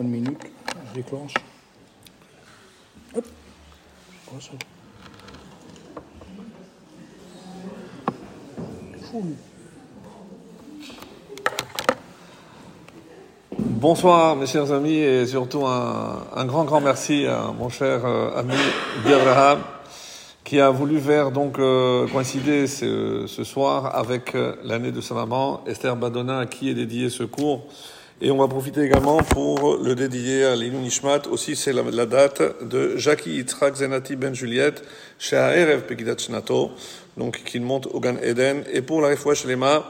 Une 0.00 0.08
minute, 0.08 0.40
je 0.88 0.94
déclenche. 0.94 1.34
Hop. 3.14 3.24
Fou. 9.02 9.24
Bonsoir 13.58 14.36
mes 14.36 14.46
chers 14.46 14.72
amis 14.72 14.94
et 14.94 15.26
surtout 15.26 15.66
un, 15.66 16.44
grand 16.46 16.64
grand 16.64 16.80
merci 16.80 17.26
à 17.26 17.52
mon 17.52 17.68
cher 17.68 18.06
euh, 18.06 18.38
ami 18.38 18.54
Abraham 19.04 19.58
qui 20.44 20.60
a 20.60 20.70
voulu 20.70 20.98
faire 20.98 21.30
donc 21.30 21.58
euh, 21.58 22.06
coïncider 22.08 22.66
ce, 22.66 23.26
ce 23.26 23.44
soir 23.44 23.94
avec 23.94 24.34
euh, 24.34 24.56
l'année 24.64 24.92
de 24.92 25.02
sa 25.02 25.14
maman 25.14 25.62
Esther 25.66 25.94
Badonna 25.94 26.38
à 26.38 26.46
qui 26.46 26.70
est 26.70 26.74
dédié 26.74 27.10
ce 27.10 27.24
cours 27.24 27.66
et 28.22 28.30
on 28.30 28.36
va 28.36 28.48
profiter 28.48 28.82
également 28.82 29.18
pour 29.18 29.78
le 29.78 29.94
dédier 29.94 30.44
à 30.44 30.54
l'Inu 30.54 30.76
Nishmat. 30.76 31.22
Aussi 31.30 31.56
c'est 31.56 31.72
la, 31.72 32.06
date 32.06 32.42
de 32.62 32.96
Jackie 32.98 33.30
Yitzhak 33.36 33.76
Zenati 33.76 34.16
Ben 34.16 34.34
Juliette 34.34 34.82
chez 35.18 35.36
Erev 35.36 35.82
Pekidat 35.82 36.16
donc 37.16 37.42
qui 37.44 37.60
monte 37.60 37.86
au 37.86 37.98
Gan 37.98 38.16
Eden. 38.22 38.64
Et 38.72 38.82
pour 38.82 39.00
la 39.00 39.08
Refouach 39.08 39.44
Lema 39.46 39.84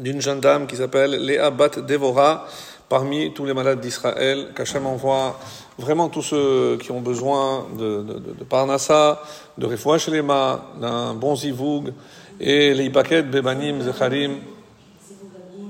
d'une 0.00 0.22
jeune 0.22 0.40
dame 0.40 0.66
qui 0.66 0.76
s'appelle 0.76 1.10
Léa 1.10 1.50
Bat 1.50 1.80
Devora 1.86 2.46
parmi 2.88 3.32
tous 3.34 3.44
les 3.44 3.54
malades 3.54 3.80
d'Israël, 3.80 4.48
qu'Hachem 4.54 4.86
envoie 4.86 5.38
vraiment 5.78 6.08
tous 6.08 6.22
ceux 6.22 6.78
qui 6.78 6.92
ont 6.92 7.00
besoin 7.00 7.66
de, 7.78 8.02
de, 8.02 8.12
de, 8.14 8.32
de 8.38 8.44
Parnassa, 8.44 9.22
de 9.58 9.66
Refoua 9.66 9.98
Shelema, 9.98 10.66
d'un 10.80 11.14
bon 11.14 11.34
Zivoug, 11.34 11.92
et 12.40 12.74
les 12.74 12.84
Ipaket, 12.84 13.30
Bebanim, 13.30 13.80
Zecharim, 13.80 14.36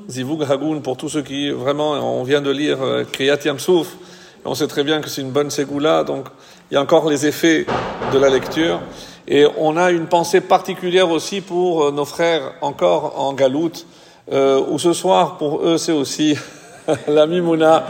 Zivoug 0.06 0.42
Hagoun, 0.42 0.82
pour 0.82 0.98
tous 0.98 1.08
ceux 1.08 1.22
qui, 1.22 1.50
vraiment, 1.50 1.92
on 1.92 2.24
vient 2.24 2.42
de 2.42 2.50
lire 2.50 2.82
euh, 2.82 3.04
Kriyat 3.10 3.38
Yamsouf, 3.42 3.96
on 4.44 4.54
sait 4.54 4.66
très 4.66 4.84
bien 4.84 5.00
que 5.00 5.08
c'est 5.08 5.22
une 5.22 5.30
bonne 5.30 5.50
ségoula, 5.50 6.04
donc 6.04 6.26
il 6.70 6.74
y 6.74 6.76
a 6.76 6.82
encore 6.82 7.08
les 7.08 7.26
effets 7.26 7.64
de 8.12 8.18
la 8.18 8.28
lecture. 8.28 8.80
Et 9.26 9.46
on 9.56 9.78
a 9.78 9.90
une 9.90 10.06
pensée 10.06 10.42
particulière 10.42 11.10
aussi 11.10 11.40
pour 11.40 11.84
euh, 11.84 11.90
nos 11.90 12.04
frères 12.04 12.52
encore 12.60 13.18
en 13.18 13.32
Galoute, 13.32 13.86
euh, 14.30 14.62
où 14.68 14.78
ce 14.78 14.92
soir, 14.92 15.38
pour 15.38 15.66
eux, 15.66 15.78
c'est 15.78 15.92
aussi 15.92 16.36
la 17.08 17.26
Mimouna. 17.26 17.86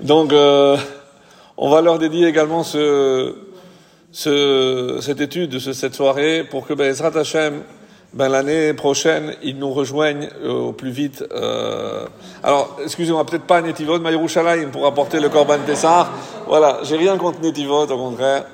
Donc, 0.00 0.32
on 0.32 1.70
va 1.70 1.80
leur 1.80 1.98
dédier 1.98 2.26
également 2.26 2.64
ce, 2.64 3.34
ce, 4.12 4.98
cette 5.00 5.22
étude, 5.22 5.58
ce, 5.58 5.72
cette 5.72 5.94
soirée, 5.94 6.44
pour 6.44 6.66
que 6.66 6.74
ben, 6.74 6.90
Ezrat 6.90 7.16
Hashem, 7.18 7.62
ben, 8.12 8.28
l'année 8.28 8.72
prochaine, 8.72 9.34
ils 9.42 9.58
nous 9.58 9.72
rejoignent 9.72 10.28
euh, 10.42 10.68
au 10.68 10.72
plus 10.72 10.90
vite. 10.90 11.24
Euh... 11.32 12.06
Alors, 12.42 12.76
excusez-moi, 12.82 13.24
peut-être 13.26 13.44
pas 13.44 13.60
Netivot, 13.60 13.98
mais 13.98 14.12
Yerushalayim 14.12 14.70
pour 14.70 14.86
apporter 14.86 15.20
le 15.20 15.28
Korban 15.28 15.58
Tessar. 15.66 16.10
Voilà, 16.46 16.80
j'ai 16.82 16.96
rien 16.96 17.16
contre 17.18 17.40
Netivot, 17.40 17.84
au 17.84 17.98
contraire. 17.98 18.44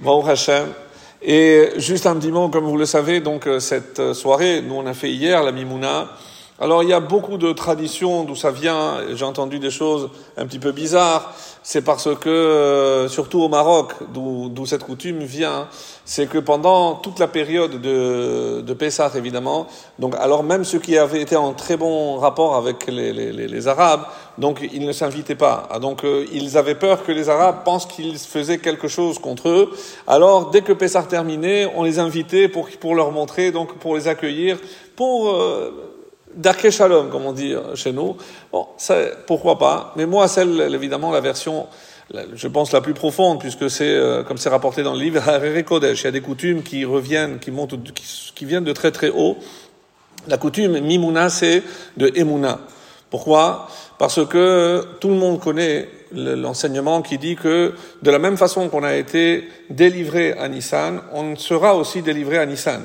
Baruch 0.00 0.28
Hashem. 0.28 0.66
Et 1.22 1.70
juste 1.76 2.06
un 2.06 2.16
petit 2.16 2.30
mot, 2.30 2.48
comme 2.48 2.64
vous 2.64 2.76
le 2.76 2.86
savez, 2.86 3.20
donc 3.20 3.48
cette 3.58 4.12
soirée, 4.12 4.60
nous 4.60 4.74
on 4.74 4.86
a 4.86 4.92
fait 4.92 5.10
hier 5.10 5.42
la 5.42 5.50
Mimouna. 5.50 6.08
Alors 6.58 6.82
il 6.82 6.88
y 6.88 6.92
a 6.92 7.00
beaucoup 7.00 7.36
de 7.36 7.52
traditions 7.52 8.24
d'où 8.24 8.34
ça 8.34 8.50
vient. 8.50 8.98
J'ai 9.14 9.24
entendu 9.24 9.58
des 9.58 9.70
choses 9.70 10.08
un 10.36 10.46
petit 10.46 10.58
peu 10.58 10.72
bizarres. 10.72 11.34
C'est 11.68 11.82
parce 11.82 12.14
que, 12.14 12.28
euh, 12.28 13.08
surtout 13.08 13.42
au 13.42 13.48
Maroc, 13.48 13.94
d'où 14.14 14.66
cette 14.66 14.84
coutume 14.84 15.24
vient, 15.24 15.66
c'est 16.04 16.28
que 16.28 16.38
pendant 16.38 16.94
toute 16.94 17.18
la 17.18 17.26
période 17.26 17.80
de, 17.80 18.60
de 18.60 18.72
Pessah, 18.72 19.10
évidemment, 19.16 19.66
donc 19.98 20.14
alors 20.20 20.44
même 20.44 20.62
ceux 20.62 20.78
qui 20.78 20.96
avaient 20.96 21.20
été 21.20 21.34
en 21.34 21.54
très 21.54 21.76
bon 21.76 22.18
rapport 22.18 22.54
avec 22.54 22.86
les, 22.86 23.12
les, 23.12 23.32
les, 23.32 23.66
Arabes, 23.66 24.02
donc 24.38 24.60
ils 24.72 24.86
ne 24.86 24.92
s'invitaient 24.92 25.34
pas. 25.34 25.68
Donc 25.82 26.04
euh, 26.04 26.24
ils 26.32 26.56
avaient 26.56 26.76
peur 26.76 27.02
que 27.02 27.10
les 27.10 27.28
Arabes 27.28 27.64
pensent 27.64 27.86
qu'ils 27.86 28.16
faisaient 28.16 28.58
quelque 28.58 28.86
chose 28.86 29.18
contre 29.18 29.48
eux. 29.48 29.72
Alors 30.06 30.50
dès 30.50 30.62
que 30.62 30.72
Pessah 30.72 31.02
terminait, 31.02 31.68
on 31.74 31.82
les 31.82 31.98
invitait 31.98 32.46
pour, 32.46 32.68
pour 32.78 32.94
leur 32.94 33.10
montrer, 33.10 33.50
donc 33.50 33.76
pour 33.78 33.96
les 33.96 34.06
accueillir, 34.06 34.56
pour... 34.94 35.30
Euh, 35.30 35.95
Darke 36.34 36.70
Shalom, 36.70 37.10
comme 37.10 37.24
on 37.24 37.32
dit 37.32 37.54
chez 37.74 37.92
nous. 37.92 38.16
Bon, 38.52 38.66
ça, 38.76 38.96
pourquoi 39.26 39.58
pas. 39.58 39.92
Mais 39.96 40.06
moi, 40.06 40.28
celle, 40.28 40.60
évidemment, 40.74 41.10
la 41.10 41.20
version, 41.20 41.66
je 42.34 42.48
pense, 42.48 42.72
la 42.72 42.80
plus 42.80 42.94
profonde, 42.94 43.40
puisque 43.40 43.70
c'est, 43.70 43.94
euh, 43.94 44.22
comme 44.22 44.36
c'est 44.36 44.48
rapporté 44.48 44.82
dans 44.82 44.94
le 44.94 45.00
livre, 45.00 45.22
Harere 45.28 45.64
Kodesh. 45.64 46.02
Il 46.02 46.04
y 46.04 46.08
a 46.08 46.12
des 46.12 46.20
coutumes 46.20 46.62
qui 46.62 46.84
reviennent, 46.84 47.38
qui 47.38 47.50
montent, 47.50 47.92
qui, 47.94 48.32
qui 48.34 48.44
viennent 48.44 48.64
de 48.64 48.72
très 48.72 48.92
très 48.92 49.10
haut. 49.10 49.38
La 50.28 50.38
coutume 50.38 50.80
Mimouna, 50.80 51.30
c'est 51.30 51.62
de 51.96 52.10
Emouna. 52.14 52.58
Pourquoi? 53.10 53.68
Parce 53.98 54.26
que 54.26 54.84
tout 55.00 55.08
le 55.08 55.14
monde 55.14 55.40
connaît 55.40 55.88
l'enseignement 56.12 57.02
qui 57.02 57.18
dit 57.18 57.36
que 57.36 57.74
de 58.02 58.10
la 58.10 58.18
même 58.18 58.36
façon 58.36 58.68
qu'on 58.68 58.82
a 58.82 58.94
été 58.94 59.48
délivré 59.70 60.32
à 60.32 60.48
Nissan, 60.48 61.00
on 61.12 61.36
sera 61.36 61.74
aussi 61.76 62.02
délivré 62.02 62.38
à 62.38 62.46
Nissan. 62.46 62.82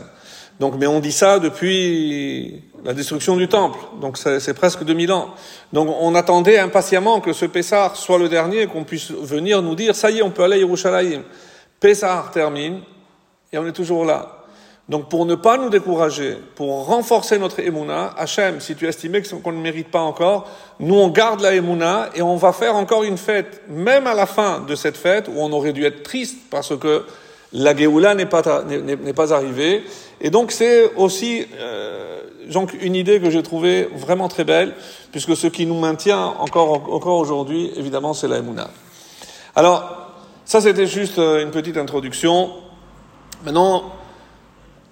Donc, 0.62 0.76
mais 0.78 0.86
on 0.86 1.00
dit 1.00 1.12
ça 1.12 1.40
depuis 1.40 2.62
la 2.86 2.94
destruction 2.94 3.36
du 3.36 3.48
temple. 3.48 3.80
Donc 4.00 4.20
c'est 4.20 4.54
presque 4.54 4.84
2000 4.84 5.12
ans. 5.12 5.30
Donc 5.74 5.90
on 6.00 6.14
attendait 6.14 6.60
impatiemment 6.60 7.20
que 7.20 7.34
ce 7.34 7.48
Pessar 7.48 7.96
soit 7.96 8.20
le 8.20 8.30
dernier, 8.30 8.68
qu'on 8.68 8.84
puisse 8.84 9.10
venir 9.10 9.64
nous 9.64 9.74
dire, 9.74 9.96
ça 9.96 10.12
y 10.12 10.20
est, 10.20 10.22
on 10.22 10.30
peut 10.30 10.44
aller 10.44 10.58
à 10.58 10.60
Yerushalayim. 10.60 11.24
Pessar 11.80 12.30
termine, 12.30 12.82
et 13.52 13.58
on 13.58 13.66
est 13.66 13.72
toujours 13.72 14.06
là. 14.06 14.44
Donc 14.88 15.10
pour 15.10 15.26
ne 15.26 15.34
pas 15.34 15.58
nous 15.58 15.70
décourager, 15.70 16.38
pour 16.54 16.86
renforcer 16.86 17.40
notre 17.40 17.60
émouna, 17.60 18.14
Hachem, 18.16 18.60
si 18.60 18.76
tu 18.76 18.88
estimais 18.88 19.24
qu'on 19.24 19.52
ne 19.52 19.62
mérite 19.62 19.90
pas 19.90 20.02
encore, 20.02 20.48
nous 20.80 20.94
on 20.94 21.08
garde 21.08 21.42
la 21.42 21.56
émouna 21.56 22.12
et 22.14 22.22
on 22.22 22.36
va 22.36 22.54
faire 22.54 22.76
encore 22.76 23.04
une 23.04 23.18
fête, 23.18 23.64
même 23.68 24.06
à 24.06 24.14
la 24.14 24.28
fin 24.28 24.60
de 24.60 24.76
cette 24.76 24.98
fête, 24.98 25.28
où 25.28 25.40
on 25.40 25.52
aurait 25.54 25.74
dû 25.74 25.86
être 25.86 26.04
triste 26.04 26.38
parce 26.52 26.78
que 26.78 27.04
la 27.52 27.76
Géoula 27.76 28.14
n'est 28.16 28.28
pas, 28.28 28.64
n'est 28.64 29.14
pas 29.14 29.34
arrivée. 29.34 29.84
Et 30.22 30.30
donc 30.30 30.52
c'est 30.52 30.94
aussi 30.96 31.46
euh, 31.60 32.22
donc 32.52 32.74
une 32.82 32.96
idée 32.96 33.20
que 33.20 33.30
j'ai 33.30 33.44
trouvée 33.44 33.90
vraiment 33.96 34.28
très 34.28 34.44
belle, 34.44 34.74
puisque 35.12 35.36
ce 35.36 35.48
qui 35.48 35.66
nous 35.66 35.80
maintient 35.80 36.24
encore, 36.40 36.94
encore 36.94 37.18
aujourd'hui, 37.18 37.72
évidemment, 37.76 38.14
c'est 38.14 38.28
la 38.28 38.38
Emouna. 38.38 38.70
Alors, 39.56 40.12
ça 40.46 40.62
c'était 40.62 40.88
juste 40.88 41.20
euh, 41.20 41.44
une 41.44 41.52
petite 41.52 41.78
introduction. 41.78 42.52
Maintenant, 43.44 43.92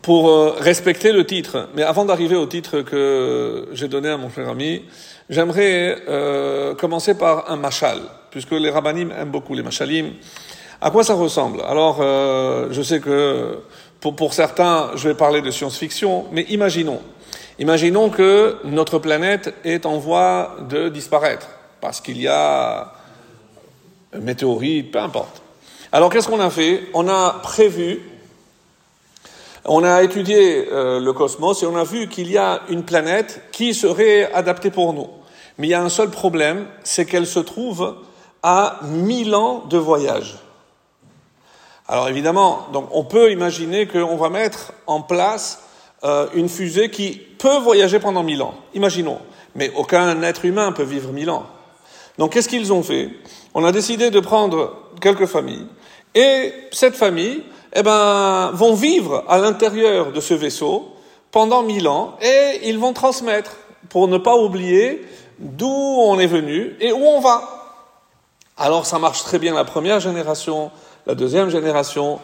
pour 0.02 0.30
euh, 0.30 0.56
respecter 0.60 1.12
le 1.12 1.26
titre, 1.26 1.70
mais 1.76 1.84
avant 1.84 2.06
d'arriver 2.06 2.36
au 2.36 2.46
titre 2.46 2.82
que 2.82 3.68
j'ai 3.74 3.88
donné 3.88 4.10
à 4.10 4.18
mon 4.18 4.30
cher 4.30 4.50
ami, 4.50 4.84
j'aimerais 5.30 5.98
euh, 6.08 6.74
commencer 6.76 7.16
par 7.18 7.52
un 7.52 7.58
machal, 7.58 8.00
puisque 8.32 8.52
les 8.52 8.70
rabbinim 8.70 9.12
aiment 9.12 9.30
beaucoup 9.30 9.54
les 9.54 9.64
machalim. 9.64 10.14
À 10.82 10.92
quoi 10.92 11.04
ça 11.04 11.14
ressemble? 11.14 11.62
Alors, 11.68 11.98
euh, 12.00 12.70
je 12.72 12.82
sais 12.82 13.02
que 13.02 13.60
pour, 14.02 14.34
certains, 14.34 14.92
je 14.96 15.10
vais 15.10 15.16
parler 15.16 15.42
de 15.42 15.52
science-fiction, 15.52 16.26
mais 16.32 16.44
imaginons. 16.44 17.02
Imaginons 17.60 18.10
que 18.10 18.58
notre 18.64 19.00
planète 19.00 19.54
est 19.66 19.86
en 19.86 19.98
voie 19.98 20.56
de 20.70 20.88
disparaître, 20.88 21.48
parce 21.82 22.00
qu'il 22.00 22.22
y 22.22 22.28
a 22.28 22.94
un 24.14 24.20
météorite, 24.20 24.92
peu 24.92 25.00
importe. 25.00 25.42
Alors, 25.92 26.10
qu'est-ce 26.10 26.28
qu'on 26.28 26.40
a 26.40 26.50
fait? 26.50 26.84
On 26.94 27.10
a 27.10 27.40
prévu, 27.44 28.02
on 29.66 29.84
a 29.84 30.04
étudié 30.04 30.70
euh, 30.72 31.00
le 31.00 31.14
cosmos 31.14 31.62
et 31.62 31.66
on 31.66 31.76
a 31.76 31.84
vu 31.84 32.08
qu'il 32.08 32.32
y 32.32 32.38
a 32.38 32.62
une 32.70 32.84
planète 32.84 33.42
qui 33.52 33.74
serait 33.74 34.32
adaptée 34.32 34.72
pour 34.72 34.94
nous. 34.94 35.08
Mais 35.58 35.68
il 35.68 35.70
y 35.72 35.74
a 35.74 35.82
un 35.82 35.90
seul 35.90 36.10
problème, 36.10 36.68
c'est 36.84 37.06
qu'elle 37.06 37.28
se 37.28 37.40
trouve 37.40 37.98
à 38.42 38.80
1000 38.84 39.36
ans 39.36 39.66
de 39.70 39.78
voyage. 39.78 40.38
Alors 41.92 42.08
évidemment, 42.08 42.68
donc 42.72 42.88
on 42.92 43.04
peut 43.04 43.32
imaginer 43.32 43.88
qu'on 43.88 44.16
va 44.16 44.30
mettre 44.30 44.74
en 44.86 45.02
place 45.02 45.64
euh, 46.04 46.28
une 46.36 46.48
fusée 46.48 46.92
qui 46.92 47.14
peut 47.40 47.58
voyager 47.58 48.00
pendant 48.00 48.22
mille 48.22 48.44
ans. 48.44 48.54
Imaginons. 48.76 49.18
Mais 49.56 49.72
aucun 49.76 50.22
être 50.22 50.46
humain 50.46 50.72
peut 50.72 50.84
vivre 50.84 51.12
mille 51.12 51.32
ans. 51.32 51.48
Donc 52.20 52.34
qu'est-ce 52.34 52.48
qu'ils 52.48 52.72
ont 52.72 52.84
fait? 52.84 53.10
On 53.56 53.66
a 53.66 53.72
décidé 53.72 54.12
de 54.12 54.20
prendre 54.20 54.76
quelques 55.02 55.26
familles 55.26 55.66
et 56.14 56.54
cette 56.72 56.96
famille, 56.96 57.42
eh 57.74 57.82
ben, 57.82 58.52
vont 58.54 58.76
vivre 58.76 59.24
à 59.28 59.40
l'intérieur 59.40 60.12
de 60.12 60.22
ce 60.22 60.36
vaisseau 60.36 60.90
pendant 61.32 61.64
mille 61.64 61.88
ans 61.88 62.18
et 62.22 62.70
ils 62.70 62.78
vont 62.78 62.94
transmettre 62.94 63.58
pour 63.90 64.08
ne 64.08 64.20
pas 64.20 64.36
oublier 64.36 65.02
d'où 65.40 65.68
on 65.68 66.20
est 66.20 66.28
venu 66.28 66.76
et 66.80 66.92
où 66.92 67.04
on 67.04 67.20
va. 67.20 67.60
Alors 68.58 68.86
ça 68.86 69.00
marche 69.00 69.24
très 69.24 69.40
bien 69.40 69.56
la 69.56 69.64
première 69.64 70.00
génération, 70.00 70.70
la 71.10 71.16
deuxième 71.16 71.50
génération. 71.50 72.20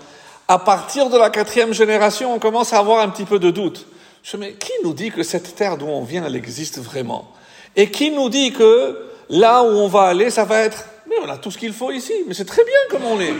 À 0.47 0.59
partir 0.59 1.09
de 1.09 1.17
la 1.17 1.31
quatrième 1.31 1.73
génération, 1.73 2.35
on 2.35 2.37
commence 2.37 2.71
à 2.71 2.77
avoir 2.77 2.99
un 2.99 3.09
petit 3.09 3.25
peu 3.25 3.39
de 3.39 3.49
doute. 3.49 3.87
Je 4.21 4.37
mais 4.37 4.53
qui 4.53 4.71
nous 4.83 4.93
dit 4.93 5.09
que 5.09 5.23
cette 5.23 5.55
terre 5.55 5.75
d'où 5.75 5.87
on 5.87 6.03
vient, 6.03 6.23
elle 6.23 6.35
existe 6.35 6.77
vraiment? 6.77 7.31
Et 7.75 7.89
qui 7.89 8.11
nous 8.11 8.29
dit 8.29 8.53
que 8.53 9.09
là 9.27 9.63
où 9.63 9.69
on 9.69 9.87
va 9.87 10.03
aller, 10.03 10.29
ça 10.29 10.45
va 10.45 10.59
être... 10.59 10.85
Mais 11.09 11.15
on 11.25 11.29
a 11.29 11.37
tout 11.37 11.49
ce 11.49 11.57
qu'il 11.57 11.73
faut 11.73 11.89
ici, 11.89 12.13
mais 12.27 12.35
c'est 12.35 12.45
très 12.45 12.63
bien 12.63 12.77
comme 12.91 13.05
on 13.05 13.19
est. 13.19 13.33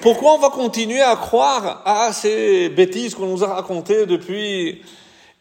Pourquoi 0.00 0.34
on 0.34 0.38
va 0.38 0.50
continuer 0.50 1.02
à 1.02 1.16
croire 1.16 1.82
à 1.84 2.12
ces 2.12 2.68
bêtises 2.68 3.16
qu'on 3.16 3.26
nous 3.26 3.42
a 3.42 3.48
racontées 3.48 4.06
depuis... 4.06 4.80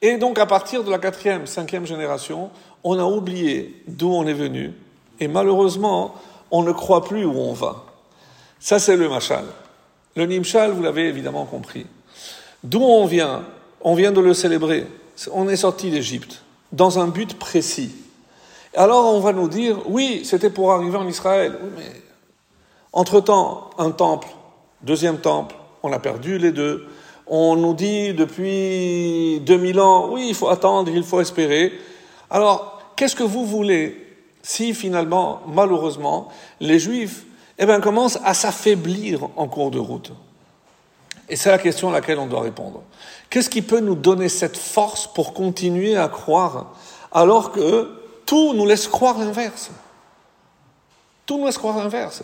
Et 0.01 0.17
donc 0.17 0.39
à 0.39 0.47
partir 0.47 0.83
de 0.83 0.89
la 0.89 0.97
quatrième, 0.97 1.45
cinquième 1.45 1.85
génération, 1.85 2.49
on 2.83 2.97
a 2.97 3.05
oublié 3.05 3.83
d'où 3.87 4.11
on 4.11 4.25
est 4.25 4.33
venu. 4.33 4.73
Et 5.19 5.27
malheureusement, 5.27 6.15
on 6.49 6.63
ne 6.63 6.71
croit 6.71 7.03
plus 7.03 7.23
où 7.23 7.37
on 7.37 7.53
va. 7.53 7.85
Ça, 8.63 8.79
c'est 8.79 8.95
le 8.95 9.09
machal. 9.09 9.43
Le 10.15 10.25
nimshal, 10.25 10.71
vous 10.71 10.81
l'avez 10.81 11.09
évidemment 11.09 11.43
compris. 11.43 11.85
D'où 12.63 12.81
on 12.81 13.05
vient? 13.05 13.43
On 13.81 13.93
vient 13.93 14.13
de 14.13 14.21
le 14.21 14.33
célébrer. 14.33 14.87
On 15.33 15.49
est 15.49 15.57
sorti 15.57 15.91
d'Égypte 15.91 16.43
dans 16.71 16.97
un 16.97 17.07
but 17.07 17.37
précis. 17.37 17.93
Alors 18.73 19.13
on 19.13 19.19
va 19.19 19.33
nous 19.33 19.49
dire, 19.49 19.79
oui, 19.87 20.21
c'était 20.23 20.49
pour 20.49 20.71
arriver 20.71 20.95
en 20.95 21.05
Israël. 21.09 21.59
Mais 21.75 21.91
entre-temps, 22.93 23.69
un 23.77 23.91
temple, 23.91 24.29
deuxième 24.81 25.17
temple, 25.17 25.55
on 25.83 25.91
a 25.91 25.99
perdu 25.99 26.37
les 26.37 26.53
deux. 26.53 26.87
On 27.27 27.57
nous 27.57 27.73
dit 27.73 28.13
depuis 28.13 29.41
2000 29.41 29.79
ans, 29.81 30.09
oui, 30.09 30.27
il 30.29 30.35
faut 30.35 30.47
attendre, 30.47 30.89
il 30.89 31.03
faut 31.03 31.19
espérer. 31.19 31.73
Alors, 32.29 32.81
qu'est-ce 32.95 33.17
que 33.17 33.23
vous 33.23 33.45
voulez 33.45 33.99
si 34.41 34.73
finalement, 34.73 35.41
malheureusement, 35.47 36.29
les 36.61 36.79
Juifs 36.79 37.25
eh 37.57 37.65
bien, 37.65 37.79
commencent 37.79 38.19
à 38.23 38.33
s'affaiblir 38.33 39.29
en 39.35 39.47
cours 39.47 39.71
de 39.71 39.79
route 39.79 40.11
Et 41.29 41.35
c'est 41.35 41.51
la 41.51 41.57
question 41.57 41.89
à 41.89 41.93
laquelle 41.93 42.19
on 42.19 42.27
doit 42.27 42.41
répondre. 42.41 42.83
Qu'est-ce 43.29 43.49
qui 43.49 43.61
peut 43.61 43.79
nous 43.79 43.95
donner 43.95 44.29
cette 44.29 44.57
force 44.57 45.07
pour 45.07 45.33
continuer 45.33 45.97
à 45.97 46.07
croire 46.07 46.75
alors 47.11 47.51
que 47.51 47.89
tout 48.25 48.53
nous 48.53 48.65
laisse 48.65 48.87
croire 48.87 49.17
l'inverse? 49.19 49.71
Tout 51.25 51.37
nous 51.37 51.45
laisse 51.45 51.57
croire 51.57 51.77
l'inverse. 51.77 52.23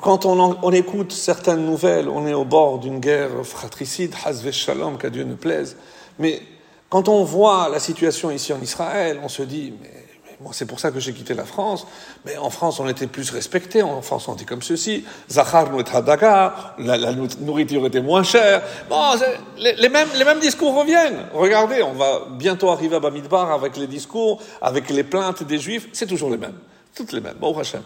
Quand 0.00 0.26
on, 0.26 0.70
écoute 0.72 1.12
certaines 1.12 1.64
nouvelles, 1.64 2.08
on 2.08 2.26
est 2.26 2.34
au 2.34 2.44
bord 2.44 2.78
d'une 2.78 3.00
guerre 3.00 3.44
fratricide, 3.44 4.14
Hazve 4.24 4.50
Shalom, 4.50 4.98
qu'à 4.98 5.08
Dieu 5.08 5.24
ne 5.24 5.34
plaise. 5.34 5.76
Mais 6.18 6.42
quand 6.90 7.08
on 7.08 7.24
voit 7.24 7.68
la 7.70 7.80
situation 7.80 8.30
ici 8.30 8.52
en 8.52 8.60
Israël, 8.60 9.18
on 9.22 9.28
se 9.28 9.42
dit, 9.42 9.72
mais, 9.80 10.03
moi 10.40 10.52
c'est 10.52 10.66
pour 10.66 10.80
ça 10.80 10.90
que 10.90 11.00
j'ai 11.00 11.12
quitté 11.12 11.34
la 11.34 11.44
France, 11.44 11.86
mais 12.24 12.36
en 12.36 12.50
France 12.50 12.80
on 12.80 12.88
était 12.88 13.06
plus 13.06 13.30
respecté, 13.30 13.82
en 13.82 14.02
France 14.02 14.28
on 14.28 14.34
était 14.34 14.44
comme 14.44 14.62
ceci, 14.62 15.04
Zachar 15.30 15.70
nous 15.70 15.82
Dakar, 15.82 16.74
la, 16.78 16.96
la 16.96 17.12
nourriture 17.12 17.86
était 17.86 18.00
moins 18.00 18.22
chère. 18.22 18.62
Bon, 18.88 19.14
les, 19.58 19.88
mêmes, 19.88 20.08
les 20.16 20.24
mêmes 20.24 20.40
discours 20.40 20.74
reviennent. 20.74 21.26
Regardez, 21.32 21.82
on 21.82 21.92
va 21.92 22.22
bientôt 22.30 22.70
arriver 22.70 22.96
à 22.96 23.00
Bamidbar 23.00 23.52
avec 23.52 23.76
les 23.76 23.86
discours, 23.86 24.40
avec 24.60 24.90
les 24.90 25.04
plaintes 25.04 25.42
des 25.42 25.58
Juifs, 25.58 25.88
c'est 25.92 26.06
toujours 26.06 26.30
les 26.30 26.38
mêmes, 26.38 26.58
toutes 26.94 27.12
les 27.12 27.20
mêmes. 27.20 27.36
Bon, 27.40 27.56
Hachem, 27.58 27.82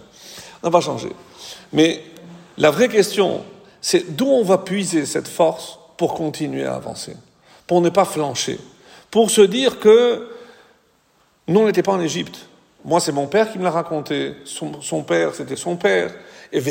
on 0.63 0.67
n'a 0.67 0.71
pas 0.71 0.81
changé. 0.81 1.11
Mais 1.73 2.03
la 2.57 2.71
vraie 2.71 2.89
question, 2.89 3.45
c'est 3.81 4.17
d'où 4.17 4.27
on 4.27 4.43
va 4.43 4.59
puiser 4.59 5.07
cette 5.07 5.29
force 5.29 5.79
pour 5.97 6.15
continuer 6.15 6.65
à 6.65 6.75
avancer, 6.75 7.17
pour 7.67 7.81
ne 7.81 7.91
pas 7.91 8.05
flancher, 8.05 8.59
pour 9.11 9.31
se 9.31 9.41
dire 9.41 9.81
que 9.81 10.29
nous, 11.49 11.61
on 11.61 11.67
n'était 11.67 11.83
pas 11.83 11.93
en 11.93 12.01
Égypte. 12.01 12.47
Moi, 12.85 13.01
c'est 13.01 13.13
mon 13.13 13.27
père 13.27 13.51
qui 13.51 13.59
me 13.59 13.65
l'a 13.65 13.71
raconté. 13.71 14.35
Son, 14.45 15.03
père, 15.03 15.35
c'était 15.35 15.57
son 15.57 15.77
père. 15.77 16.15
Et 16.53 16.63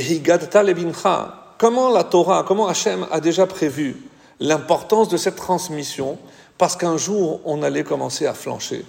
Comment 1.58 1.90
la 1.90 2.04
Torah, 2.04 2.44
comment 2.48 2.68
Hachem 2.68 3.08
a 3.12 3.20
déjà 3.20 3.48
prévu 3.48 3.98
l'importance 4.40 5.10
de 5.10 5.18
cette 5.18 5.36
transmission 5.36 6.20
parce 6.60 6.76
qu'un 6.76 6.98
jour, 6.98 7.42
on 7.46 7.64
allait 7.64 7.84
commencer 7.84 8.28
à 8.28 8.34
flancher? 8.34 8.86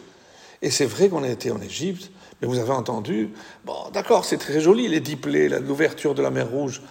Et 0.61 0.71
c'est 0.71 0.85
vrai 0.85 1.09
qu'on 1.09 1.25
a 1.25 1.29
été 1.29 1.51
en 1.51 1.61
Égypte, 1.61 2.11
mais 2.41 2.49
vous 2.49 2.59
avez 2.59 2.73
entendu, 2.73 3.31
bon, 3.65 3.75
d'accord, 3.93 4.25
c'est 4.25 4.39
très 4.39 4.61
joli, 4.61 4.89
les 4.89 5.01
diplés, 5.01 5.49
l'ouverture 5.49 6.15
de 6.15 6.23
la 6.23 6.31
mer 6.31 6.49
Rouge. 6.51 6.83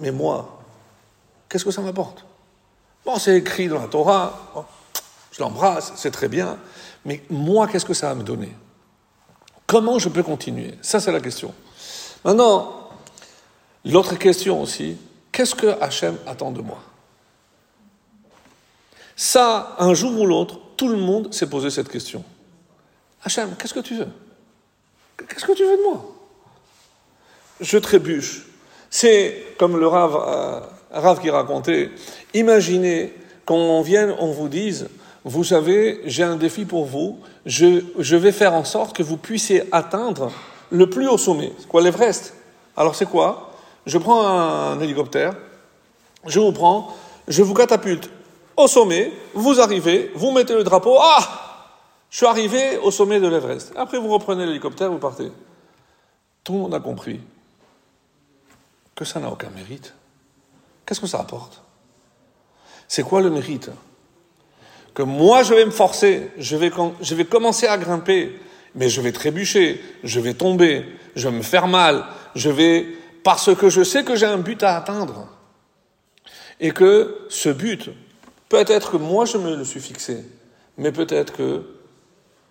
Mais 0.00 0.12
moi, 0.12 0.60
qu'est-ce 1.48 1.64
que 1.64 1.70
ça 1.70 1.82
m'apporte? 1.82 2.24
Bon, 3.04 3.18
c'est 3.18 3.36
écrit 3.36 3.68
dans 3.68 3.80
la 3.80 3.88
Torah, 3.88 4.52
je 5.32 5.40
l'embrasse, 5.42 5.92
c'est 5.96 6.10
très 6.10 6.28
bien. 6.28 6.58
Mais 7.04 7.22
moi, 7.30 7.68
qu'est-ce 7.68 7.84
que 7.84 7.94
ça 7.94 8.08
va 8.08 8.14
me 8.14 8.22
donner? 8.22 8.52
Comment 9.66 9.98
je 9.98 10.08
peux 10.08 10.22
continuer? 10.22 10.74
Ça, 10.82 11.00
c'est 11.00 11.12
la 11.12 11.20
question. 11.20 11.54
Maintenant, 12.24 12.90
l'autre 13.84 14.16
question 14.16 14.62
aussi, 14.62 14.96
qu'est-ce 15.32 15.54
que 15.54 15.80
Hachem 15.80 16.16
attend 16.26 16.50
de 16.50 16.62
moi? 16.62 16.78
Ça, 19.16 19.76
un 19.78 19.94
jour 19.94 20.18
ou 20.20 20.26
l'autre, 20.26 20.58
tout 20.76 20.88
le 20.88 20.96
monde 20.96 21.32
s'est 21.32 21.48
posé 21.48 21.70
cette 21.70 21.88
question. 21.88 22.24
Hachem, 23.22 23.54
qu'est-ce 23.56 23.74
que 23.74 23.80
tu 23.80 23.94
veux? 23.96 24.08
Qu'est-ce 25.28 25.44
que 25.44 25.52
tu 25.52 25.64
veux 25.64 25.76
de 25.76 25.82
moi? 25.82 26.14
Je 27.60 27.78
trébuche. 27.78 28.46
C'est 28.90 29.54
comme 29.58 29.78
le 29.78 29.86
Rav, 29.86 30.16
euh, 30.16 30.60
Rav 30.90 31.20
qui 31.20 31.30
racontait, 31.30 31.90
imaginez 32.32 33.14
qu'on 33.46 33.82
vienne, 33.82 34.14
on 34.18 34.32
vous 34.32 34.48
dise, 34.48 34.88
vous 35.24 35.44
savez, 35.44 36.02
j'ai 36.04 36.22
un 36.22 36.36
défi 36.36 36.66
pour 36.66 36.84
vous, 36.84 37.18
je, 37.46 38.16
vais 38.16 38.32
faire 38.32 38.52
en 38.52 38.64
sorte 38.64 38.94
que 38.94 39.02
vous 39.02 39.16
puissiez 39.16 39.62
atteindre 39.72 40.30
le 40.70 40.88
plus 40.90 41.08
haut 41.08 41.18
sommet. 41.18 41.52
C'est 41.58 41.68
quoi 41.68 41.80
l'Everest? 41.80 42.34
Alors 42.76 42.94
c'est 42.94 43.08
quoi? 43.08 43.52
Je 43.86 43.96
prends 43.96 44.26
un 44.26 44.78
hélicoptère, 44.80 45.34
je 46.26 46.40
vous 46.40 46.52
prends, 46.52 46.94
je 47.26 47.42
vous 47.42 47.54
catapulte 47.54 48.10
au 48.56 48.66
sommet, 48.66 49.12
vous 49.32 49.60
arrivez, 49.60 50.12
vous 50.14 50.30
mettez 50.30 50.54
le 50.54 50.64
drapeau, 50.64 50.96
ah! 51.00 51.40
Je 52.10 52.18
suis 52.18 52.26
arrivé 52.26 52.78
au 52.78 52.92
sommet 52.92 53.18
de 53.18 53.26
l'Everest. 53.26 53.72
Après, 53.74 53.98
vous 53.98 54.08
reprenez 54.08 54.46
l'hélicoptère, 54.46 54.88
vous 54.88 54.98
partez. 54.98 55.32
Tout 56.44 56.52
le 56.52 56.58
monde 56.60 56.74
a 56.74 56.78
compris 56.78 57.20
que 58.94 59.04
ça 59.04 59.18
n'a 59.18 59.28
aucun 59.28 59.50
mérite. 59.50 59.92
Qu'est-ce 60.86 61.00
que 61.00 61.08
ça 61.08 61.18
apporte? 61.18 61.60
C'est 62.86 63.02
quoi 63.02 63.20
le 63.20 63.30
mérite? 63.30 63.70
Que 64.94 65.02
moi, 65.02 65.42
je 65.42 65.54
vais 65.54 65.64
me 65.64 65.70
forcer, 65.70 66.30
je 66.38 66.56
vais, 66.56 66.70
je 67.00 67.14
vais 67.14 67.24
commencer 67.24 67.66
à 67.66 67.76
grimper, 67.76 68.38
mais 68.74 68.88
je 68.88 69.00
vais 69.00 69.12
trébucher, 69.12 69.80
je 70.04 70.20
vais 70.20 70.34
tomber, 70.34 70.86
je 71.16 71.28
vais 71.28 71.36
me 71.36 71.42
faire 71.42 71.66
mal, 71.66 72.04
je 72.34 72.50
vais... 72.50 72.86
Parce 73.22 73.54
que 73.54 73.70
je 73.70 73.82
sais 73.82 74.04
que 74.04 74.16
j'ai 74.16 74.26
un 74.26 74.38
but 74.38 74.62
à 74.62 74.76
atteindre. 74.76 75.28
Et 76.60 76.70
que 76.70 77.26
ce 77.28 77.48
but, 77.48 77.90
peut-être 78.48 78.92
que 78.92 78.96
moi 78.98 79.24
je 79.24 79.38
me 79.38 79.56
le 79.56 79.64
suis 79.64 79.80
fixé, 79.80 80.24
mais 80.76 80.92
peut-être 80.92 81.32
que 81.32 81.62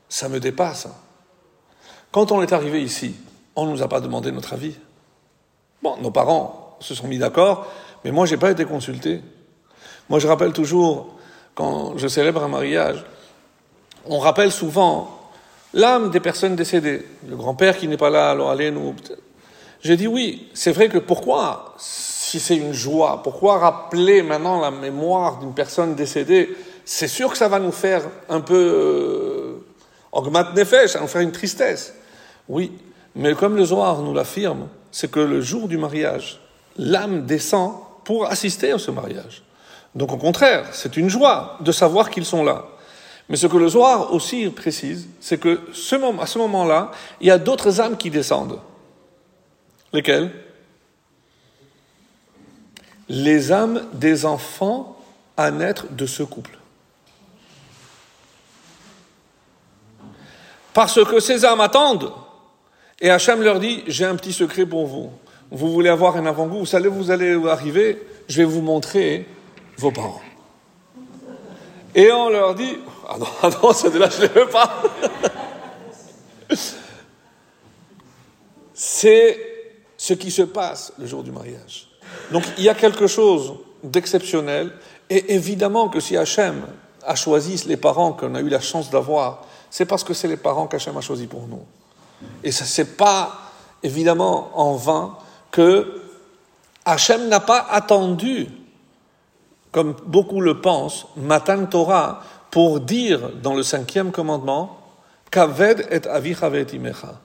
ça 0.09 0.29
me 0.29 0.39
dépasse. 0.39 0.87
Quand 2.11 2.31
on 2.31 2.41
est 2.41 2.53
arrivé 2.53 2.81
ici, 2.81 3.15
on 3.55 3.65
ne 3.65 3.71
nous 3.71 3.81
a 3.81 3.87
pas 3.87 4.01
demandé 4.01 4.31
notre 4.31 4.53
avis. 4.53 4.75
Bon, 5.81 5.97
nos 6.01 6.11
parents 6.11 6.77
se 6.79 6.95
sont 6.95 7.07
mis 7.07 7.17
d'accord, 7.17 7.67
mais 8.03 8.11
moi, 8.11 8.25
je 8.25 8.35
n'ai 8.35 8.39
pas 8.39 8.51
été 8.51 8.65
consulté. 8.65 9.21
Moi, 10.09 10.19
je 10.19 10.27
rappelle 10.27 10.53
toujours, 10.53 11.15
quand 11.55 11.97
je 11.97 12.07
célèbre 12.07 12.43
un 12.43 12.47
mariage, 12.47 13.03
on 14.05 14.19
rappelle 14.19 14.51
souvent 14.51 15.29
l'âme 15.73 16.09
des 16.09 16.19
personnes 16.19 16.55
décédées. 16.55 17.05
Le 17.27 17.35
grand-père 17.35 17.77
qui 17.77 17.87
n'est 17.87 17.97
pas 17.97 18.09
là, 18.09 18.31
alors 18.31 18.49
allez 18.49 18.71
nous. 18.71 18.95
J'ai 19.81 19.97
dit 19.97 20.07
oui, 20.07 20.49
c'est 20.53 20.71
vrai 20.71 20.89
que 20.89 20.97
pourquoi, 20.97 21.75
si 21.77 22.39
c'est 22.39 22.55
une 22.55 22.73
joie, 22.73 23.21
pourquoi 23.23 23.59
rappeler 23.59 24.23
maintenant 24.23 24.59
la 24.61 24.71
mémoire 24.71 25.39
d'une 25.39 25.53
personne 25.53 25.95
décédée? 25.95 26.55
C'est 26.85 27.07
sûr 27.07 27.31
que 27.31 27.37
ça 27.37 27.47
va 27.47 27.59
nous 27.59 27.71
faire 27.71 28.03
un 28.29 28.41
peu 28.41 28.55
euh, 28.55 29.33
Augmente 30.13 30.53
nefesh, 30.55 30.91
ça 30.91 30.99
nous 30.99 31.07
faire 31.07 31.21
une 31.21 31.31
tristesse. 31.31 31.95
Oui, 32.47 32.71
mais 33.15 33.33
comme 33.33 33.55
le 33.57 33.65
Zohar 33.65 34.01
nous 34.01 34.13
l'affirme, 34.13 34.67
c'est 34.91 35.09
que 35.09 35.19
le 35.19 35.41
jour 35.41 35.67
du 35.67 35.77
mariage, 35.77 36.39
l'âme 36.77 37.25
descend 37.25 37.73
pour 38.03 38.27
assister 38.27 38.71
à 38.71 38.77
ce 38.77 38.91
mariage. 38.91 39.41
Donc 39.95 40.11
au 40.11 40.17
contraire, 40.17 40.67
c'est 40.71 40.97
une 40.97 41.09
joie 41.09 41.57
de 41.61 41.71
savoir 41.71 42.09
qu'ils 42.09 42.25
sont 42.25 42.43
là. 42.43 42.65
Mais 43.29 43.37
ce 43.37 43.47
que 43.47 43.57
le 43.57 43.67
Zohar 43.67 44.13
aussi 44.13 44.49
précise, 44.49 45.07
c'est 45.19 45.39
que 45.39 45.61
à 46.19 46.25
ce 46.25 46.37
moment-là, 46.39 46.91
il 47.21 47.27
y 47.27 47.31
a 47.31 47.37
d'autres 47.37 47.79
âmes 47.79 47.97
qui 47.97 48.09
descendent. 48.09 48.59
Lesquelles? 49.93 50.31
Les 53.07 53.51
âmes 53.51 53.85
des 53.93 54.25
enfants 54.25 54.97
à 55.37 55.51
naître 55.51 55.85
de 55.91 56.05
ce 56.05 56.23
couple. 56.23 56.57
Parce 60.73 61.03
que 61.03 61.19
ces 61.19 61.45
âmes 61.45 61.61
attendent. 61.61 62.11
Et 62.99 63.09
Hachem 63.09 63.41
leur 63.41 63.59
dit, 63.59 63.83
j'ai 63.87 64.05
un 64.05 64.15
petit 64.15 64.33
secret 64.33 64.65
pour 64.65 64.87
vous. 64.87 65.11
Vous 65.51 65.71
voulez 65.71 65.89
avoir 65.89 66.17
un 66.17 66.25
avant-goût, 66.25 66.59
vous 66.59 66.65
savez, 66.65 66.89
vous 66.89 67.11
allez 67.11 67.39
arriver, 67.47 68.01
je 68.27 68.37
vais 68.37 68.43
vous 68.43 68.61
montrer 68.61 69.27
vos 69.77 69.91
parents. 69.91 70.21
Et 71.95 72.11
on 72.11 72.29
leur 72.29 72.55
dit, 72.55 72.77
ah 73.07 73.17
non, 73.17 73.27
ah 73.41 73.49
non 73.49 73.69
là 73.99 74.09
je 74.09 74.23
ne 74.23 74.27
veux 74.27 74.47
pas. 74.47 74.83
C'est 78.73 79.39
ce 79.97 80.13
qui 80.13 80.31
se 80.31 80.41
passe 80.41 80.93
le 80.97 81.05
jour 81.05 81.23
du 81.23 81.31
mariage. 81.31 81.87
Donc 82.31 82.43
il 82.57 82.63
y 82.63 82.69
a 82.69 82.75
quelque 82.75 83.07
chose 83.07 83.53
d'exceptionnel. 83.83 84.71
Et 85.09 85.35
évidemment 85.35 85.89
que 85.89 85.99
si 85.99 86.17
Hachem 86.17 86.65
a 87.05 87.15
choisi 87.15 87.67
les 87.67 87.77
parents 87.77 88.13
qu'on 88.13 88.35
a 88.35 88.41
eu 88.41 88.49
la 88.49 88.61
chance 88.61 88.89
d'avoir, 88.89 89.45
c'est 89.69 89.85
parce 89.85 90.03
que 90.03 90.13
c'est 90.13 90.27
les 90.27 90.37
parents 90.37 90.67
qu'Hachem 90.67 90.95
a 90.97 91.01
choisis 91.01 91.27
pour 91.27 91.47
nous. 91.47 91.63
Et 92.43 92.51
ce 92.51 92.81
n'est 92.81 92.87
pas 92.87 93.51
évidemment 93.83 94.51
en 94.55 94.75
vain 94.75 95.17
que 95.51 96.01
Hachem 96.85 97.27
n'a 97.27 97.39
pas 97.39 97.65
attendu, 97.69 98.47
comme 99.73 99.95
beaucoup 100.05 100.39
le 100.39 100.61
pensent, 100.61 101.07
Matan 101.17 101.65
Torah, 101.65 102.21
pour 102.51 102.79
dire 102.79 103.31
dans 103.41 103.55
le 103.55 103.63
cinquième 103.63 104.11
commandement, 104.11 104.79
Kaved 105.31 105.87
et 105.89 106.75
imecha. 106.75 107.19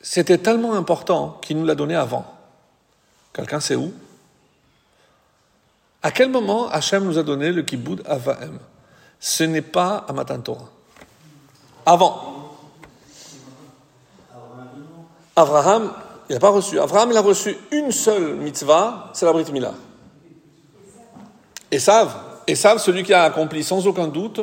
c'était 0.00 0.38
tellement 0.38 0.74
important 0.74 1.40
qu'il 1.42 1.58
nous 1.58 1.66
l'a 1.66 1.74
donné 1.74 1.96
avant. 1.96 2.24
Quelqu'un 3.32 3.58
sait 3.58 3.74
où? 3.74 3.92
À 6.02 6.12
quel 6.12 6.30
moment 6.30 6.68
Hachem 6.68 7.04
nous 7.04 7.18
a 7.18 7.24
donné 7.24 7.50
le 7.50 7.62
kibbutz 7.62 8.00
Avahem? 8.06 8.60
Ce 9.18 9.42
n'est 9.42 9.60
pas 9.60 10.04
à 10.08 10.12
Matan 10.12 10.40
Torah. 10.40 10.68
Avant. 11.84 12.56
Abraham, 15.34 15.92
il 16.28 16.34
n'a 16.34 16.40
pas 16.40 16.50
reçu. 16.50 16.78
Abraham, 16.78 17.10
il 17.10 17.16
a 17.16 17.22
reçu 17.22 17.56
une 17.72 17.90
seule 17.90 18.36
mitzvah, 18.36 19.10
c'est 19.14 19.26
la 19.26 19.32
Brit 19.32 19.50
Milah. 19.50 19.74
Et 21.70 21.78
savent, 21.78 22.16
et 22.46 22.54
savent 22.54 22.78
celui 22.78 23.02
qui 23.02 23.12
a 23.12 23.24
accompli 23.24 23.62
sans 23.62 23.86
aucun 23.86 24.08
doute 24.08 24.40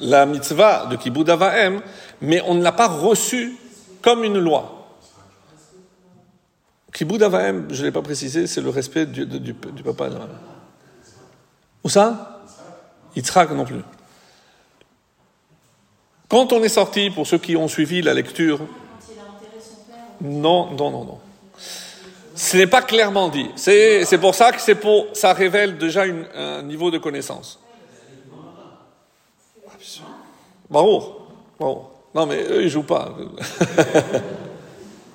la 0.00 0.26
mitzvah 0.26 0.86
de 0.86 0.96
Kibbutz 0.96 1.28
Avahem, 1.30 1.80
mais 2.20 2.40
on 2.46 2.54
ne 2.54 2.62
l'a 2.62 2.72
pas 2.72 2.88
reçu 2.88 3.56
comme 4.00 4.24
une 4.24 4.38
loi. 4.38 4.88
Kibbutz 6.92 7.22
Avahem, 7.22 7.68
je 7.70 7.80
ne 7.80 7.86
l'ai 7.86 7.92
pas 7.92 8.02
précisé, 8.02 8.46
c'est 8.46 8.60
le 8.60 8.70
respect 8.70 9.06
du, 9.06 9.26
du, 9.26 9.54
papa. 9.54 10.10
Où 11.84 11.88
ça? 11.88 12.42
Yitzhak 13.14 13.50
non 13.50 13.64
plus. 13.64 13.82
Quand 16.28 16.52
on 16.52 16.62
est 16.62 16.68
sorti, 16.68 17.10
pour 17.10 17.26
ceux 17.26 17.38
qui 17.38 17.56
ont 17.56 17.68
suivi 17.68 18.00
la 18.00 18.14
lecture, 18.14 18.60
non, 20.20 20.70
non, 20.70 20.90
non, 20.90 21.04
non. 21.04 21.20
Ce 22.42 22.56
n'est 22.56 22.66
pas 22.66 22.82
clairement 22.82 23.28
dit. 23.28 23.48
C'est 23.54 24.18
pour 24.20 24.34
ça 24.34 24.50
que 24.50 24.58
ça 25.12 25.32
révèle 25.32 25.78
déjà 25.78 26.02
un 26.34 26.62
niveau 26.62 26.90
de 26.90 26.98
connaissance. 26.98 27.60
Non, 30.68 32.26
mais 32.26 32.42
eux, 32.42 32.64
ils 32.64 32.68
jouent 32.68 32.82
pas. 32.82 33.16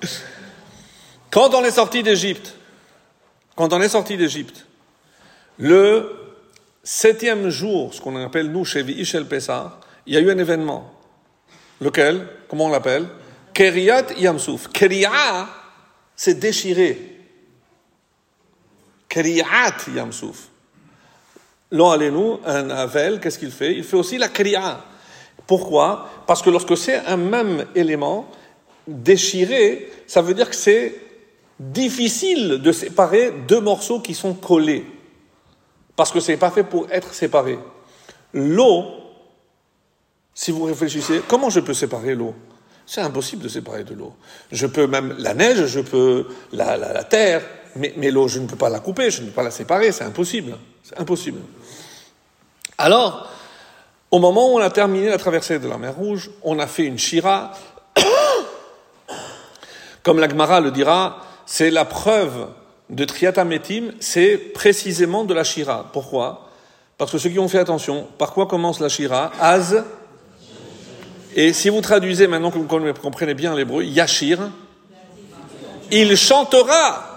quand 1.30 1.54
on 1.54 1.62
est 1.64 1.70
sorti 1.72 2.02
d'Égypte, 2.02 2.54
quand 3.54 3.74
on 3.74 3.82
est 3.82 3.90
sorti 3.90 4.16
d'Égypte, 4.16 4.64
le 5.58 6.10
septième 6.82 7.50
jour, 7.50 7.92
ce 7.92 8.00
qu'on 8.00 8.16
appelle 8.24 8.50
nous 8.50 8.64
chez 8.64 8.80
Ishel 8.80 9.26
Pessah, 9.26 9.78
il 10.06 10.14
y 10.14 10.16
a 10.16 10.20
eu 10.20 10.30
un 10.30 10.38
événement. 10.38 10.94
Lequel? 11.82 12.26
Comment 12.48 12.64
on 12.64 12.70
l'appelle? 12.70 13.06
Keriat 13.52 14.14
Yamsouf. 14.16 14.68
Keria, 14.68 15.46
c'est 16.16 16.38
déchiré. 16.40 17.17
Keriat 19.08 19.76
Yamsouf. 19.94 20.48
L'on 21.70 21.96
nous, 21.98 22.40
un 22.46 22.70
Avel, 22.70 23.20
qu'est-ce 23.20 23.38
qu'il 23.38 23.50
fait? 23.50 23.74
Il 23.74 23.84
fait 23.84 23.96
aussi 23.96 24.18
la 24.18 24.28
Keria. 24.28 24.84
Pourquoi? 25.46 26.08
Parce 26.26 26.42
que 26.42 26.50
lorsque 26.50 26.76
c'est 26.76 26.96
un 27.06 27.16
même 27.16 27.66
élément, 27.74 28.28
déchiré, 28.86 29.90
ça 30.06 30.22
veut 30.22 30.34
dire 30.34 30.48
que 30.48 30.56
c'est 30.56 30.94
difficile 31.60 32.60
de 32.62 32.72
séparer 32.72 33.32
deux 33.46 33.60
morceaux 33.60 34.00
qui 34.00 34.14
sont 34.14 34.34
collés. 34.34 34.86
Parce 35.96 36.12
que 36.12 36.20
ce 36.20 36.32
n'est 36.32 36.38
pas 36.38 36.50
fait 36.50 36.64
pour 36.64 36.86
être 36.90 37.12
séparé. 37.12 37.58
L'eau, 38.32 38.84
si 40.32 40.52
vous 40.52 40.64
réfléchissez, 40.64 41.22
comment 41.26 41.50
je 41.50 41.60
peux 41.60 41.74
séparer 41.74 42.14
l'eau? 42.14 42.34
C'est 42.86 43.00
impossible 43.02 43.42
de 43.42 43.48
séparer 43.48 43.84
de 43.84 43.92
l'eau. 43.92 44.14
Je 44.52 44.66
peux 44.66 44.86
même 44.86 45.14
la 45.18 45.34
neige, 45.34 45.66
je 45.66 45.80
peux 45.80 46.28
la, 46.52 46.76
la 46.78 47.04
terre, 47.04 47.42
mais, 47.78 48.10
l'eau, 48.10 48.28
je 48.28 48.38
ne 48.40 48.46
peux 48.46 48.56
pas 48.56 48.68
la 48.68 48.80
couper, 48.80 49.10
je 49.10 49.22
ne 49.22 49.26
peux 49.26 49.32
pas 49.32 49.42
la 49.42 49.50
séparer, 49.50 49.92
c'est 49.92 50.04
impossible. 50.04 50.56
C'est 50.82 50.98
impossible. 50.98 51.40
Alors, 52.76 53.30
au 54.10 54.18
moment 54.18 54.52
où 54.52 54.56
on 54.56 54.60
a 54.60 54.70
terminé 54.70 55.08
la 55.08 55.18
traversée 55.18 55.58
de 55.58 55.68
la 55.68 55.78
mer 55.78 55.94
Rouge, 55.94 56.30
on 56.42 56.58
a 56.58 56.66
fait 56.66 56.84
une 56.84 56.98
shira. 56.98 57.52
Comme 60.02 60.18
l'Agmara 60.18 60.60
le 60.60 60.70
dira, 60.70 61.22
c'est 61.46 61.70
la 61.70 61.84
preuve 61.84 62.48
de 62.90 63.04
Triatametim, 63.04 63.92
c'est 64.00 64.36
précisément 64.36 65.24
de 65.24 65.34
la 65.34 65.44
shira. 65.44 65.90
Pourquoi? 65.92 66.48
Parce 66.96 67.12
que 67.12 67.18
ceux 67.18 67.30
qui 67.30 67.38
ont 67.38 67.48
fait 67.48 67.58
attention, 67.58 68.06
par 68.18 68.32
quoi 68.32 68.46
commence 68.46 68.80
la 68.80 68.88
shira? 68.88 69.30
Az. 69.40 69.84
Et 71.36 71.52
si 71.52 71.68
vous 71.68 71.80
traduisez 71.80 72.26
maintenant 72.26 72.50
que 72.50 72.58
vous 72.58 72.66
comprenez 73.00 73.34
bien 73.34 73.54
l'hébreu, 73.54 73.84
Yashir, 73.84 74.50
il 75.90 76.16
chantera. 76.16 77.07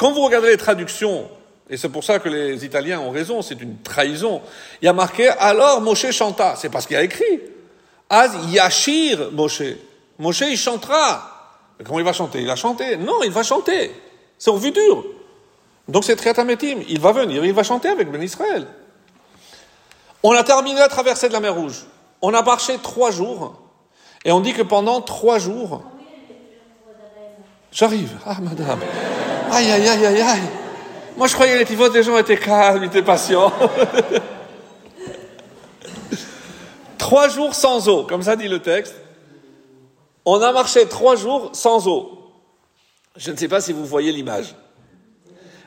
Quand 0.00 0.12
vous 0.12 0.22
regardez 0.22 0.48
les 0.48 0.56
traductions 0.56 1.28
et 1.68 1.76
c'est 1.76 1.90
pour 1.90 2.04
ça 2.04 2.18
que 2.18 2.30
les 2.30 2.64
Italiens 2.64 3.00
ont 3.00 3.10
raison, 3.10 3.42
c'est 3.42 3.60
une 3.60 3.82
trahison. 3.82 4.40
Il 4.80 4.86
y 4.86 4.88
a 4.88 4.94
marqué 4.94 5.28
alors 5.28 5.82
Moshe 5.82 6.10
chanta. 6.10 6.54
C'est 6.56 6.70
parce 6.70 6.86
qu'il 6.86 6.94
y 6.94 6.98
a 6.98 7.02
écrit. 7.02 7.42
Az 8.08 8.32
Yashir 8.48 9.30
Moshe. 9.32 9.62
Moshe 10.18 10.40
il 10.40 10.56
chantera. 10.56 11.66
Comment 11.84 11.98
il 11.98 12.04
va 12.06 12.14
chanter? 12.14 12.40
Il 12.40 12.48
a 12.48 12.56
chanté. 12.56 12.96
Non, 12.96 13.22
il 13.24 13.30
va 13.30 13.42
chanter. 13.42 13.92
C'est 14.38 14.48
au 14.48 14.58
futur. 14.58 15.04
Donc 15.86 16.04
c'est 16.04 16.16
Triatametim. 16.16 16.78
Il 16.88 16.98
va 16.98 17.12
venir, 17.12 17.44
il 17.44 17.52
va 17.52 17.62
chanter 17.62 17.90
avec 17.90 18.10
Ben 18.10 18.22
Israël. 18.22 18.66
On 20.22 20.32
a 20.32 20.42
terminé 20.42 20.78
la 20.78 20.88
traversée 20.88 21.28
de 21.28 21.34
la 21.34 21.40
mer 21.40 21.54
Rouge. 21.54 21.84
On 22.22 22.32
a 22.32 22.40
marché 22.40 22.78
trois 22.82 23.10
jours. 23.10 23.54
Et 24.24 24.32
on 24.32 24.40
dit 24.40 24.54
que 24.54 24.62
pendant 24.62 25.02
trois 25.02 25.38
jours. 25.38 25.82
J'arrive. 27.70 28.16
Ah, 28.24 28.38
madame. 28.40 28.80
Aïe, 29.52 29.70
aïe, 29.70 29.88
aïe, 29.88 30.06
aïe, 30.06 30.20
aïe. 30.20 30.40
Moi, 31.16 31.26
je 31.26 31.34
croyais 31.34 31.58
les 31.58 31.64
des 31.64 32.02
gens 32.02 32.16
étaient 32.16 32.38
calmes, 32.38 32.84
étaient 32.84 33.02
patients. 33.02 33.52
trois 36.98 37.28
jours 37.28 37.54
sans 37.54 37.88
eau, 37.88 38.04
comme 38.04 38.22
ça 38.22 38.36
dit 38.36 38.46
le 38.46 38.60
texte. 38.60 38.94
On 40.24 40.40
a 40.40 40.52
marché 40.52 40.86
trois 40.86 41.16
jours 41.16 41.50
sans 41.52 41.88
eau. 41.88 42.32
Je 43.16 43.32
ne 43.32 43.36
sais 43.36 43.48
pas 43.48 43.60
si 43.60 43.72
vous 43.72 43.84
voyez 43.84 44.12
l'image. 44.12 44.54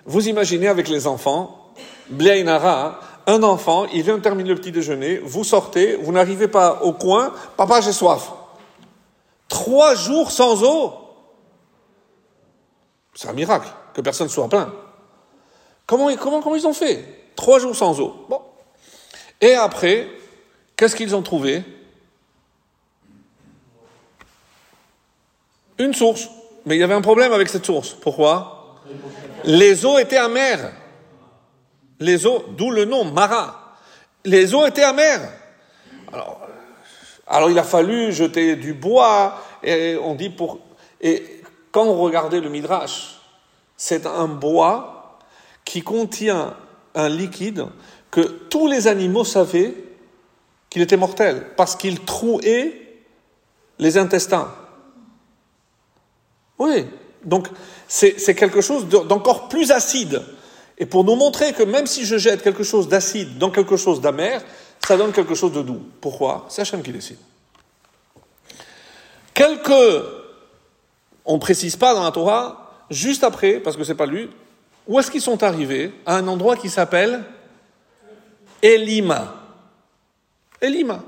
Vous 0.06 0.30
imaginez 0.30 0.70
avec 0.70 0.88
les 0.88 1.06
enfants, 1.06 1.74
Blainara, 2.10 3.00
un 3.28 3.44
enfant, 3.44 3.86
il 3.94 4.04
vient 4.04 4.18
de 4.18 4.22
terminer 4.22 4.50
le 4.50 4.56
petit 4.56 4.72
déjeuner, 4.72 5.18
vous 5.18 5.44
sortez, 5.44 5.98
vous 5.98 6.12
n'arrivez 6.14 6.48
pas 6.48 6.80
au 6.84 6.94
coin, 6.94 7.34
papa 7.58 7.82
j'ai 7.82 7.92
soif. 7.92 8.32
Trois 9.50 9.96
jours 9.96 10.32
sans 10.32 10.64
eau. 10.64 11.03
C'est 13.14 13.28
un 13.28 13.34
miracle 13.34 13.68
que 13.94 14.02
personne 14.02 14.30
soit 14.30 14.50
plein. 14.50 14.74
Comment, 15.86 16.16
comment, 16.16 16.42
comment 16.42 16.56
ils 16.56 16.68
ont 16.68 16.74
fait? 16.74 17.32
Trois 17.36 17.60
jours 17.60 17.76
sans 17.76 18.00
eau. 18.00 18.26
Bon. 18.30 18.42
Et 19.42 19.54
après, 19.54 20.08
qu'est-ce 20.76 20.96
qu'ils 20.96 21.16
ont 21.16 21.22
trouvé? 21.22 21.64
Une 25.78 25.94
source. 25.94 26.30
Mais 26.66 26.76
il 26.76 26.80
y 26.80 26.84
avait 26.84 26.94
un 26.94 27.02
problème 27.02 27.34
avec 27.34 27.50
cette 27.50 27.66
source. 27.66 27.94
Pourquoi? 27.94 28.82
Les 29.44 29.86
eaux 29.86 29.98
étaient 30.00 30.18
amères. 30.18 30.72
Les 32.00 32.26
eaux, 32.26 32.46
d'où 32.50 32.72
le 32.72 32.86
nom 32.86 33.04
Mara. 33.06 33.76
Les 34.24 34.54
eaux 34.56 34.66
étaient 34.66 34.84
amères. 34.84 35.30
Alors, 36.12 36.42
alors 37.28 37.52
il 37.52 37.60
a 37.60 37.64
fallu 37.64 38.14
jeter 38.14 38.56
du 38.56 38.74
bois, 38.74 39.42
et 39.62 39.98
on 39.98 40.16
dit 40.16 40.30
pour. 40.30 40.60
Et 41.02 41.43
quand 41.74 41.84
on 41.84 42.00
regardait 42.00 42.40
le 42.40 42.50
Midrash, 42.50 43.20
c'est 43.76 44.06
un 44.06 44.28
bois 44.28 45.20
qui 45.66 45.82
contient 45.82 46.56
un 46.96 47.10
liquide 47.10 47.66
que 48.12 48.22
tous 48.22 48.68
les 48.68 48.88
animaux 48.88 49.26
savaient 49.26 49.74
qu'il 50.70 50.84
était 50.84 50.98
mortel, 50.98 51.48
parce 51.58 51.76
qu'il 51.76 52.00
trouait 52.00 53.02
les 53.80 53.98
intestins. 53.98 54.54
Oui, 56.60 56.86
donc 57.24 57.48
c'est 57.88 58.36
quelque 58.36 58.62
chose 58.62 58.88
d'encore 58.88 59.50
plus 59.50 59.72
acide. 59.72 60.22
Et 60.78 60.86
pour 60.86 61.04
nous 61.04 61.16
montrer 61.16 61.54
que 61.54 61.64
même 61.64 61.88
si 61.88 62.06
je 62.06 62.18
jette 62.18 62.44
quelque 62.44 62.64
chose 62.64 62.88
d'acide 62.88 63.40
dans 63.40 63.50
quelque 63.50 63.78
chose 63.78 64.00
d'amer, 64.00 64.42
ça 64.86 64.96
donne 64.96 65.12
quelque 65.12 65.36
chose 65.36 65.52
de 65.54 65.64
doux. 65.64 65.82
Pourquoi? 66.02 66.46
C'est 66.50 66.62
Hachem 66.62 66.84
qui 66.84 66.92
décide. 66.92 67.18
Quelques, 69.34 70.23
on 71.26 71.36
ne 71.36 71.40
précise 71.40 71.76
pas 71.76 71.94
dans 71.94 72.04
la 72.04 72.12
Torah, 72.12 72.72
juste 72.90 73.24
après, 73.24 73.60
parce 73.60 73.78
que 73.78 73.84
c'est 73.84 73.96
pas 73.96 74.06
lui, 74.06 74.30
où 74.88 75.00
est-ce 75.00 75.10
qu'ils 75.10 75.22
sont 75.22 75.44
arrivés 75.44 75.94
À 76.06 76.18
un 76.18 76.28
endroit 76.28 76.56
qui 76.58 76.70
s'appelle 76.70 77.24
Elima. 78.62 79.36
Elima. 80.62 81.04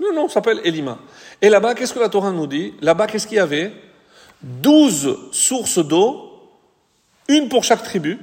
Non, 0.00 0.12
non, 0.14 0.28
s'appelle 0.28 0.60
Elima. 0.64 0.98
Et 1.42 1.48
là-bas, 1.48 1.74
qu'est-ce 1.74 1.92
que 1.92 1.98
la 1.98 2.08
Torah 2.08 2.30
nous 2.30 2.46
dit? 2.46 2.74
Là-bas, 2.80 3.06
qu'est-ce 3.06 3.26
qu'il 3.26 3.36
y 3.36 3.40
avait? 3.40 3.72
Douze 4.40 5.18
sources 5.32 5.78
d'eau, 5.78 6.50
une 7.28 7.48
pour 7.48 7.64
chaque 7.64 7.82
tribu, 7.82 8.18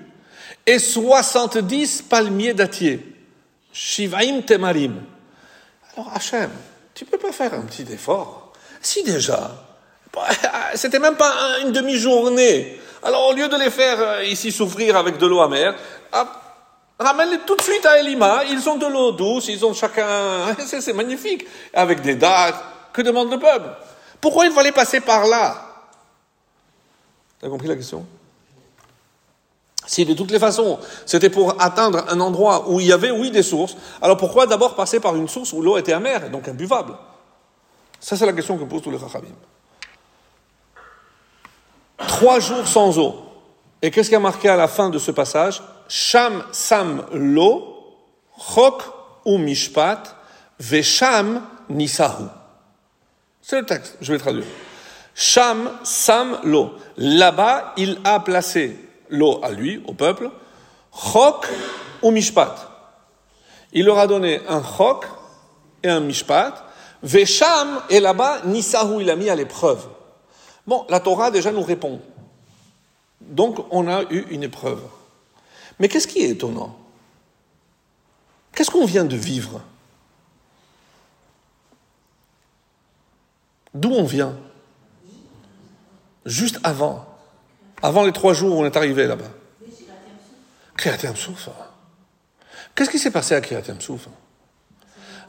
et 0.66 0.80
soixante-dix 0.80 2.02
palmiers 2.02 2.54
dattiers. 2.54 3.06
Shivaim 3.72 4.42
temarim. 4.42 5.02
Alors 5.94 6.12
Hachem, 6.14 6.50
tu 6.94 7.06
peux 7.06 7.18
pas 7.18 7.32
faire 7.32 7.54
un 7.54 7.62
petit 7.62 7.86
effort? 7.92 8.54
Si 8.82 9.04
déjà, 9.04 9.75
c'était 10.76 11.00
même 11.00 11.16
pas 11.16 11.34
une 11.64 11.72
demi-journée. 11.72 12.80
Alors 13.04 13.28
au 13.30 13.34
lieu 13.34 13.48
de 13.48 13.56
les 13.58 13.70
faire 13.70 14.00
euh, 14.00 14.24
ici 14.24 14.52
souffrir 14.52 14.96
avec 14.96 15.18
de 15.18 15.28
l'eau 15.28 15.42
amère, 15.42 15.76
ramène-les 17.00 17.40
tout 17.40 17.56
de 17.56 17.62
suite 17.62 17.86
à 17.86 18.00
Elima. 18.00 18.44
Ils 18.50 18.68
ont 18.68 18.78
de 18.78 18.88
l'eau 18.88 19.12
douce, 19.12 19.48
ils 19.48 19.66
ont 19.66 19.74
chacun. 19.74 20.56
C'est 20.66 20.94
magnifique. 20.94 21.46
Avec 21.74 22.02
des 22.02 22.16
dates. 22.16 22.56
Que 22.94 23.02
demande 23.02 23.32
le 23.32 23.40
peuple? 23.40 23.70
Pourquoi 24.22 24.46
il 24.46 24.52
fallait 24.52 24.72
passer 24.72 25.02
par 25.02 25.28
là? 25.28 25.56
T'as 27.40 27.50
compris 27.50 27.68
la 27.68 27.76
question? 27.76 28.06
Si 29.86 30.06
de 30.06 30.14
toutes 30.14 30.32
les 30.32 30.40
façons, 30.40 30.80
c'était 31.06 31.30
pour 31.30 31.62
atteindre 31.62 32.06
un 32.08 32.20
endroit 32.20 32.70
où 32.70 32.80
il 32.80 32.88
y 32.88 32.94
avait, 32.94 33.12
oui, 33.12 33.30
des 33.30 33.44
sources, 33.44 33.76
alors 34.02 34.18
pourquoi 34.18 34.48
d'abord 34.48 34.76
passer 34.76 35.00
par 35.00 35.16
une 35.16 35.28
source 35.28 35.54
où 35.54 35.62
l'eau 35.62 35.78
était 35.78 35.94
amère 35.94 36.26
et 36.26 36.30
donc 36.30 36.48
imbuvable? 36.48 36.96
Ça, 38.00 38.16
c'est 38.18 38.26
la 38.26 38.34
question 38.34 38.58
que 38.58 38.64
posent 38.64 38.82
tous 38.82 38.92
les 38.92 38.98
Chachamim. 38.98 39.36
Trois 41.98 42.40
jours 42.40 42.68
sans 42.68 42.98
eau. 43.00 43.16
Et 43.82 43.92
qu'est-ce 43.92 44.10
qui 44.10 44.16
a 44.16 44.20
marqué 44.20 44.50
à 44.50 44.56
la 44.56 44.68
fin 44.68 44.90
de 44.90 45.00
ce 45.00 45.12
passage 45.12 45.62
Sham 45.88 46.44
sam 46.52 47.06
lo, 47.14 47.94
chok 48.38 48.82
ou 49.26 49.38
mishpat, 49.38 50.16
vesham 50.60 51.42
nisahu. 51.70 52.26
C'est 53.42 53.60
le 53.60 53.66
texte, 53.66 53.98
je 54.02 54.12
vais 54.12 54.18
traduire. 54.18 54.46
Sham 55.14 55.70
sam 55.84 56.40
lo. 56.44 56.74
Là-bas, 56.98 57.74
il 57.78 58.00
a 58.04 58.20
placé 58.20 58.76
l'eau 59.10 59.40
à 59.44 59.52
lui, 59.52 59.84
au 59.88 59.94
peuple, 59.94 60.32
chok 60.92 61.48
ou 62.02 62.12
mishpat. 62.12 62.56
Il 63.72 63.86
leur 63.86 64.00
a 64.00 64.08
donné 64.08 64.42
un 64.48 64.64
chok 64.64 65.06
et 65.84 65.90
un 65.90 66.00
mishpat. 66.00 66.64
Vesham, 67.04 67.82
et 67.92 68.00
là-bas, 68.00 68.40
nisahu, 68.46 69.02
il 69.02 69.12
a 69.12 69.16
mis 69.16 69.30
à 69.30 69.36
l'épreuve. 69.36 69.86
Bon, 70.68 70.86
la 70.90 71.00
Torah 71.00 71.32
déjà 71.32 71.52
nous 71.52 71.64
répond. 71.64 72.02
Donc 73.22 73.66
on 73.72 73.88
a 73.88 74.04
eu 74.12 74.26
une 74.30 74.44
épreuve. 74.44 74.82
Mais 75.80 75.88
qu'est-ce 75.88 76.08
qui 76.08 76.20
est 76.20 76.30
étonnant? 76.30 76.78
Qu'est-ce 78.54 78.72
qu'on 78.72 78.86
vient 78.86 79.06
de 79.06 79.16
vivre? 79.16 79.62
D'où 83.74 83.92
on 83.92 84.06
vient? 84.06 84.38
Juste 86.26 86.60
avant. 86.64 87.06
Avant 87.84 88.04
les 88.04 88.14
trois 88.14 88.34
jours 88.34 88.58
où 88.58 88.62
on 88.62 88.66
est 88.66 88.78
arrivé 88.78 89.06
là-bas. 89.06 89.30
Kriyat 90.78 91.16
Souf. 91.16 91.50
Qu'est-ce 92.74 92.90
qui 92.90 93.00
s'est 93.00 93.12
passé 93.12 93.36
à 93.36 93.42
Kriyat 93.42 93.64
Souf? 93.80 94.08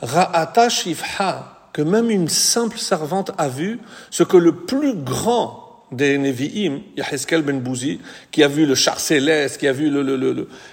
Ra'ata 0.00 0.68
Shifha 0.68 1.55
que 1.76 1.82
même 1.82 2.10
une 2.10 2.30
simple 2.30 2.78
servante 2.78 3.32
a 3.36 3.50
vu 3.50 3.78
ce 4.08 4.22
que 4.22 4.38
le 4.38 4.52
plus 4.52 4.94
grand 4.94 5.84
des 5.92 6.16
Nevi'im, 6.16 6.80
Yaheskel 6.96 7.42
ben 7.42 7.60
Bouzi, 7.60 8.00
qui 8.30 8.42
a 8.42 8.48
vu 8.48 8.64
le 8.64 8.74
char 8.74 8.98
céleste, 8.98 9.58
qui 9.58 9.68
a 9.68 9.74
vu 9.74 9.92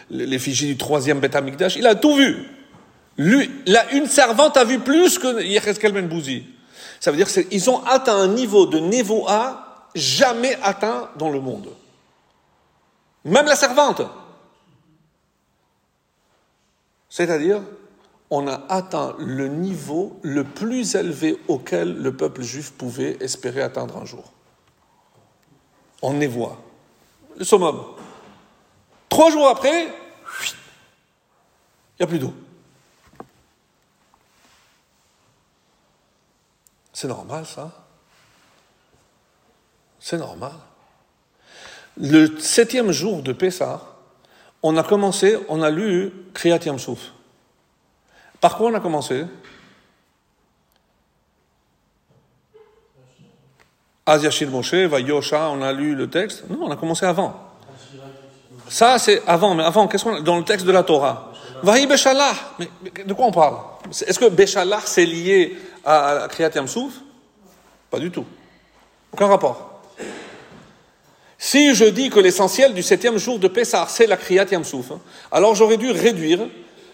l'effigie 0.10 0.66
du 0.66 0.78
troisième 0.78 1.20
Beth 1.20 1.36
Amikdash, 1.36 1.76
il 1.76 1.86
a 1.88 1.96
tout 1.96 2.16
vu. 2.16 2.38
Lui, 3.18 3.52
là, 3.66 3.84
une 3.92 4.06
servante 4.06 4.56
a 4.56 4.64
vu 4.64 4.80
plus 4.80 5.20
que 5.20 5.44
Yaheskel 5.44 5.92
ben 5.92 6.08
Bouzi. 6.08 6.46
Ça 7.02 7.12
veut 7.12 7.18
dire 7.18 7.28
qu'ils 7.28 7.70
ont 7.70 7.84
atteint 7.84 8.16
un 8.16 8.30
niveau 8.30 8.66
de 8.66 8.80
Nevoa 8.80 9.90
jamais 9.96 10.58
atteint 10.64 11.10
dans 11.20 11.32
le 11.32 11.42
monde. 11.42 11.68
Même 13.26 13.46
la 13.46 13.58
servante. 13.58 14.04
C'est-à-dire, 17.10 17.60
on 18.36 18.48
a 18.48 18.64
atteint 18.68 19.16
le 19.20 19.48
niveau 19.48 20.20
le 20.24 20.44
plus 20.44 20.96
élevé 20.96 21.40
auquel 21.48 22.02
le 22.02 22.18
peuple 22.18 22.42
juif 22.42 22.72
pouvait 22.72 23.16
espérer 23.20 23.62
atteindre 23.62 23.96
un 23.98 24.06
jour. 24.06 24.34
On 26.02 26.18
les 26.18 26.26
voit. 26.26 26.58
Le 27.38 27.46
summum. 27.46 27.84
Trois 29.08 29.30
jours 29.30 29.48
après, 29.48 29.86
il 29.86 29.92
n'y 32.00 32.04
a 32.04 32.08
plus 32.08 32.18
d'eau. 32.18 32.34
C'est 36.92 37.08
normal, 37.08 37.46
ça 37.46 37.86
C'est 40.00 40.18
normal. 40.18 40.54
Le 41.98 42.40
septième 42.40 42.92
jour 42.92 43.22
de 43.22 43.32
Pessah, 43.32 43.96
on 44.64 44.76
a 44.76 44.84
commencé, 44.84 45.38
on 45.50 45.62
a 45.62 45.70
lu 45.70 46.12
Kriyat 46.34 46.66
Yamsouf. 46.66 47.12
Par 48.44 48.58
quoi 48.58 48.72
on 48.72 48.74
a 48.74 48.82
commencé? 48.82 49.24
Azyashir 54.06 54.50
Moshe, 54.50 54.74
Vayosha, 54.74 55.50
on 55.50 55.62
a 55.62 55.72
lu 55.72 55.96
le 55.96 56.10
texte. 56.10 56.44
Non, 56.50 56.58
on 56.64 56.70
a 56.70 56.76
commencé 56.76 57.06
avant. 57.06 57.40
Ça, 58.68 59.00
c'est 59.00 59.26
avant, 59.26 59.56
mais 59.56 59.64
avant, 59.64 59.88
qu'est-ce 59.88 60.04
qu'on 60.04 60.20
dans 60.20 60.38
le 60.38 60.44
texte 60.44 60.66
de 60.66 60.74
la 60.74 60.84
Torah 60.84 61.32
Vahi 61.62 61.88
Beshallah. 61.88 62.34
Mais, 62.60 62.68
de 63.06 63.14
quoi 63.14 63.28
on 63.28 63.32
parle? 63.32 63.60
Est-ce 63.90 64.20
que 64.20 64.28
Beshallah, 64.28 64.82
c'est 64.84 65.06
lié 65.06 65.58
à 65.86 66.28
Kriyat 66.30 66.52
Yamsouf 66.54 66.96
Pas 67.90 68.00
du 68.00 68.12
tout. 68.12 68.26
Aucun 69.14 69.28
rapport. 69.28 69.84
Si 71.38 71.74
je 71.74 71.86
dis 71.86 72.10
que 72.10 72.20
l'essentiel 72.20 72.74
du 72.74 72.84
septième 72.84 73.18
jour 73.18 73.40
de 73.40 73.48
Pessah, 73.48 73.86
c'est 73.88 74.06
la 74.06 74.18
Kriyat 74.18 74.48
Yamsouf, 74.52 74.92
alors 75.32 75.56
j'aurais 75.56 75.78
dû 75.78 75.92
réduire 75.92 76.42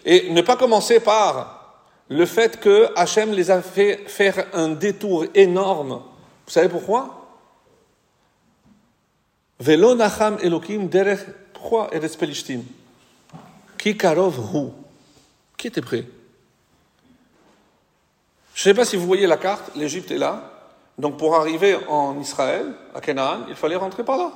et 0.04 0.30
ne 0.30 0.42
pas 0.42 0.56
commencer 0.56 1.00
par 1.00 1.60
le 2.08 2.26
fait 2.26 2.58
que 2.58 2.88
Hachem 2.96 3.32
les 3.32 3.50
a 3.50 3.62
fait 3.62 4.04
faire 4.08 4.46
un 4.52 4.68
détour 4.68 5.26
énorme. 5.34 6.02
Vous 6.46 6.52
savez 6.52 6.68
pourquoi? 6.68 7.28
Velo 9.60 9.96
Elokim 10.42 10.88
derech. 10.88 11.20
Eretz 11.92 12.16
Pelishtim 12.16 12.62
Qui 13.76 13.96
karov 13.96 14.38
hu 14.54 14.70
Qui 15.56 15.66
était 15.66 15.82
prêt? 15.82 16.04
Je 18.54 18.68
ne 18.68 18.74
sais 18.74 18.74
pas 18.74 18.84
si 18.84 18.96
vous 18.96 19.06
voyez 19.06 19.26
la 19.26 19.36
carte, 19.36 19.70
l'Égypte 19.76 20.10
est 20.10 20.18
là. 20.18 20.50
Donc 20.98 21.16
pour 21.16 21.34
arriver 21.34 21.78
en 21.88 22.18
Israël, 22.20 22.74
à 22.94 23.00
Canaan, 23.00 23.46
il 23.48 23.54
fallait 23.54 23.76
rentrer 23.76 24.04
par 24.04 24.18
là. 24.18 24.32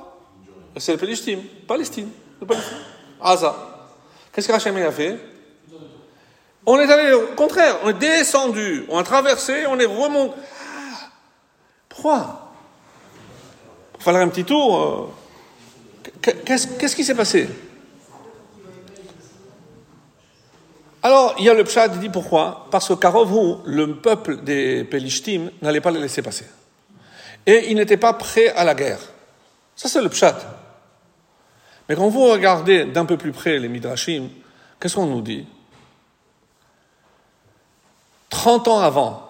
C'est 0.77 0.93
le 0.93 0.97
Pelishtim, 0.97 1.39
Palestine, 1.67 2.09
le 2.39 2.47
Palestine. 2.47 2.77
Aza. 3.21 3.55
Qu'est-ce 4.31 4.47
que 4.47 4.53
Hachem 4.53 4.75
a 4.77 4.91
fait? 4.91 5.19
On 6.65 6.79
est 6.79 6.91
allé 6.91 7.13
au 7.13 7.27
contraire, 7.35 7.77
on 7.83 7.89
est 7.89 7.93
descendu, 7.93 8.85
on 8.89 8.97
a 8.97 9.03
traversé, 9.03 9.65
on 9.67 9.79
est 9.79 9.85
remonté. 9.85 10.35
Ah, 10.37 11.09
pourquoi? 11.89 12.51
Pour 13.93 14.03
faire 14.03 14.15
un 14.15 14.27
petit 14.29 14.43
tour. 14.43 15.13
Euh, 16.23 16.31
qu'est-ce 16.45 16.95
qui 16.95 17.03
s'est 17.03 17.15
passé? 17.15 17.49
Alors, 21.03 21.35
il 21.37 21.45
y 21.45 21.49
a 21.49 21.53
le 21.53 21.63
pshat 21.63 21.89
qui 21.89 21.99
dit 21.99 22.09
pourquoi? 22.09 22.67
Parce 22.71 22.87
que 22.87 22.93
Karovou, 22.95 23.59
le 23.65 23.97
peuple 23.97 24.37
des 24.37 24.83
Pelishtim, 24.83 25.51
n'allait 25.61 25.81
pas 25.81 25.91
les 25.91 25.99
laisser 25.99 26.23
passer. 26.23 26.45
Et 27.45 27.69
il 27.69 27.75
n'était 27.75 27.97
pas 27.97 28.13
prêt 28.13 28.47
à 28.49 28.63
la 28.63 28.73
guerre. 28.73 28.97
Ça, 29.75 29.87
c'est 29.87 30.01
le 30.01 30.09
pshat. 30.09 30.35
Mais 31.87 31.95
quand 31.95 32.07
vous 32.07 32.25
regardez 32.25 32.85
d'un 32.85 33.05
peu 33.05 33.17
plus 33.17 33.31
près 33.31 33.59
les 33.59 33.67
Midrashim, 33.67 34.29
qu'est-ce 34.79 34.95
qu'on 34.95 35.05
nous 35.05 35.21
dit? 35.21 35.45
30 38.29 38.67
ans 38.67 38.79
avant, 38.79 39.27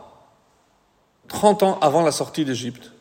30 1.27 1.63
ans 1.63 1.79
avant 1.81 2.01
la 2.01 2.11
sortie 2.11 2.45
d'Égypte, 2.45 2.91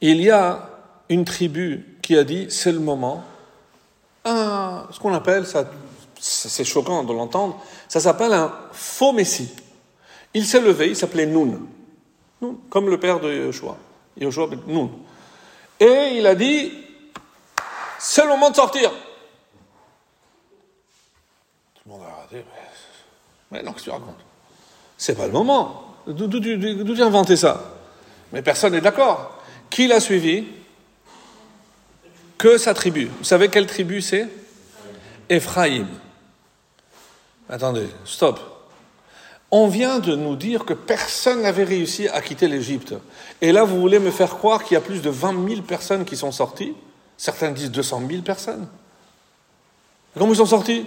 il 0.00 0.20
y 0.20 0.30
a 0.30 0.68
une 1.08 1.24
tribu 1.24 1.98
qui 2.02 2.16
a 2.16 2.24
dit 2.24 2.46
c'est 2.50 2.72
le 2.72 2.78
moment, 2.78 3.24
ce 4.24 4.98
qu'on 5.00 5.14
appelle, 5.14 5.44
c'est 6.20 6.64
choquant 6.64 7.04
de 7.04 7.12
l'entendre, 7.12 7.60
ça 7.88 8.00
s'appelle 8.00 8.32
un 8.32 8.52
faux 8.72 9.12
messie. 9.12 9.54
Il 10.34 10.46
s'est 10.46 10.60
levé, 10.60 10.88
il 10.88 10.96
s'appelait 10.96 11.26
Nun, 11.26 11.60
comme 12.68 12.88
le 12.88 13.00
père 13.00 13.20
de 13.20 13.32
Yeshua, 13.32 13.76
Yeshua 14.16 14.48
Nun. 14.66 14.90
Et 15.80 16.14
il 16.16 16.26
a 16.26 16.34
dit 16.34 16.72
c'est 17.98 18.22
le 18.22 18.28
moment 18.28 18.50
de 18.50 18.56
sortir. 18.56 18.90
Tout 21.74 21.82
le 21.86 21.92
monde 21.92 22.02
a 22.02 22.26
mais, 22.32 22.44
mais 23.50 23.62
non, 23.62 23.72
qu'est-ce 23.72 23.86
que 23.86 23.90
tu 23.90 23.96
racontes? 23.96 24.24
C'est 24.98 25.14
pas 25.14 25.26
le 25.26 25.32
moment. 25.32 25.94
D'où 26.06 26.28
tu 26.40 27.02
inventé 27.02 27.36
ça? 27.36 27.62
Mais 28.32 28.42
personne 28.42 28.72
n'est 28.72 28.80
d'accord. 28.80 29.40
Qui 29.70 29.86
l'a 29.86 30.00
suivi? 30.00 30.44
Que 32.36 32.58
sa 32.58 32.74
tribu. 32.74 33.08
Vous 33.18 33.24
savez 33.24 33.48
quelle 33.48 33.66
tribu 33.66 34.02
c'est? 34.02 34.28
Ephraïm. 35.28 35.86
Attendez, 37.48 37.86
stop. 38.04 38.40
On 39.50 39.68
vient 39.68 39.98
de 39.98 40.14
nous 40.14 40.36
dire 40.36 40.64
que 40.64 40.74
personne 40.74 41.42
n'avait 41.42 41.64
réussi 41.64 42.08
à 42.08 42.20
quitter 42.20 42.48
l'Égypte. 42.48 42.94
Et 43.40 43.52
là, 43.52 43.64
vous 43.64 43.80
voulez 43.80 43.98
me 43.98 44.10
faire 44.10 44.36
croire 44.36 44.64
qu'il 44.64 44.74
y 44.74 44.76
a 44.76 44.82
plus 44.82 45.00
de 45.00 45.08
20 45.08 45.48
000 45.48 45.62
personnes 45.62 46.04
qui 46.04 46.16
sont 46.16 46.32
sorties? 46.32 46.74
Certains 47.16 47.50
disent 47.50 47.70
200 47.70 48.02
000 48.10 48.22
personnes. 48.22 48.68
comment 50.14 50.32
ils 50.32 50.36
sont 50.36 50.46
sortis 50.46 50.86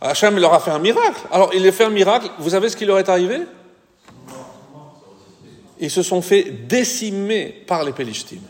Hachem 0.00 0.38
leur 0.38 0.54
a 0.54 0.60
fait 0.60 0.70
un 0.70 0.78
miracle. 0.78 1.20
Alors, 1.30 1.50
il 1.54 1.66
a 1.66 1.72
fait 1.72 1.84
un 1.84 1.90
miracle. 1.90 2.30
Vous 2.38 2.50
savez 2.50 2.68
ce 2.70 2.76
qui 2.76 2.86
leur 2.86 2.98
est 2.98 3.08
arrivé? 3.08 3.40
Ils 5.78 5.90
se 5.90 6.02
sont 6.02 6.22
fait 6.22 6.44
décimer 6.44 7.64
par 7.66 7.84
les 7.84 7.92
Pélishtim. 7.92 8.40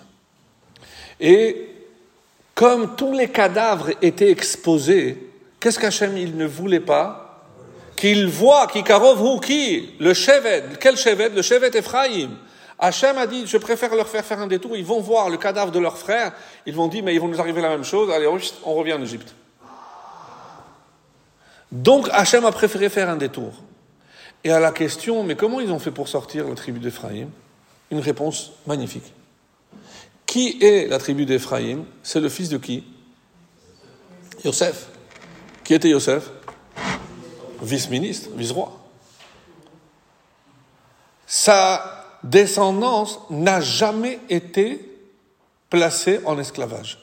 Et 1.20 1.68
comme 2.54 2.96
tous 2.96 3.12
les 3.12 3.28
cadavres 3.28 3.90
étaient 4.02 4.30
exposés, 4.30 5.30
qu'est-ce 5.58 5.78
qu'Hachem 5.78 6.16
il 6.16 6.36
ne 6.36 6.46
voulait 6.46 6.80
pas? 6.80 7.26
Qu'il 7.96 8.26
voit, 8.28 8.66
qui 8.66 8.82
karov 8.82 9.40
qui, 9.40 9.90
le 9.98 10.14
Shevet, 10.14 10.64
quel 10.80 10.96
Shevet 10.96 11.30
Le 11.30 11.42
Shevet 11.42 11.76
Ephraim. 11.76 12.30
Hachem 12.78 13.18
a 13.18 13.26
dit, 13.26 13.46
je 13.46 13.58
préfère 13.58 13.94
leur 13.94 14.08
faire 14.08 14.24
faire 14.24 14.40
un 14.40 14.46
détour, 14.46 14.74
ils 14.74 14.84
vont 14.84 15.00
voir 15.00 15.28
le 15.28 15.36
cadavre 15.36 15.70
de 15.70 15.78
leur 15.78 15.98
frère, 15.98 16.32
ils 16.64 16.74
vont 16.74 16.88
dire, 16.88 17.04
mais 17.04 17.14
ils 17.14 17.20
vont 17.20 17.28
nous 17.28 17.40
arriver 17.40 17.60
la 17.60 17.68
même 17.68 17.84
chose, 17.84 18.10
allez, 18.10 18.26
on 18.26 18.74
revient 18.74 18.94
en 18.94 19.02
Égypte. 19.02 19.34
Donc 21.72 22.08
Hachem 22.12 22.44
a 22.44 22.52
préféré 22.52 22.88
faire 22.88 23.08
un 23.08 23.16
détour. 23.16 23.52
Et 24.42 24.50
à 24.50 24.60
la 24.60 24.72
question, 24.72 25.22
mais 25.22 25.36
comment 25.36 25.60
ils 25.60 25.70
ont 25.70 25.78
fait 25.78 25.90
pour 25.90 26.08
sortir 26.08 26.48
la 26.48 26.54
tribu 26.54 26.80
d'Ephraïm 26.80 27.28
Une 27.90 28.00
réponse 28.00 28.52
magnifique. 28.66 29.12
Qui 30.26 30.58
est 30.62 30.88
la 30.88 30.98
tribu 30.98 31.26
d'Ephraïm 31.26 31.84
C'est 32.02 32.20
le 32.20 32.28
fils 32.28 32.48
de 32.48 32.56
qui? 32.56 32.84
Yosef. 34.44 34.88
Qui 35.64 35.74
était 35.74 35.90
Yosef? 35.90 36.30
Vice-ministre, 37.62 38.30
vice-roi. 38.34 38.80
Sa 41.26 42.06
descendance 42.24 43.20
n'a 43.28 43.60
jamais 43.60 44.18
été 44.30 44.86
placée 45.68 46.20
en 46.24 46.38
esclavage. 46.38 46.98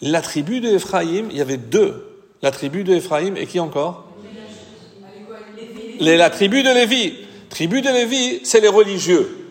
La 0.00 0.22
tribu 0.22 0.60
d'Ephraïm, 0.60 1.30
il 1.30 1.36
y 1.36 1.40
avait 1.40 1.56
deux 1.56 2.13
la 2.44 2.50
tribu 2.50 2.84
de 2.84 2.92
et 3.38 3.46
qui 3.46 3.58
encore? 3.58 4.04
La 5.98 6.28
tribu 6.28 6.62
de 6.62 6.68
Lévi. 6.68 7.14
Tribu 7.48 7.80
de 7.80 7.88
Lévi, 7.88 8.40
c'est 8.44 8.60
les 8.60 8.68
religieux. 8.68 9.50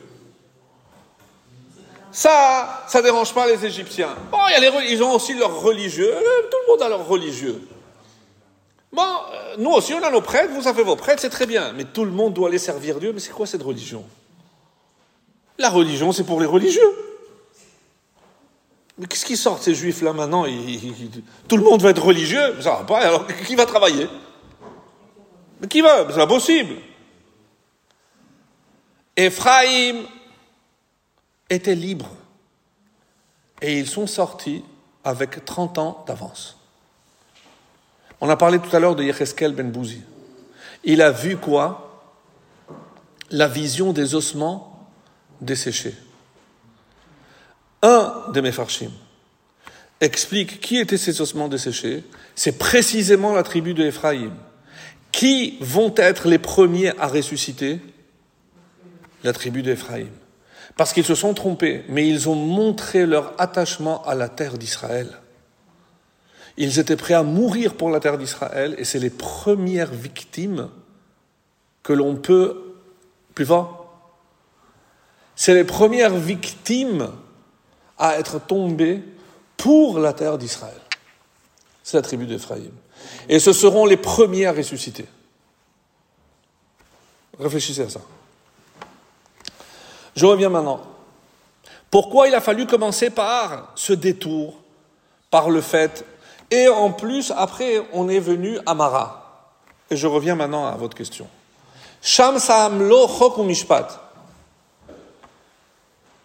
Ça, 2.12 2.86
ça 2.88 3.02
dérange 3.02 3.34
pas 3.34 3.48
les 3.48 3.66
Égyptiens. 3.66 4.16
Bon, 4.32 4.38
y 4.48 4.54
a 4.54 4.60
les, 4.60 4.92
ils 4.92 5.02
ont 5.02 5.12
aussi 5.14 5.34
leurs 5.34 5.60
religieux. 5.60 6.14
Euh, 6.14 6.42
tout 6.52 6.58
le 6.68 6.72
monde 6.72 6.82
a 6.84 6.90
leurs 6.90 7.08
religieux. 7.08 7.60
Bon, 8.92 9.02
euh, 9.02 9.56
nous 9.58 9.72
aussi, 9.72 9.96
on 9.96 10.04
a 10.04 10.12
nos 10.12 10.22
prêtres. 10.22 10.54
Vous 10.54 10.68
avez 10.68 10.84
vos 10.84 10.96
prêtres, 10.96 11.20
c'est 11.24 11.32
très 11.32 11.48
bien. 11.48 11.74
Mais 11.74 11.86
tout 11.86 12.06
le 12.06 12.12
monde 12.12 12.36
doit 12.36 12.50
aller 12.50 12.60
servir 12.60 13.00
Dieu. 13.00 13.12
Mais 13.12 13.20
c'est 13.20 13.32
quoi 13.32 13.48
cette 13.48 13.64
religion? 13.64 14.06
La 15.58 15.72
religion, 15.72 16.12
c'est 16.12 16.26
pour 16.26 16.40
les 16.40 16.46
religieux. 16.46 16.92
Qu'est-ce 19.10 19.26
qui 19.26 19.38
sort 19.38 19.62
ces 19.62 19.74
juifs-là 19.74 20.14
maintenant 20.14 20.46
Tout 21.48 21.58
le 21.58 21.64
monde 21.64 21.82
va 21.82 21.90
être 21.90 22.04
religieux 22.04 22.62
Ça 22.62 22.72
va 22.72 22.84
pas, 22.84 23.00
alors 23.00 23.28
qui 23.48 23.56
va 23.56 23.66
travailler? 23.66 24.08
Mais 25.62 25.68
qui 25.68 25.82
va? 25.82 26.08
C'est 26.12 26.22
impossible. 26.22 26.76
Ephraim 29.16 30.04
était 31.50 31.76
libre. 31.76 32.10
Et 33.62 33.80
ils 33.80 33.88
sont 33.88 34.08
sortis 34.08 34.64
avec 35.04 35.46
30 35.46 35.78
ans 35.78 36.04
d'avance. 36.08 36.58
On 38.20 38.30
a 38.30 38.38
parlé 38.38 38.60
tout 38.60 38.76
à 38.76 38.80
l'heure 38.80 38.96
de 38.96 39.04
Yecheskel 39.04 39.54
ben 39.54 39.72
Bouzi. 39.72 40.02
Il 40.84 41.02
a 41.02 41.12
vu 41.12 41.38
quoi? 41.38 42.04
La 43.32 43.48
vision 43.48 43.94
des 43.94 44.16
ossements 44.16 44.88
desséchés 45.42 45.96
un 47.84 48.32
mes 48.34 48.42
Mefarshim 48.42 48.92
explique 50.02 50.60
qui 50.60 50.78
étaient 50.78 50.98
ces 50.98 51.22
ossements 51.22 51.48
desséchés. 51.48 52.04
C'est 52.36 52.58
précisément 52.58 53.34
la 53.34 53.44
tribu 53.44 53.74
de 53.74 53.92
Qui 55.12 55.58
vont 55.62 55.94
être 55.96 56.28
les 56.28 56.40
premiers 56.40 56.98
à 57.00 57.08
ressusciter? 57.08 57.80
La 59.24 59.34
tribu 59.34 59.62
d'Ephraïm. 59.62 60.10
Parce 60.76 60.92
qu'ils 60.92 61.06
se 61.06 61.16
sont 61.16 61.34
trompés, 61.34 61.86
mais 61.88 62.08
ils 62.08 62.28
ont 62.28 62.36
montré 62.36 63.06
leur 63.06 63.34
attachement 63.40 64.04
à 64.06 64.16
la 64.16 64.28
terre 64.28 64.58
d'Israël. 64.58 65.08
Ils 66.58 66.80
étaient 66.80 66.96
prêts 66.96 67.14
à 67.14 67.24
mourir 67.24 67.76
pour 67.76 67.90
la 67.90 68.00
terre 68.00 68.18
d'Israël, 68.18 68.76
et 68.78 68.84
c'est 68.84 69.00
les 69.00 69.10
premières 69.10 69.92
victimes 69.92 70.70
que 71.84 71.94
l'on 71.94 72.16
peut... 72.16 72.60
Plus 73.36 73.46
fort 73.46 74.12
C'est 75.36 75.56
les 75.56 75.64
premières 75.64 76.16
victimes 76.16 77.10
à 78.04 78.20
être 78.20 78.38
tombé 78.38 79.02
pour 79.56 79.98
la 79.98 80.12
terre 80.12 80.38
d'Israël. 80.38 80.82
C'est 81.84 81.96
la 81.96 82.04
tribu 82.04 82.26
d'Éphraïm. 82.26 82.74
Et 83.30 83.40
ce 83.40 83.54
seront 83.54 83.86
les 83.86 83.96
premiers 83.96 84.46
à 84.46 84.52
ressusciter. 84.52 85.06
Réfléchissez 87.40 87.84
à 87.84 87.90
ça. 87.90 88.02
Je 90.18 90.26
reviens 90.26 90.50
maintenant. 90.50 90.82
Pourquoi 91.90 92.28
il 92.28 92.36
a 92.36 92.42
fallu 92.42 92.68
commencer 92.68 93.10
par 93.10 93.72
ce 93.76 93.94
détour, 93.94 94.60
par 95.32 95.50
le 95.50 95.62
fait, 95.62 96.06
et 96.52 96.68
en 96.68 96.92
plus, 96.92 97.32
après, 97.36 97.88
on 97.94 98.10
est 98.10 98.20
venu 98.20 98.60
à 98.66 98.74
Mara. 98.74 99.48
Et 99.90 99.96
je 99.96 100.08
reviens 100.08 100.36
maintenant 100.36 100.68
à 100.68 100.76
votre 100.76 100.98
question. 100.98 101.28
Sham 102.02 102.38
lo 102.80 103.08
mishpat. 103.46 103.88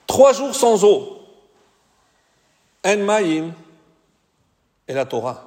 Trois 0.08 0.32
jours 0.32 0.56
sans 0.56 0.82
eau. 0.82 1.17
En 2.84 2.96
Maïm 2.98 3.52
et 4.86 4.94
la 4.94 5.04
Torah. 5.04 5.44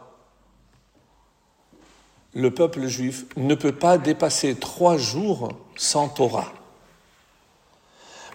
Le 2.34 2.52
peuple 2.52 2.88
juif 2.88 3.26
ne 3.36 3.56
peut 3.56 3.72
pas 3.74 3.98
dépasser 3.98 4.56
trois 4.56 4.98
jours 4.98 5.50
sans 5.76 6.08
Torah. 6.08 6.52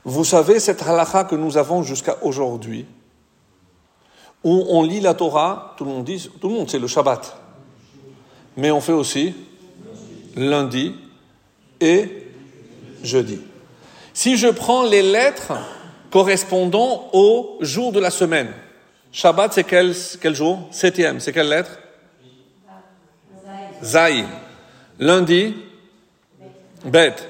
Vous 0.04 0.24
savez 0.24 0.60
cette 0.60 0.82
halakha 0.82 1.24
que 1.24 1.34
nous 1.34 1.56
avons 1.56 1.82
jusqu'à 1.82 2.22
aujourd'hui, 2.22 2.86
où 4.44 4.64
on 4.68 4.82
lit 4.82 5.00
la 5.00 5.14
Torah, 5.14 5.74
tout 5.76 5.84
le 5.84 5.90
monde 5.90 6.04
dit, 6.04 6.30
tout 6.40 6.48
le 6.48 6.54
monde 6.54 6.70
c'est 6.70 6.78
le 6.78 6.86
Shabbat, 6.86 7.36
mais 8.56 8.70
on 8.70 8.80
fait 8.80 8.92
aussi 8.92 9.34
lundi 10.36 10.94
et 11.80 12.28
jeudi. 13.02 13.40
Si 14.14 14.36
je 14.36 14.48
prends 14.48 14.84
les 14.84 15.02
lettres 15.02 15.52
correspondant 16.10 17.10
au 17.12 17.58
jour 17.60 17.92
de 17.92 17.98
la 17.98 18.10
semaine, 18.10 18.52
Shabbat, 19.16 19.54
c'est 19.54 19.64
quel, 19.64 19.94
jour? 20.34 20.68
Septième. 20.70 21.20
C'est 21.20 21.32
quelle 21.32 21.48
lettre? 21.48 21.78
Zaï. 23.82 24.26
Lundi? 24.98 25.56
Bête. 26.84 27.26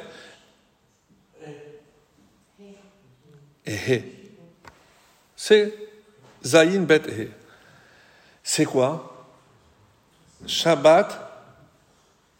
C'est 5.36 5.72
Zaïn, 6.44 6.82
bête 6.82 7.06
et 7.06 7.30
C'est 8.42 8.64
quoi? 8.64 9.24
Shabbat, 10.44 11.16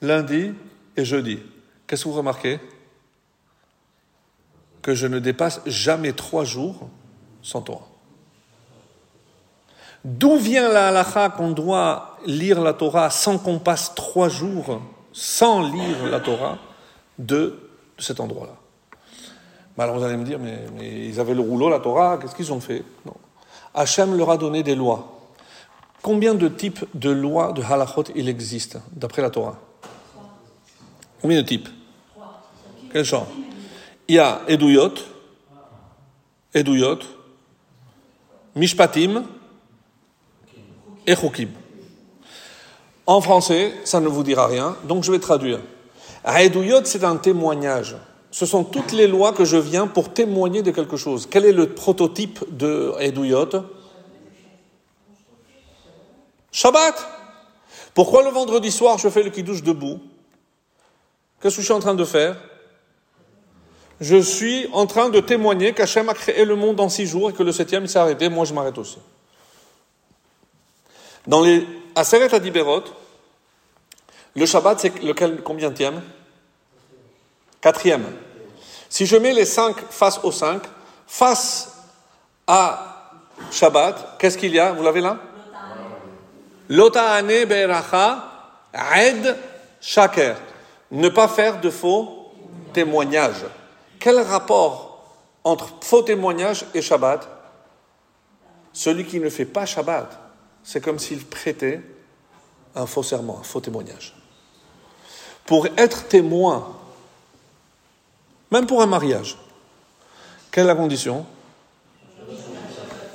lundi 0.03 0.55
et 0.97 1.05
jeudi. 1.05 1.39
Qu'est-ce 1.87 2.03
que 2.03 2.09
vous 2.09 2.17
remarquez? 2.17 2.59
Que 4.83 4.97
je 4.97 5.07
ne 5.07 5.21
dépasse 5.21 5.61
jamais 5.67 6.15
trois 6.15 6.45
jours 6.45 6.91
sans 7.43 7.63
toi. 7.63 7.96
D'où 10.07 10.37
vient 10.37 10.69
la 10.69 10.87
halakha 10.87 11.31
qu'on 11.31 11.51
doit 11.51 12.16
lire 12.27 12.61
la 12.61 12.75
Torah 12.75 13.11
sans 13.11 13.38
qu'on 13.38 13.59
passe 13.59 13.92
trois 13.97 14.29
jours 14.29 14.81
sans 15.12 15.69
lire 15.69 16.07
la 16.09 16.21
Torah 16.21 16.59
de, 17.19 17.59
cet 17.99 18.21
endroit-là? 18.21 18.53
Alors 19.77 19.99
vous 19.99 20.05
allez 20.05 20.16
me 20.16 20.25
dire, 20.25 20.38
mais, 20.38 21.09
ils 21.09 21.19
avaient 21.19 21.35
le 21.35 21.40
rouleau, 21.40 21.69
la 21.69 21.81
Torah, 21.81 22.19
qu'est-ce 22.19 22.37
qu'ils 22.37 22.53
ont 22.53 22.61
fait? 22.61 22.85
Non. 23.05 23.14
Hachem 23.75 24.16
leur 24.16 24.31
a 24.31 24.37
donné 24.37 24.62
des 24.62 24.77
lois. 24.77 25.12
Combien 26.03 26.35
de 26.35 26.47
types 26.47 26.85
de 26.95 27.11
lois 27.11 27.51
de 27.53 27.64
halachot 27.64 28.05
il 28.14 28.29
existe 28.29 28.79
d'après 28.92 29.23
la 29.23 29.31
Torah? 29.31 29.59
Combien 31.21 31.42
de 31.42 31.47
types? 31.49 31.69
Quel 32.92 33.05
genre? 33.05 33.27
Il 34.07 34.14
y 34.14 34.19
a 34.21 34.42
Eduyot, 34.47 34.95
Eduyot, 36.55 37.01
Mishpatim, 38.55 39.25
et 41.07 41.14
En 43.07 43.21
français, 43.21 43.73
ça 43.85 44.01
ne 44.01 44.09
vous 44.09 44.23
dira 44.23 44.47
rien, 44.47 44.77
donc 44.85 45.05
je 45.05 45.12
vais 45.12 45.19
traduire. 45.19 45.61
Aedouyot, 46.25 46.85
c'est 46.85 47.05
un 47.05 47.16
témoignage. 47.16 47.97
Ce 48.31 48.45
sont 48.45 48.64
toutes 48.64 48.92
les 48.92 49.07
lois 49.07 49.33
que 49.33 49.45
je 49.45 49.57
viens 49.57 49.87
pour 49.87 50.12
témoigner 50.12 50.62
de 50.62 50.71
quelque 50.71 50.97
chose. 50.97 51.29
Quel 51.31 51.45
est 51.45 51.53
le 51.53 51.71
prototype 51.71 52.45
de 52.51 52.92
Aedouyot 52.99 53.51
Shabbat. 56.51 56.95
Pourquoi 57.95 58.23
le 58.23 58.31
vendredi 58.31 58.71
soir 58.71 58.99
je 58.99 59.09
fais 59.09 59.23
le 59.23 59.31
kiddush 59.31 59.62
debout? 59.62 60.01
Qu'est-ce 61.40 61.57
que 61.57 61.61
je 61.61 61.66
suis 61.66 61.75
en 61.75 61.81
train 61.81 61.95
de 61.95 62.05
faire? 62.05 62.37
Je 64.01 64.16
suis 64.16 64.66
en 64.73 64.87
train 64.87 65.09
de 65.09 65.21
témoigner 65.21 65.73
qu'Hachem 65.73 66.09
a 66.09 66.14
créé 66.14 66.45
le 66.45 66.57
monde 66.57 66.81
en 66.81 66.88
six 66.88 67.07
jours 67.07 67.31
et 67.31 67.33
que 67.33 67.42
le 67.42 67.53
septième 67.53 67.87
s'est 67.87 67.99
arrêté, 67.99 68.29
moi 68.29 68.45
je 68.45 68.53
m'arrête 68.53 68.77
aussi. 68.79 68.99
Dans 71.27 71.43
les 71.43 71.67
Aseret 71.95 72.33
Adiberot, 72.35 72.85
le 74.35 74.47
Shabbat, 74.47 74.79
c'est 74.79 75.03
lequel, 75.03 75.43
combien 75.43 75.71
tième 75.71 76.03
Quatrième. 77.61 78.05
Si 78.89 79.07
je 79.07 79.17
mets 79.17 79.33
les 79.33 79.45
cinq 79.45 79.77
face 79.91 80.21
aux 80.23 80.31
cinq, 80.31 80.62
face 81.07 81.73
à 82.47 83.12
Shabbat, 83.51 84.19
qu'est-ce 84.19 84.39
qu'il 84.39 84.55
y 84.55 84.61
a? 84.61 84.73
Vous 84.73 84.83
l'avez 84.83 85.01
là? 85.01 85.19
Lota'ane 86.69 87.45
be'eracha 87.45 88.33
ed 88.97 89.37
Shaker. 89.81 90.37
Ne 90.91 91.09
pas 91.09 91.29
faire 91.29 91.61
de 91.61 91.71
faux 91.71 92.33
témoignages. 92.73 93.47
Quel 93.99 94.21
rapport 94.21 95.05
entre 95.43 95.73
faux 95.81 96.03
témoignages 96.03 96.67
et 96.75 96.83
Shabbat? 96.83 97.27
Celui 98.73 99.05
qui 99.07 99.19
ne 99.19 99.31
fait 99.31 99.45
pas 99.45 99.65
Shabbat, 99.67 100.26
c'est 100.66 100.81
comme 100.81 100.98
s'il 100.98 101.24
prêtait 101.24 101.81
un 102.74 102.87
faux 102.87 103.05
serment, 103.05 103.38
un 103.38 103.44
faux 103.44 103.61
témoignage. 103.61 104.14
Pour 105.46 105.68
être 105.79 106.09
témoin, 106.09 106.76
même 108.50 108.66
pour 108.66 108.83
un 108.83 108.87
mariage, 108.87 109.38
quelle 110.50 110.64
est 110.64 110.66
la 110.66 110.74
condition? 110.74 111.24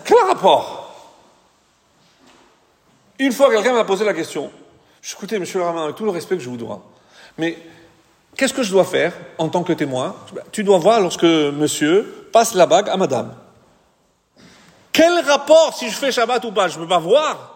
Quel 0.06 0.18
rapport? 0.26 0.96
Une 3.20 3.34
fois, 3.34 3.52
quelqu'un 3.52 3.74
m'a 3.74 3.84
posé 3.84 4.06
la 4.06 4.14
question. 4.14 4.50
Écoutez, 5.12 5.38
monsieur 5.38 5.60
le 5.60 5.66
avec 5.66 5.96
tout 5.98 6.06
le 6.06 6.12
respect 6.12 6.38
que 6.38 6.44
je 6.44 6.50
vous 6.50 6.58
dois, 6.58 6.82
mais 7.38 7.58
qu'est-ce 8.38 8.54
que 8.54 8.64
je 8.64 8.72
dois 8.72 8.86
faire 8.86 9.14
en 9.38 9.50
tant 9.50 9.64
que 9.64 9.74
témoin? 9.74 10.16
Tu 10.54 10.64
dois 10.64 10.78
voir 10.78 11.02
lorsque 11.02 11.24
monsieur 11.24 12.30
passe 12.32 12.54
la 12.54 12.66
bague 12.66 12.88
à 12.88 12.96
madame. 12.96 13.36
Quel 14.92 15.20
rapport 15.26 15.74
si 15.74 15.90
je 15.90 15.96
fais 15.96 16.12
Shabbat 16.12 16.44
ou 16.46 16.52
pas? 16.52 16.68
Je 16.68 16.78
ne 16.78 16.84
peux 16.84 16.90
pas 16.90 17.00
voir. 17.00 17.52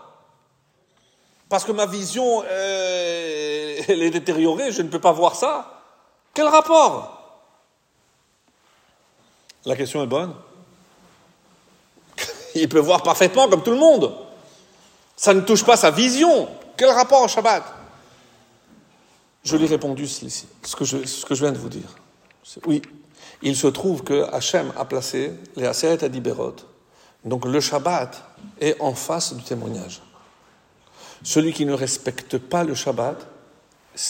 Parce 1.50 1.63
que 1.63 1.71
ma 1.71 1.86
vision 1.86 2.43
euh, 2.48 3.82
elle 3.88 4.04
est 4.04 4.10
détériorée, 4.10 4.71
je 4.71 4.82
ne 4.82 4.89
peux 4.89 5.00
pas 5.00 5.12
voir 5.12 5.36
ça. 5.36 5.82
Quel 6.34 6.48
rapport? 6.48 7.12
La 9.65 9.76
question 9.76 10.04
est 10.04 10.08
bonne. 10.08 10.34
Il 12.56 12.69
peut 12.69 12.80
voir 12.80 13.04
parfaitement 13.04 13.48
comme 13.48 13.63
tout 13.63 13.71
le 13.71 13.78
monde. 13.78 14.15
Ça 15.15 15.34
ne 15.34 15.41
touche 15.41 15.63
pas 15.63 15.78
sa 15.78 15.91
vision. 15.91 16.48
Quel 16.78 16.89
rapport 16.89 17.24
au 17.24 17.28
Shabbat? 17.28 17.63
Je 19.43 19.58
lui 19.58 19.65
ai 19.65 19.67
répondu 19.67 20.08
ceci, 20.08 20.48
ce 20.63 20.76
que, 20.76 20.84
je, 20.84 21.06
ce 21.06 21.26
que 21.26 21.36
je 21.36 21.43
viens 21.43 21.52
de 21.52 21.58
vous 21.58 21.69
dire. 21.69 21.95
Oui, 22.65 22.82
il 23.43 23.56
se 23.56 23.67
trouve 23.67 24.04
que 24.04 24.24
Hachem 24.34 24.74
a 24.76 24.86
placé 24.86 25.34
les 25.56 25.65
Aseret 25.65 26.04
Adiberot. 26.04 26.56
Donc 27.26 27.46
le 27.46 27.60
Shabbat 27.60 28.24
est 28.62 28.80
en 28.80 28.94
face 28.94 29.34
du 29.34 29.44
témoignage. 29.44 30.02
Celui 31.24 31.54
qui 31.54 31.66
ne 31.66 31.74
respecte 31.74 32.38
pas 32.38 32.64
le 32.64 32.76
Shabbat, 32.76 33.18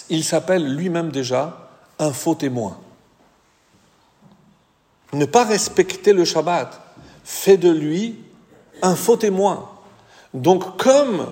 il 0.10 0.24
s'appelle 0.24 0.76
lui-même 0.76 1.12
déjà 1.12 1.70
un 1.98 2.12
faux 2.12 2.36
témoin 2.36 2.78
ne 5.16 5.26
pas 5.26 5.46
respecter 5.46 6.14
le 6.14 6.26
Shabbat 6.26 6.80
fait 7.24 7.58
de 7.58 7.70
lui 7.70 8.20
un 8.82 8.96
faux 8.96 9.18
témoin. 9.18 9.70
Donc 10.34 10.78
comme 10.78 11.32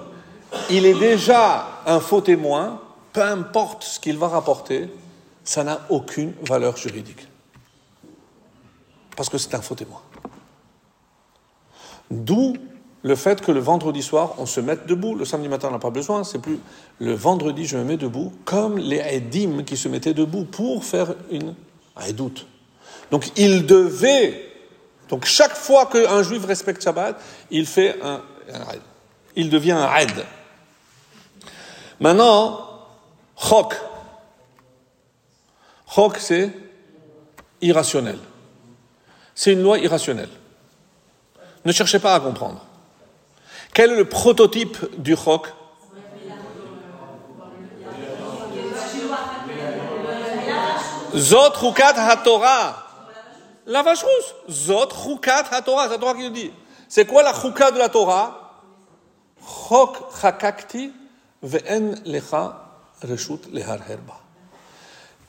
il 0.69 0.85
est 0.85 0.97
déjà 0.97 1.81
un 1.85 1.99
faux 1.99 2.21
témoin, 2.21 2.81
peu 3.11 3.21
importe 3.21 3.83
ce 3.83 3.99
qu'il 3.99 4.17
va 4.17 4.29
rapporter, 4.29 4.89
ça 5.43 5.63
n'a 5.63 5.81
aucune 5.89 6.33
valeur 6.41 6.77
juridique. 6.77 7.27
Parce 9.15 9.29
que 9.29 9.37
c'est 9.37 9.53
un 9.53 9.61
faux 9.61 9.75
témoin. 9.75 10.01
D'où 12.11 12.55
le 13.03 13.15
fait 13.15 13.41
que 13.41 13.51
le 13.51 13.59
vendredi 13.59 14.01
soir, 14.01 14.35
on 14.37 14.45
se 14.45 14.61
mette 14.61 14.87
debout. 14.87 15.15
Le 15.15 15.25
samedi 15.25 15.49
matin, 15.49 15.67
on 15.69 15.71
n'a 15.71 15.79
pas 15.79 15.89
besoin. 15.89 16.23
C'est 16.23 16.39
plus 16.39 16.59
le 16.99 17.13
vendredi, 17.13 17.65
je 17.65 17.77
me 17.77 17.83
mets 17.83 17.97
debout, 17.97 18.33
comme 18.45 18.77
les 18.77 18.99
Edim 18.99 19.63
qui 19.63 19.75
se 19.75 19.89
mettaient 19.89 20.13
debout 20.13 20.45
pour 20.45 20.85
faire 20.85 21.13
une 21.29 21.53
doute. 22.15 22.47
Donc 23.11 23.31
il 23.37 23.65
devait, 23.65 24.51
donc 25.09 25.25
chaque 25.25 25.55
fois 25.55 25.85
qu'un 25.85 26.23
juif 26.23 26.45
respecte 26.45 26.81
Shabbat, 26.81 27.19
il 27.51 27.65
fait 27.65 27.99
un, 28.01 28.21
Il 29.35 29.49
devient 29.49 29.73
un 29.73 29.87
raid. 29.87 30.25
Maintenant, 31.99 32.59
chok. 33.37 33.75
Chok, 35.93 36.17
c'est 36.17 36.51
irrationnel. 37.61 38.19
C'est 39.35 39.53
une 39.53 39.61
loi 39.61 39.79
irrationnelle. 39.79 40.29
Ne 41.65 41.71
cherchez 41.71 41.99
pas 41.99 42.15
à 42.15 42.19
comprendre. 42.19 42.61
Quel 43.73 43.91
est 43.91 43.95
le 43.95 44.05
prototype 44.05 44.77
du 44.97 45.15
chok? 45.15 45.47
Zot 51.15 51.53
Rukat 51.55 51.93
HaTorah. 51.95 52.83
La 53.65 53.81
vache 53.81 54.03
rousse. 54.03 54.35
Zot 54.49 54.89
chukat 54.89 55.45
ha-Torah. 55.51 55.85
C'est 55.85 55.91
la 55.91 55.97
Torah 55.97 56.15
qui 56.15 56.23
le 56.23 56.29
dit. 56.31 56.51
C'est 56.87 57.05
quoi 57.05 57.23
la 57.23 57.33
chouka 57.33 57.71
de 57.71 57.77
la 57.77 57.89
Torah? 57.89 58.61
Chok 59.69 59.97
chakakti 60.21 60.91
ve'en 61.41 61.95
lecha 62.05 62.69
reshut 63.01 63.39
lehar 63.51 63.79
herba. 63.87 64.19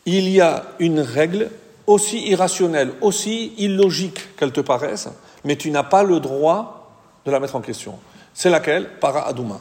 Il 0.06 0.28
y 0.28 0.40
a 0.40 0.64
une 0.78 1.00
règle 1.00 1.50
aussi 1.86 2.26
irrationnelle, 2.28 2.92
aussi 3.00 3.54
illogique 3.58 4.36
qu'elle 4.36 4.52
te 4.52 4.60
paraisse, 4.60 5.08
mais 5.44 5.56
tu 5.56 5.70
n'as 5.70 5.82
pas 5.82 6.02
le 6.02 6.20
droit 6.20 6.90
de 7.24 7.30
la 7.30 7.40
mettre 7.40 7.56
en 7.56 7.60
question. 7.60 7.98
C'est 8.32 8.50
laquelle? 8.50 8.98
Para 9.00 9.26
Aduma. 9.26 9.60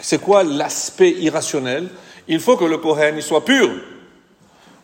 C'est 0.00 0.20
quoi 0.20 0.42
l'aspect 0.42 1.10
irrationnel? 1.10 1.88
Il 2.28 2.40
faut 2.40 2.56
que 2.56 2.64
le 2.64 2.78
Kohen 2.78 3.20
soit 3.20 3.44
pur. 3.44 3.70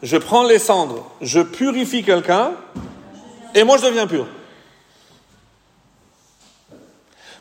Je 0.02 0.16
prends 0.16 0.44
les 0.44 0.58
cendres, 0.58 1.10
je 1.22 1.40
purifie 1.40 2.02
quelqu'un, 2.02 2.52
et 3.54 3.64
moi, 3.64 3.78
je 3.78 3.86
deviens 3.86 4.06
pur. 4.06 4.26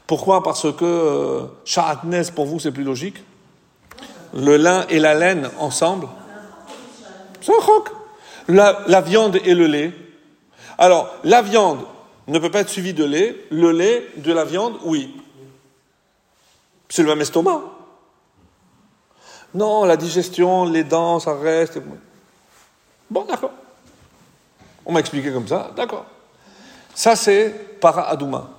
Pourquoi? 0.08 0.42
Parce 0.42 0.72
que 0.72 0.86
euh, 0.86 2.22
pour 2.34 2.46
vous, 2.46 2.60
c'est 2.60 2.72
plus 2.72 2.84
logique? 2.84 3.18
Le 4.34 4.56
lin 4.56 4.86
et 4.90 5.00
la 5.00 5.14
laine 5.14 5.50
ensemble? 5.60 6.08
C'est 7.42 7.52
un 7.52 7.84
la, 8.48 9.02
viande 9.02 9.40
et 9.44 9.54
le 9.54 9.68
lait. 9.68 9.92
Alors, 10.78 11.14
la 11.24 11.42
viande 11.42 11.80
ne 12.28 12.40
peut 12.40 12.52
pas 12.52 12.62
être 12.62 12.70
suivie 12.70 12.94
de 12.94 13.04
lait. 13.04 13.36
Le 13.52 13.72
lait 13.72 14.08
de 14.18 14.34
la 14.34 14.46
viande, 14.46 14.78
oui. 14.84 15.16
C'est 16.90 17.04
le 17.04 17.10
même 17.10 17.22
estomac. 17.22 17.62
Non, 19.54 19.86
la 19.86 19.96
digestion, 19.96 20.66
les 20.66 20.84
dents, 20.84 21.20
ça 21.20 21.34
reste. 21.38 21.80
Bon, 23.10 23.24
d'accord. 23.26 23.52
On 24.86 24.92
m'a 24.92 25.00
expliqué 25.00 25.32
comme 25.32 25.48
ça, 25.48 25.72
d'accord. 25.76 26.06
Ça, 26.94 27.16
c'est 27.16 27.80
para 27.80 28.10
Aduma. 28.10 28.50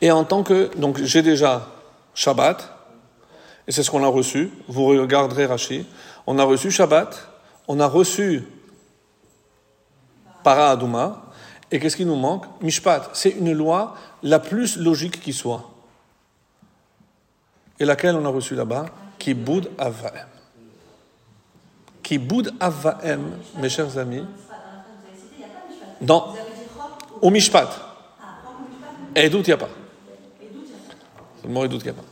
Et 0.00 0.10
en 0.10 0.24
tant 0.24 0.42
que. 0.42 0.74
Donc, 0.76 1.02
j'ai 1.02 1.22
déjà 1.22 1.66
Shabbat, 2.14 2.72
et 3.66 3.72
c'est 3.72 3.82
ce 3.82 3.90
qu'on 3.90 4.04
a 4.04 4.08
reçu. 4.08 4.50
Vous 4.68 4.86
regarderez 4.86 5.46
Rashi. 5.46 5.86
On 6.26 6.38
a 6.38 6.44
reçu 6.44 6.70
Shabbat, 6.70 7.28
on 7.68 7.78
a 7.80 7.86
reçu 7.86 8.44
para 10.42 10.70
Aduma, 10.70 11.25
et 11.70 11.80
qu'est-ce 11.80 11.96
qui 11.96 12.04
nous 12.04 12.16
manque 12.16 12.44
Mishpat. 12.60 13.10
C'est 13.12 13.30
une 13.30 13.52
loi 13.52 13.96
la 14.22 14.38
plus 14.38 14.76
logique 14.76 15.20
qui 15.20 15.32
soit. 15.32 15.70
Et 17.78 17.84
laquelle 17.84 18.16
on 18.16 18.24
a 18.24 18.28
reçu 18.28 18.54
là-bas 18.54 18.86
Kiboud 19.18 19.70
Avaem. 19.78 20.26
Kiboud 22.02 22.54
Avaem, 22.60 23.38
mes 23.58 23.68
chers 23.68 23.98
amis, 23.98 24.24
dans, 26.00 26.34
au 27.20 27.30
Mishpat. 27.30 27.68
Et 29.14 29.28
doute, 29.28 29.46
il 29.48 29.50
n'y 29.50 29.54
a 29.54 29.56
pas. 29.56 29.68
Seulement, 31.42 31.64
il 31.64 31.68
doute, 31.68 31.80
il 31.82 31.84
n'y 31.84 31.90
a 31.90 31.94
pas. 31.94 32.04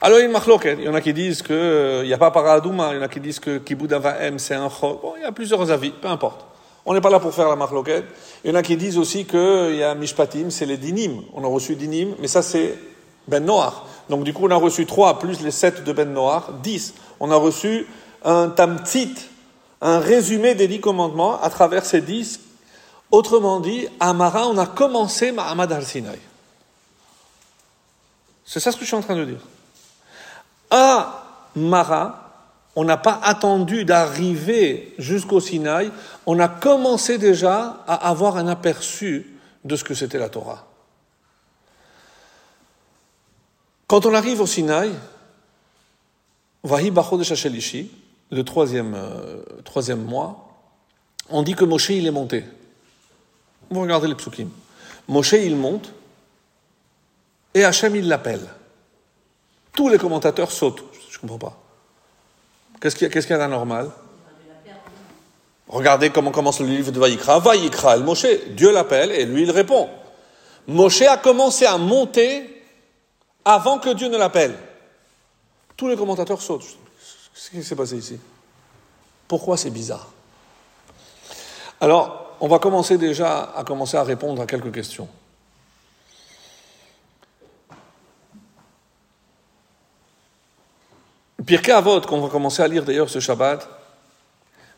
Alors, 0.00 0.18
il 0.20 0.84
y 0.84 0.88
en 0.88 0.94
a 0.94 1.00
qui 1.00 1.12
disent 1.12 1.42
qu'il 1.42 1.56
euh, 1.56 2.04
n'y 2.04 2.12
a 2.12 2.18
pas 2.18 2.30
paradouma, 2.30 2.90
il 2.92 2.96
y 2.96 2.98
en 2.98 3.02
a 3.02 3.08
qui 3.08 3.20
disent 3.20 3.40
que 3.40 3.58
Kiboud 3.58 3.92
Avaem, 3.92 4.38
c'est 4.38 4.54
un 4.54 4.68
chok. 4.68 5.00
Bon, 5.02 5.14
il 5.16 5.22
y 5.22 5.24
a 5.24 5.32
plusieurs 5.32 5.70
avis, 5.70 5.90
peu 5.90 6.08
importe. 6.08 6.47
On 6.90 6.94
n'est 6.94 7.02
pas 7.02 7.10
là 7.10 7.20
pour 7.20 7.34
faire 7.34 7.50
la 7.50 7.54
machloket. 7.54 8.02
Il 8.42 8.50
y 8.50 8.50
en 8.50 8.56
a 8.56 8.62
qui 8.62 8.74
disent 8.78 8.96
aussi 8.96 9.26
qu'il 9.26 9.74
y 9.74 9.82
a 9.82 9.94
Mishpatim, 9.94 10.48
c'est 10.48 10.64
les 10.64 10.78
dinim. 10.78 11.22
On 11.34 11.44
a 11.44 11.46
reçu 11.46 11.76
dinim, 11.76 12.14
mais 12.18 12.28
ça 12.28 12.40
c'est 12.40 12.78
Ben 13.26 13.44
Noach. 13.44 13.74
Donc 14.08 14.24
du 14.24 14.32
coup, 14.32 14.46
on 14.46 14.50
a 14.50 14.56
reçu 14.56 14.86
trois 14.86 15.18
plus 15.18 15.42
les 15.42 15.50
sept 15.50 15.84
de 15.84 15.92
Ben 15.92 16.10
Noach, 16.10 16.44
dix. 16.62 16.94
On 17.20 17.30
a 17.30 17.36
reçu 17.36 17.86
un 18.24 18.48
tamtit, 18.48 19.14
un 19.82 19.98
résumé 19.98 20.54
des 20.54 20.66
dix 20.66 20.80
commandements 20.80 21.38
à 21.42 21.50
travers 21.50 21.84
ces 21.84 22.00
dix 22.00 22.40
Autrement 23.10 23.60
dit, 23.60 23.86
à 24.00 24.14
Mara, 24.14 24.46
on 24.48 24.56
a 24.56 24.66
commencé 24.66 25.30
Mahamad 25.32 25.70
al-Sinaï. 25.70 26.18
C'est 28.46 28.60
ça 28.60 28.72
ce 28.72 28.76
que 28.78 28.84
je 28.84 28.86
suis 28.86 28.96
en 28.96 29.02
train 29.02 29.16
de 29.16 29.24
dire. 29.26 29.40
À 30.70 31.22
Mara, 31.54 32.27
on 32.78 32.84
n'a 32.84 32.96
pas 32.96 33.18
attendu 33.24 33.84
d'arriver 33.84 34.94
jusqu'au 34.98 35.40
Sinaï, 35.40 35.90
on 36.26 36.38
a 36.38 36.46
commencé 36.46 37.18
déjà 37.18 37.82
à 37.88 38.08
avoir 38.08 38.36
un 38.36 38.46
aperçu 38.46 39.34
de 39.64 39.74
ce 39.74 39.82
que 39.82 39.94
c'était 39.94 40.16
la 40.16 40.28
Torah. 40.28 40.64
Quand 43.88 44.06
on 44.06 44.14
arrive 44.14 44.40
au 44.40 44.46
Sinaï, 44.46 44.92
Vahi 46.62 46.92
de 46.92 47.86
le 48.30 48.42
troisième, 48.44 48.94
euh, 48.94 49.42
troisième 49.64 50.04
mois, 50.04 50.62
on 51.30 51.42
dit 51.42 51.56
que 51.56 51.64
Moshe 51.64 51.90
il 51.90 52.06
est 52.06 52.12
monté. 52.12 52.44
Vous 53.70 53.80
regardez 53.80 54.06
les 54.06 54.14
psukim. 54.14 54.50
Moshe, 55.08 55.32
il 55.32 55.56
monte, 55.56 55.92
et 57.54 57.64
Hachem, 57.64 57.96
il 57.96 58.06
l'appelle. 58.06 58.46
Tous 59.72 59.88
les 59.88 59.98
commentateurs 59.98 60.52
sautent. 60.52 60.84
Je 61.10 61.16
ne 61.16 61.20
comprends 61.22 61.50
pas. 61.50 61.67
Qu'est-ce 62.80 62.96
qu'il 62.96 63.08
y, 63.08 63.32
a- 63.32 63.38
d'anormal? 63.38 63.90
Regardez 65.68 66.10
comment 66.10 66.30
commence 66.30 66.60
le 66.60 66.66
livre 66.66 66.92
de 66.92 66.98
Vaïkra. 66.98 67.40
Vaïkra, 67.40 67.96
el 67.96 68.02
Moshe, 68.04 68.26
Dieu 68.50 68.72
l'appelle 68.72 69.10
et 69.12 69.24
lui 69.26 69.42
il 69.42 69.50
répond. 69.50 69.88
Moshe 70.66 71.02
a 71.02 71.16
commencé 71.16 71.66
à 71.66 71.76
monter 71.76 72.62
avant 73.44 73.78
que 73.78 73.90
Dieu 73.90 74.08
ne 74.08 74.16
l'appelle. 74.16 74.54
Tous 75.76 75.88
les 75.88 75.96
commentateurs 75.96 76.40
sautent. 76.40 76.64
Qu'est-ce 77.34 77.50
qui 77.50 77.62
s'est 77.62 77.76
passé 77.76 77.96
ici? 77.96 78.18
Pourquoi 79.26 79.56
c'est 79.56 79.70
bizarre? 79.70 80.08
Alors, 81.80 82.36
on 82.40 82.48
va 82.48 82.58
commencer 82.58 82.96
déjà 82.98 83.52
à 83.54 83.62
commencer 83.64 83.96
à 83.96 84.02
répondre 84.04 84.40
à 84.42 84.46
quelques 84.46 84.72
questions. 84.72 85.08
Pirkei 91.46 91.72
Avot, 91.72 92.00
qu'on 92.00 92.20
va 92.20 92.28
commencer 92.28 92.62
à 92.62 92.68
lire 92.68 92.84
d'ailleurs 92.84 93.08
ce 93.08 93.20
Shabbat, 93.20 93.68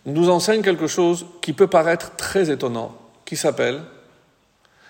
nous 0.07 0.29
enseigne 0.31 0.63
quelque 0.63 0.87
chose 0.87 1.27
qui 1.41 1.53
peut 1.53 1.67
paraître 1.67 2.17
très 2.17 2.51
étonnant, 2.51 2.97
qui 3.25 3.37
s'appelle 3.37 3.83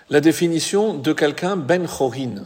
la 0.09 0.21
définition 0.21 0.95
de 0.95 1.13
quelqu'un 1.13 1.57
ben 1.57 1.87
chorin. 1.87 2.45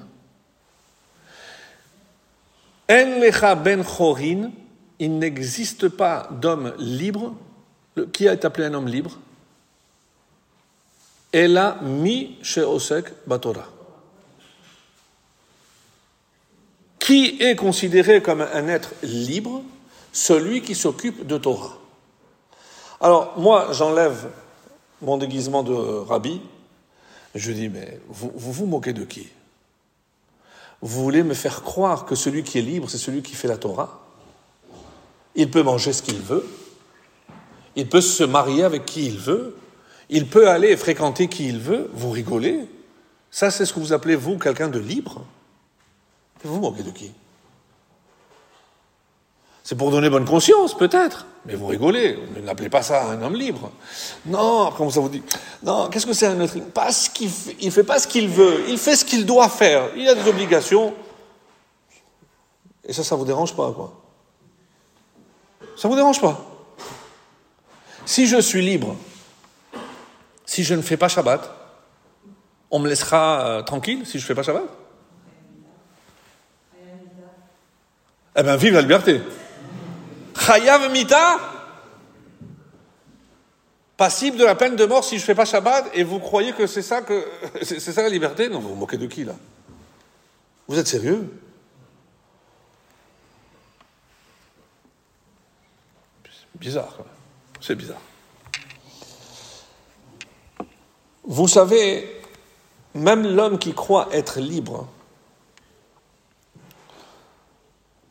En 2.90 3.20
lecha 3.20 3.54
ben 3.54 3.82
chorin, 3.82 4.50
il 4.98 5.18
n'existe 5.18 5.88
pas 5.88 6.28
d'homme 6.30 6.74
libre. 6.78 7.34
Qui 8.12 8.26
est 8.26 8.44
appelé 8.44 8.66
un 8.66 8.74
homme 8.74 8.88
libre? 8.88 9.18
Ela 11.32 11.78
mi 11.82 12.38
sheosek 12.42 13.06
batora. 13.26 13.73
Qui 17.04 17.36
est 17.38 17.54
considéré 17.54 18.22
comme 18.22 18.40
un 18.40 18.66
être 18.66 18.94
libre? 19.02 19.62
Celui 20.10 20.62
qui 20.62 20.74
s'occupe 20.74 21.26
de 21.26 21.36
Torah. 21.36 21.76
Alors, 22.98 23.34
moi, 23.36 23.68
j'enlève 23.72 24.30
mon 25.02 25.18
déguisement 25.18 25.62
de 25.62 25.74
rabbi. 25.74 26.40
Je 27.34 27.52
dis, 27.52 27.68
mais 27.68 28.00
vous 28.08 28.32
vous, 28.34 28.52
vous 28.52 28.64
moquez 28.64 28.94
de 28.94 29.04
qui? 29.04 29.28
Vous 30.80 31.02
voulez 31.02 31.22
me 31.22 31.34
faire 31.34 31.62
croire 31.62 32.06
que 32.06 32.14
celui 32.14 32.42
qui 32.42 32.58
est 32.58 32.62
libre, 32.62 32.88
c'est 32.88 32.96
celui 32.96 33.20
qui 33.20 33.34
fait 33.34 33.48
la 33.48 33.58
Torah? 33.58 34.00
Il 35.34 35.50
peut 35.50 35.62
manger 35.62 35.92
ce 35.92 36.00
qu'il 36.00 36.22
veut. 36.22 36.48
Il 37.76 37.86
peut 37.86 38.00
se 38.00 38.24
marier 38.24 38.64
avec 38.64 38.86
qui 38.86 39.08
il 39.08 39.18
veut. 39.18 39.58
Il 40.08 40.26
peut 40.26 40.48
aller 40.48 40.74
fréquenter 40.78 41.28
qui 41.28 41.50
il 41.50 41.58
veut. 41.58 41.90
Vous 41.92 42.10
rigolez 42.10 42.60
Ça, 43.30 43.50
c'est 43.50 43.66
ce 43.66 43.74
que 43.74 43.80
vous 43.80 43.92
appelez, 43.92 44.16
vous, 44.16 44.38
quelqu'un 44.38 44.68
de 44.68 44.78
libre? 44.78 45.26
Vous 46.44 46.54
vous 46.54 46.60
moquez 46.60 46.82
de 46.82 46.90
qui? 46.90 47.10
C'est 49.62 49.76
pour 49.76 49.90
donner 49.90 50.10
bonne 50.10 50.26
conscience, 50.26 50.76
peut-être. 50.76 51.26
Mais 51.46 51.54
vous 51.54 51.66
rigolez, 51.66 52.18
ne 52.36 52.42
l'appelez 52.42 52.68
pas 52.68 52.82
ça 52.82 53.08
un 53.08 53.22
homme 53.22 53.34
libre. 53.34 53.70
Non, 54.26 54.70
comme 54.76 54.90
ça 54.90 55.00
vous 55.00 55.08
dit? 55.08 55.22
Non, 55.62 55.88
qu'est-ce 55.88 56.04
que 56.04 56.12
c'est 56.12 56.26
un 56.26 56.38
être 56.40 56.54
libre 56.54 56.68
Parce 56.74 57.08
qu'il 57.08 57.30
fait, 57.30 57.70
fait 57.70 57.82
pas 57.82 57.98
ce 57.98 58.06
qu'il 58.06 58.28
veut, 58.28 58.62
il 58.68 58.76
fait 58.76 58.94
ce 58.94 59.06
qu'il 59.06 59.24
doit 59.24 59.48
faire. 59.48 59.88
Il 59.96 60.06
a 60.06 60.14
des 60.14 60.28
obligations. 60.28 60.92
Et 62.84 62.92
ça, 62.92 63.02
ça 63.02 63.16
vous 63.16 63.24
dérange 63.24 63.56
pas, 63.56 63.72
quoi? 63.72 63.94
Ça 65.76 65.88
vous 65.88 65.96
dérange 65.96 66.20
pas? 66.20 66.44
Si 68.04 68.26
je 68.26 68.38
suis 68.38 68.60
libre, 68.60 68.96
si 70.44 70.62
je 70.62 70.74
ne 70.74 70.82
fais 70.82 70.98
pas 70.98 71.08
Shabbat, 71.08 71.50
on 72.70 72.80
me 72.80 72.88
laissera 72.88 73.46
euh, 73.46 73.62
tranquille 73.62 74.04
si 74.04 74.18
je 74.18 74.24
ne 74.24 74.26
fais 74.26 74.34
pas 74.34 74.42
Shabbat? 74.42 74.83
Eh 78.36 78.42
bien, 78.42 78.56
vive 78.56 78.74
la 78.74 78.82
liberté 78.82 79.22
Chayav 80.38 80.90
mita 80.90 81.38
Passible 83.96 84.36
de 84.36 84.44
la 84.44 84.56
peine 84.56 84.74
de 84.74 84.84
mort 84.86 85.04
si 85.04 85.18
je 85.18 85.22
ne 85.22 85.26
fais 85.26 85.34
pas 85.36 85.44
Shabbat, 85.44 85.90
et 85.94 86.02
vous 86.02 86.18
croyez 86.18 86.52
que 86.52 86.66
c'est 86.66 86.82
ça 86.82 87.02
que 87.02 87.24
c'est 87.62 87.78
ça 87.78 88.02
la 88.02 88.08
liberté? 88.08 88.48
Non, 88.48 88.58
vous 88.58 88.70
vous 88.70 88.74
moquez 88.74 88.96
de 88.96 89.06
qui 89.06 89.24
là? 89.24 89.34
Vous 90.66 90.78
êtes 90.78 90.88
sérieux? 90.88 91.30
Bizarre. 96.56 96.98
C'est 97.60 97.74
bizarre. 97.74 98.00
Vous 101.22 101.48
savez, 101.48 102.20
même 102.94 103.26
l'homme 103.26 103.58
qui 103.58 103.74
croit 103.74 104.08
être 104.12 104.40
libre, 104.40 104.88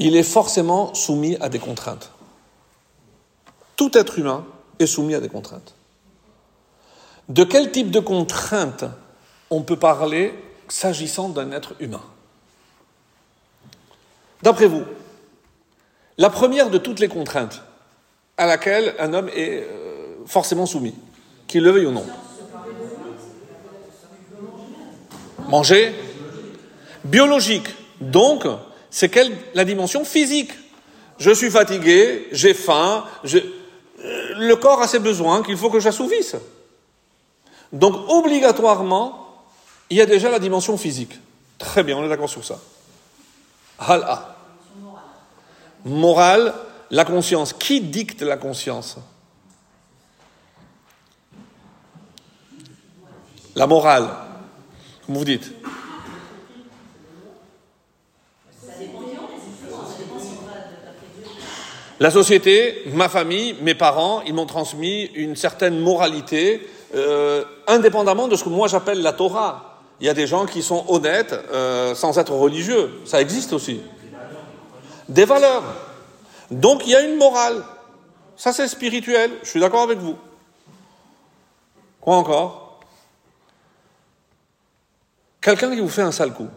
il 0.03 0.17
est 0.17 0.23
forcément 0.23 0.93
soumis 0.93 1.37
à 1.39 1.47
des 1.47 1.59
contraintes. 1.59 2.11
Tout 3.77 3.97
être 3.97 4.19
humain 4.19 4.45
est 4.77 4.85
soumis 4.85 5.15
à 5.15 5.21
des 5.21 5.29
contraintes. 5.29 5.75
De 7.29 7.45
quel 7.45 7.71
type 7.71 7.89
de 7.89 8.01
contraintes 8.01 8.83
on 9.49 9.61
peut 9.61 9.79
parler 9.79 10.37
s'agissant 10.67 11.29
d'un 11.29 11.53
être 11.53 11.73
humain? 11.79 12.03
D'après 14.41 14.67
vous, 14.67 14.83
la 16.17 16.29
première 16.29 16.69
de 16.69 16.77
toutes 16.77 16.99
les 16.99 17.07
contraintes 17.07 17.61
à 18.35 18.45
laquelle 18.45 18.95
un 18.99 19.13
homme 19.13 19.29
est 19.29 19.63
euh, 19.63 20.15
forcément 20.25 20.65
soumis, 20.65 20.95
qu'il 21.47 21.63
le 21.63 21.71
veuille 21.71 21.85
ou 21.85 21.91
non 21.91 22.05
Manger 25.47 25.95
Biologique. 27.05 27.67
Donc, 28.01 28.45
c'est 28.93 29.09
quelle 29.09 29.35
la 29.55 29.65
dimension 29.65 30.05
physique 30.05 30.51
Je 31.17 31.31
suis 31.31 31.49
fatigué, 31.49 32.27
j'ai 32.31 32.53
faim, 32.53 33.03
euh, 33.25 33.41
le 34.37 34.55
corps 34.55 34.83
a 34.83 34.87
ses 34.87 34.99
besoins 34.99 35.41
qu'il 35.41 35.57
faut 35.57 35.71
que 35.71 35.79
j'assouvisse. 35.79 36.35
Donc, 37.71 37.95
obligatoirement, 38.07 39.41
il 39.89 39.97
y 39.97 40.01
a 40.01 40.05
déjà 40.05 40.29
la 40.29 40.37
dimension 40.37 40.77
physique. 40.77 41.19
Très 41.57 41.83
bien, 41.83 41.97
on 41.97 42.05
est 42.05 42.09
d'accord 42.09 42.29
sur 42.29 42.45
ça. 42.45 42.59
Hala. 43.79 44.37
Morale, 45.85 46.53
la 46.91 47.03
conscience. 47.03 47.51
Qui 47.51 47.81
dicte 47.81 48.21
la 48.21 48.37
conscience? 48.37 48.97
La 53.55 53.65
morale. 53.65 54.07
Comme 55.07 55.17
vous 55.17 55.25
dites? 55.25 55.51
La 62.03 62.11
société, 62.11 62.83
ma 62.87 63.07
famille, 63.07 63.55
mes 63.61 63.75
parents, 63.75 64.23
ils 64.23 64.33
m'ont 64.33 64.45
transmis 64.45 65.05
une 65.15 65.37
certaine 65.37 65.79
moralité, 65.79 66.67
euh, 66.95 67.45
indépendamment 67.65 68.27
de 68.27 68.35
ce 68.35 68.43
que 68.43 68.49
moi 68.49 68.67
j'appelle 68.67 69.01
la 69.01 69.13
Torah. 69.13 69.79
Il 70.01 70.07
y 70.07 70.09
a 70.09 70.13
des 70.13 70.27
gens 70.27 70.45
qui 70.45 70.61
sont 70.61 70.83
honnêtes 70.89 71.31
euh, 71.53 71.95
sans 71.95 72.19
être 72.19 72.33
religieux. 72.33 72.91
Ça 73.05 73.21
existe 73.21 73.53
aussi. 73.53 73.79
Des 75.07 75.23
valeurs. 75.23 75.63
Donc 76.51 76.85
il 76.85 76.89
y 76.89 76.95
a 76.97 77.03
une 77.03 77.15
morale. 77.15 77.63
Ça 78.35 78.51
c'est 78.51 78.67
spirituel. 78.67 79.31
Je 79.41 79.51
suis 79.51 79.61
d'accord 79.61 79.83
avec 79.83 79.99
vous. 79.99 80.17
Quoi 82.01 82.17
encore? 82.17 82.81
Quelqu'un 85.39 85.73
qui 85.73 85.79
vous 85.79 85.87
fait 85.87 86.01
un 86.01 86.11
sale 86.11 86.33
coup. 86.33 86.49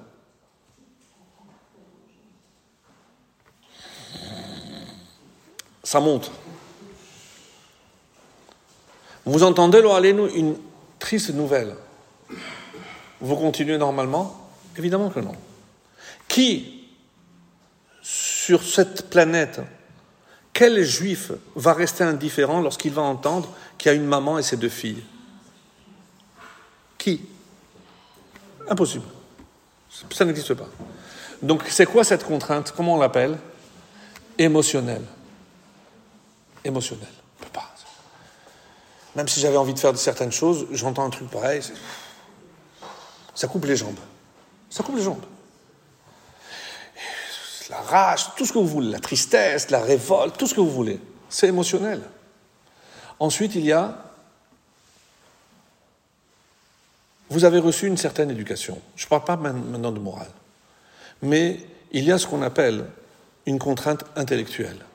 Ça 5.87 6.01
monte. 6.01 6.33
Vous 9.25 9.45
entendez, 9.45 9.83
nous 9.83 10.27
une 10.35 10.57
triste 10.99 11.31
nouvelle. 11.31 11.77
Vous 13.21 13.37
continuez 13.37 13.79
normalement 13.79 14.51
Évidemment 14.77 15.11
que 15.11 15.21
non. 15.21 15.37
Qui, 16.27 16.89
sur 18.03 18.65
cette 18.65 19.11
planète, 19.11 19.61
quel 20.53 20.83
juif 20.83 21.31
va 21.55 21.73
rester 21.73 22.03
indifférent 22.03 22.61
lorsqu'il 22.61 22.93
va 22.93 23.03
entendre 23.03 23.49
qu'il 23.79 23.93
y 23.93 23.95
a 23.95 23.97
une 23.97 24.07
maman 24.07 24.41
et 24.41 24.43
ses 24.43 24.57
deux 24.57 24.69
filles? 24.69 25.05
Qui? 26.99 27.21
Impossible. 28.69 29.07
Ça 30.11 30.25
n'existe 30.25 30.55
pas. 30.55 30.69
Donc 31.43 31.63
c'est 31.69 31.87
quoi 31.87 32.03
cette 32.03 32.25
contrainte? 32.25 32.75
Comment 32.77 32.95
on 32.95 32.99
l'appelle? 32.99 33.39
Émotionnelle. 34.37 35.05
Émotionnelle. 36.67 37.09
On 37.39 37.45
peut 37.45 37.51
pas. 37.51 37.73
Même 39.15 39.29
si 39.29 39.41
j'avais 39.41 39.57
envie 39.57 39.75
de 39.75 39.79
faire 39.79 39.97
certaines 39.97 40.33
choses, 40.33 40.67
j'entends 40.73 41.05
un 41.05 41.11
truc 41.11 41.31
pareil, 41.31 41.63
ça 43.35 43.49
coupe 43.49 43.65
les 43.65 43.77
jambes. 43.77 43.99
Ça 44.69 44.83
coupe 44.83 44.97
les 44.97 45.03
jambes. 45.03 45.25
La 47.71 47.81
rage, 47.81 48.35
tout 48.37 48.45
ce 48.45 48.53
que 48.53 48.59
vous 48.59 48.67
voulez, 48.67 48.91
la 48.91 49.01
tristesse, 49.01 49.71
la 49.71 49.81
révolte, 49.81 50.37
tout 50.37 50.47
ce 50.47 50.55
que 50.55 50.61
vous 50.61 50.71
voulez, 50.71 51.01
c'est 51.29 51.49
émotionnel. 51.49 52.03
Ensuite, 53.19 53.55
il 53.55 53.65
y 53.65 53.73
a 53.73 54.07
Vous 57.29 57.45
avez 57.45 57.59
reçu 57.59 57.87
une 57.87 57.97
certaine 57.97 58.31
éducation. 58.31 58.81
Je 58.95 59.05
ne 59.05 59.09
parle 59.09 59.25
pas 59.25 59.37
maintenant 59.37 59.91
de 59.91 59.99
morale. 59.99 60.31
Mais 61.23 61.61
il 61.91 62.05
y 62.05 62.13
a 62.13 62.19
ce 62.19 62.27
qu'on 62.27 62.43
appelle 62.43 62.87
une 63.47 63.59
contrainte 63.59 64.05
intellectuelle. 64.15 64.86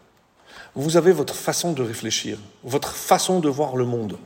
Vous 0.76 0.98
avez 0.98 1.12
votre 1.12 1.36
façon 1.36 1.74
de 1.74 1.84
réfléchir, 1.84 2.38
votre 2.64 2.94
façon 2.94 3.40
de 3.40 3.50
voir 3.50 3.76
le 3.76 3.86
monde, 3.86 4.18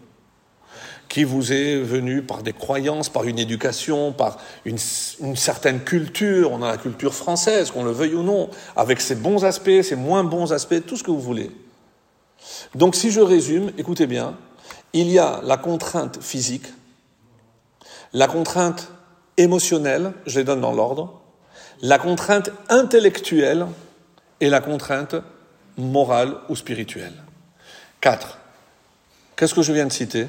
qui 1.09 1.23
vous 1.23 1.53
est 1.53 1.77
venue 1.77 2.21
par 2.23 2.43
des 2.43 2.53
croyances, 2.53 3.09
par 3.09 3.23
une 3.23 3.39
éducation, 3.39 4.11
par 4.11 4.37
une, 4.65 4.77
certaine 4.77 5.81
culture. 5.81 6.51
On 6.51 6.61
a 6.61 6.67
la 6.67 6.77
culture 6.77 7.13
française, 7.13 7.71
qu'on 7.71 7.83
le 7.83 7.91
veuille 7.91 8.15
ou 8.15 8.23
non, 8.23 8.49
avec 8.75 9.01
ses 9.01 9.15
bons 9.15 9.45
aspects, 9.45 9.81
ses 9.81 9.95
moins 9.95 10.23
bons 10.23 10.51
aspects, 10.51 10.85
tout 10.85 10.97
ce 10.97 11.03
que 11.03 11.11
vous 11.11 11.21
voulez. 11.21 11.51
Donc 12.73 12.95
si 12.95 13.11
je 13.11 13.21
résume, 13.21 13.71
écoutez 13.77 14.07
bien, 14.07 14.35
il 14.93 15.09
y 15.09 15.19
a 15.19 15.41
la 15.43 15.57
contrainte 15.57 16.21
physique, 16.21 16.67
la 18.13 18.27
contrainte 18.27 18.91
émotionnelle, 19.37 20.13
je 20.25 20.39
les 20.39 20.45
donne 20.45 20.61
dans 20.61 20.73
l'ordre, 20.73 21.21
la 21.81 21.99
contrainte 21.99 22.51
intellectuelle 22.69 23.67
et 24.41 24.49
la 24.49 24.61
contrainte 24.61 25.15
morale 25.77 26.35
ou 26.49 26.55
spirituelle. 26.55 27.13
Quatre. 28.01 28.37
Qu'est-ce 29.35 29.53
que 29.53 29.61
je 29.61 29.73
viens 29.73 29.85
de 29.85 29.91
citer? 29.91 30.27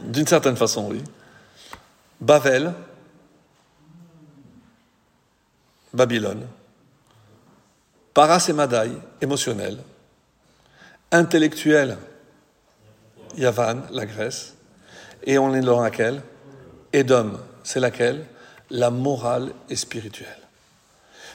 D'une 0.00 0.26
certaine 0.26 0.56
façon, 0.56 0.88
oui. 0.90 1.02
Bavel, 2.20 2.72
Babylone, 5.92 6.46
Parasémadaï, 8.12 8.92
émotionnel, 9.20 9.78
intellectuel, 11.10 11.98
Yavan, 13.36 13.82
la 13.90 14.06
Grèce, 14.06 14.54
et 15.24 15.38
on 15.38 15.54
est 15.54 15.60
dans 15.60 15.80
laquelle? 15.80 16.22
Edom, 16.92 17.40
c'est 17.64 17.80
laquelle? 17.80 18.26
La 18.70 18.90
morale 18.90 19.52
et 19.68 19.76
spirituelle. 19.76 20.43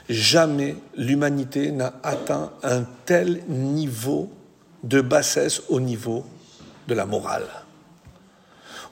Jamais 0.09 0.75
l'humanité 0.95 1.71
n'a 1.71 1.93
atteint 2.01 2.51
un 2.63 2.83
tel 3.05 3.43
niveau 3.47 4.31
de 4.83 5.01
bassesse 5.01 5.61
au 5.69 5.79
niveau 5.79 6.25
de 6.87 6.95
la 6.95 7.05
morale. 7.05 7.47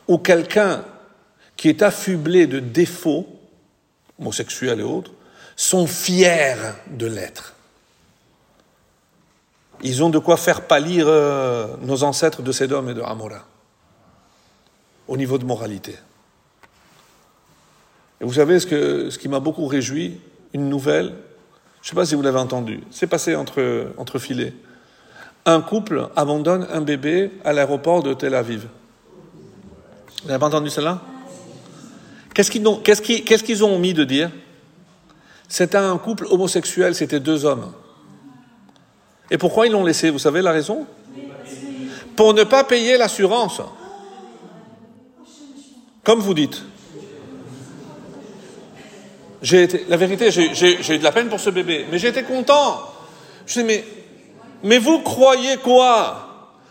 Ou 0.08 0.20
quelqu'un 0.20 0.86
qui 1.56 1.70
est 1.70 1.82
affublé 1.82 2.46
de 2.46 2.60
défauts, 2.60 3.28
homosexuels 4.20 4.80
et 4.80 4.84
autres, 4.84 5.12
sont 5.56 5.88
fiers 5.88 6.56
de 6.92 7.08
l'être. 7.08 7.56
Ils 9.82 10.04
ont 10.04 10.12
de 10.12 10.20
quoi 10.20 10.38
faire 10.38 10.68
pâlir 10.68 11.08
euh, 11.08 11.76
nos 11.82 12.04
ancêtres 12.04 12.44
de 12.44 12.52
Sédom 12.52 12.88
et 12.90 12.94
de 12.94 13.02
Amora 13.02 13.44
au 15.08 15.18
niveau 15.18 15.38
de 15.38 15.46
moralité. 15.46 15.96
Et 18.22 18.26
vous 18.26 18.34
savez 18.34 18.60
que, 18.60 19.10
ce 19.10 19.18
qui 19.18 19.30
m'a 19.30 19.40
beaucoup 19.40 19.66
réjoui, 19.66 20.20
une 20.54 20.70
nouvelle, 20.70 21.14
je 21.82 21.88
ne 21.88 21.90
sais 21.90 21.96
pas 21.96 22.06
si 22.06 22.16
vous 22.16 22.22
l'avez 22.22 22.40
entendu, 22.40 22.82
c'est 22.92 23.08
passé 23.08 23.36
entre, 23.36 23.94
entre 23.98 24.20
filets. 24.20 24.54
Un 25.46 25.62
couple 25.62 26.10
abandonne 26.16 26.68
un 26.72 26.82
bébé 26.82 27.32
à 27.46 27.54
l'aéroport 27.54 28.04
de 28.04 28.14
Tel 28.14 28.36
Aviv. 28.36 28.68
Vous 30.22 30.28
n'avez 30.28 30.40
pas 30.40 30.48
entendu 30.48 30.70
cela? 30.70 31.02
Qu'est-ce 32.34 32.52
qu'ils 33.44 33.64
ont, 33.64 33.76
omis 33.76 33.94
de 33.94 34.04
dire? 34.04 34.30
C'était 35.48 35.78
un 35.78 35.98
couple 35.98 36.28
homosexuel, 36.30 36.94
c'était 36.94 37.20
deux 37.20 37.46
hommes. 37.46 37.72
Et 39.32 39.38
pourquoi 39.38 39.68
ils 39.68 39.72
l'ont 39.72 39.86
laissé? 39.86 40.10
Vous 40.10 40.20
savez 40.20 40.42
la 40.42 40.52
raison? 40.52 40.86
Pour 42.16 42.34
ne 42.34 42.44
pas 42.44 42.64
payer 42.64 42.98
l'assurance. 42.98 43.62
Comme 46.04 46.20
vous 46.20 46.34
dites. 46.34 46.62
La 49.42 49.98
vérité, 49.98 50.32
j'ai 50.32 50.96
eu 50.96 50.98
de 50.98 51.04
la 51.04 51.12
peine 51.12 51.30
pour 51.30 51.40
ce 51.40 51.50
bébé, 51.50 51.86
mais 51.92 52.00
j'étais 52.00 52.24
content. 52.24 52.82
Je 53.46 53.60
dis, 53.60 53.66
mais, 53.66 53.84
mais 54.64 54.80
vous 54.80 55.00
croyez 55.00 55.58
quoi? 55.58 56.24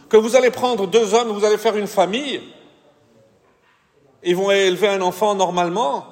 Que 0.08 0.16
vous 0.16 0.36
allez 0.36 0.50
prendre 0.50 0.86
deux 0.86 1.14
hommes, 1.14 1.28
vous 1.28 1.44
allez 1.44 1.58
faire 1.58 1.76
une 1.76 1.86
famille? 1.86 2.40
Ils 4.22 4.36
vont 4.36 4.50
élever 4.50 4.88
un 4.88 5.00
enfant 5.00 5.34
normalement? 5.34 6.06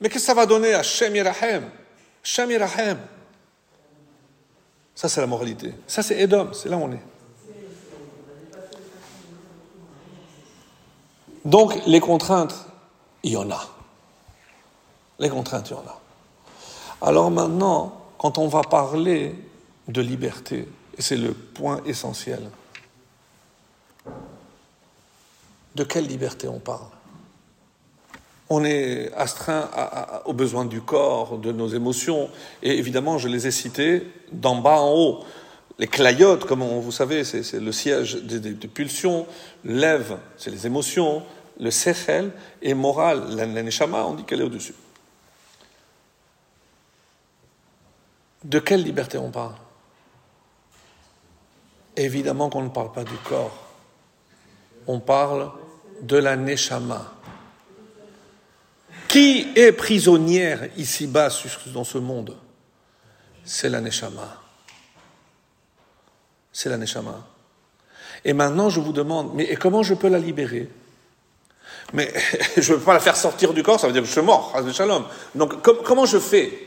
Mais 0.00 0.08
qu'est-ce 0.08 0.24
que 0.24 0.26
ça 0.26 0.34
va 0.34 0.46
donner 0.46 0.74
à 0.74 0.82
Shem 0.82 1.14
Yirahem 1.14 1.70
Shem 2.22 2.50
Yirahem. 2.50 2.98
Ça, 4.94 5.08
c'est 5.08 5.20
la 5.20 5.26
moralité. 5.26 5.74
Ça, 5.86 6.02
c'est 6.02 6.18
Edom, 6.20 6.52
c'est 6.52 6.68
là 6.68 6.76
où 6.76 6.82
on 6.84 6.92
est. 6.92 7.02
Donc, 11.44 11.78
les 11.86 12.00
contraintes, 12.00 12.54
il 13.22 13.32
y 13.32 13.36
en 13.36 13.50
a. 13.50 13.73
Les 15.18 15.28
contraintes, 15.28 15.70
il 15.70 15.72
y 15.72 15.76
en 15.76 15.80
a. 15.80 16.00
Alors 17.02 17.30
maintenant, 17.30 18.00
quand 18.18 18.38
on 18.38 18.48
va 18.48 18.62
parler 18.62 19.34
de 19.88 20.00
liberté, 20.00 20.68
et 20.96 21.02
c'est 21.02 21.16
le 21.16 21.32
point 21.32 21.80
essentiel, 21.86 22.40
de 25.74 25.84
quelle 25.84 26.06
liberté 26.06 26.48
on 26.48 26.58
parle? 26.58 26.86
On 28.48 28.64
est 28.64 29.12
astreint 29.14 29.68
aux 30.26 30.32
besoins 30.32 30.64
du 30.64 30.80
corps, 30.80 31.38
de 31.38 31.50
nos 31.50 31.68
émotions, 31.68 32.28
et 32.62 32.78
évidemment, 32.78 33.18
je 33.18 33.28
les 33.28 33.46
ai 33.46 33.50
cités 33.50 34.06
d'en 34.32 34.56
bas 34.56 34.80
en 34.80 34.92
haut. 34.92 35.24
Les 35.78 35.88
clayotes, 35.88 36.44
comme 36.44 36.62
vous 36.62 36.92
savez, 36.92 37.24
c'est 37.24 37.58
le 37.58 37.72
siège 37.72 38.16
des, 38.22 38.54
pulsions. 38.68 39.26
Lève, 39.64 40.18
c'est 40.36 40.50
les 40.50 40.66
émotions. 40.66 41.22
Le 41.58 41.70
sechel 41.70 42.30
est 42.62 42.74
moral. 42.74 43.34
L'aneshama, 43.34 44.04
on 44.04 44.14
dit 44.14 44.24
qu'elle 44.24 44.40
est 44.40 44.44
au-dessus. 44.44 44.74
De 48.44 48.58
quelle 48.58 48.82
liberté 48.82 49.16
on 49.16 49.30
parle? 49.30 49.54
Évidemment 51.96 52.50
qu'on 52.50 52.62
ne 52.62 52.68
parle 52.68 52.92
pas 52.92 53.04
du 53.04 53.16
corps. 53.24 53.66
On 54.86 55.00
parle 55.00 55.50
de 56.02 56.16
la 56.18 56.36
neshama. 56.36 57.12
Qui 59.08 59.52
est 59.56 59.72
prisonnière 59.72 60.68
ici-bas 60.76 61.30
dans 61.72 61.84
ce 61.84 61.98
monde? 61.98 62.36
C'est 63.44 63.70
la 63.70 63.80
neshama. 63.80 64.42
C'est 66.52 66.68
la 66.68 66.76
neshama. 66.76 67.26
Et 68.24 68.32
maintenant, 68.32 68.68
je 68.68 68.80
vous 68.80 68.92
demande, 68.92 69.32
mais 69.34 69.54
comment 69.56 69.82
je 69.82 69.94
peux 69.94 70.08
la 70.08 70.18
libérer? 70.18 70.68
Mais 71.92 72.12
je 72.56 72.72
ne 72.72 72.78
peux 72.78 72.84
pas 72.84 72.94
la 72.94 73.00
faire 73.00 73.16
sortir 73.16 73.52
du 73.54 73.62
corps, 73.62 73.78
ça 73.78 73.86
veut 73.86 73.92
dire 73.92 74.02
que 74.02 74.08
je 74.08 74.12
suis 74.12 74.22
mort. 74.22 74.52
Donc 75.34 75.62
comment 75.62 76.06
je 76.06 76.18
fais? 76.18 76.63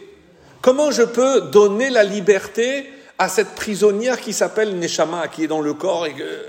Comment 0.62 0.92
je 0.92 1.04
peux 1.04 1.42
donner 1.42 1.90
la 1.90 2.04
liberté 2.04 2.92
à 3.18 3.30
cette 3.30 3.56
prisonnière 3.56 4.20
qui 4.20 4.34
s'appelle 4.34 4.78
Neshama, 4.78 5.28
qui 5.28 5.44
est 5.44 5.48
dans 5.48 5.62
le 5.62 5.74
corps 5.74 6.06
et 6.06 6.14
que... 6.14 6.46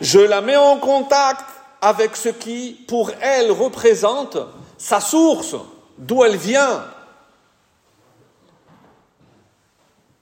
Je 0.00 0.18
la 0.18 0.40
mets 0.40 0.56
en 0.56 0.78
contact 0.78 1.44
avec 1.80 2.16
ce 2.16 2.28
qui, 2.28 2.84
pour 2.88 3.12
elle, 3.20 3.52
représente 3.52 4.36
sa 4.76 5.00
source, 5.00 5.54
d'où 5.96 6.24
elle 6.24 6.36
vient. 6.36 6.84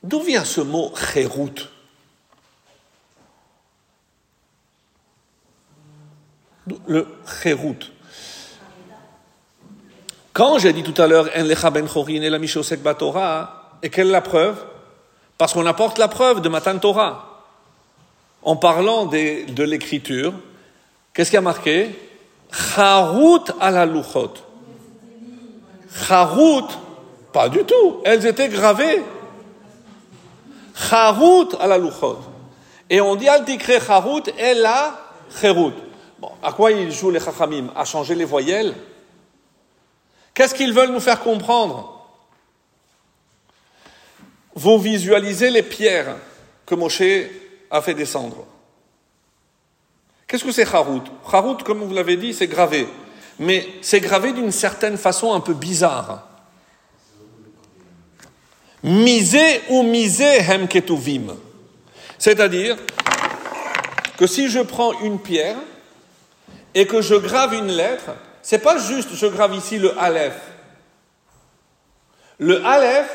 D'où 0.02 0.20
vient 0.20 0.44
ce 0.44 0.60
mot 0.60 0.92
chérout 0.94 1.70
Le 6.86 7.06
chérout. 7.42 7.90
Quand 10.32 10.58
j'ai 10.58 10.72
dit 10.72 10.82
tout 10.82 11.00
à 11.00 11.06
l'heure, 11.06 11.28
En 11.36 11.42
lecha 11.42 11.70
ben 11.70 11.86
et 12.08 12.30
la 12.30 12.38
mishosek 12.38 12.80
Torah, 12.98 13.78
et 13.82 13.90
quelle 13.90 14.08
est 14.08 14.12
la 14.12 14.20
preuve? 14.20 14.56
Parce 15.36 15.52
qu'on 15.52 15.66
apporte 15.66 15.98
la 15.98 16.08
preuve 16.08 16.40
de 16.40 16.48
Matan 16.48 16.78
Torah. 16.78 17.26
En 18.42 18.56
parlant 18.56 19.06
de 19.06 19.62
l'écriture, 19.62 20.32
qu'est-ce 21.12 21.30
qui 21.30 21.36
a 21.36 21.40
marqué? 21.40 21.90
Charut 22.52 23.50
à 23.60 23.70
la 23.70 23.86
luchot. 23.86 24.34
Charut, 26.06 26.68
pas 27.32 27.48
du 27.48 27.64
tout. 27.64 28.00
Elles 28.04 28.26
étaient 28.26 28.48
gravées. 28.48 29.02
Charut 30.74 31.54
à 31.60 31.66
la 31.66 31.78
luchot. 31.78 32.18
Et 32.88 33.00
on 33.00 33.16
dit 33.16 33.28
al 33.28 33.44
tikre 33.44 33.80
charut 33.84 34.22
et 34.38 34.54
la 34.54 34.94
cherut. 35.40 35.72
Bon, 36.18 36.30
à 36.42 36.52
quoi 36.52 36.70
ils 36.70 36.92
jouent 36.92 37.10
les 37.10 37.20
chachamim? 37.20 37.68
À 37.74 37.84
changer 37.84 38.14
les 38.14 38.24
voyelles 38.24 38.74
Qu'est-ce 40.40 40.54
qu'ils 40.54 40.72
veulent 40.72 40.92
nous 40.92 41.00
faire 41.00 41.20
comprendre 41.20 42.00
Vous 44.54 44.78
visualisez 44.78 45.50
les 45.50 45.62
pierres 45.62 46.16
que 46.64 46.74
Moshe 46.74 47.02
a 47.70 47.82
fait 47.82 47.92
descendre. 47.92 48.46
Qu'est-ce 50.26 50.44
que 50.44 50.50
c'est 50.50 50.74
Harout 50.74 51.02
Harout, 51.30 51.58
comme 51.62 51.82
vous 51.82 51.92
l'avez 51.92 52.16
dit, 52.16 52.32
c'est 52.32 52.46
gravé. 52.46 52.88
Mais 53.38 53.68
c'est 53.82 54.00
gravé 54.00 54.32
d'une 54.32 54.50
certaine 54.50 54.96
façon 54.96 55.34
un 55.34 55.40
peu 55.40 55.52
bizarre. 55.52 56.26
Misé 58.82 59.60
ou 59.68 59.82
misé 59.82 60.24
hem 60.24 60.68
ketuvim. 60.68 61.36
C'est-à-dire 62.16 62.78
que 64.16 64.26
si 64.26 64.48
je 64.48 64.60
prends 64.60 64.98
une 65.00 65.18
pierre 65.18 65.58
et 66.74 66.86
que 66.86 67.02
je 67.02 67.16
grave 67.16 67.52
une 67.52 67.72
lettre, 67.72 68.12
c'est 68.42 68.58
pas 68.58 68.78
juste 68.78 69.14
je 69.14 69.26
grave 69.26 69.54
ici 69.54 69.78
le 69.78 69.98
Aleph. 69.98 70.40
Le 72.38 72.64
Aleph, 72.64 73.10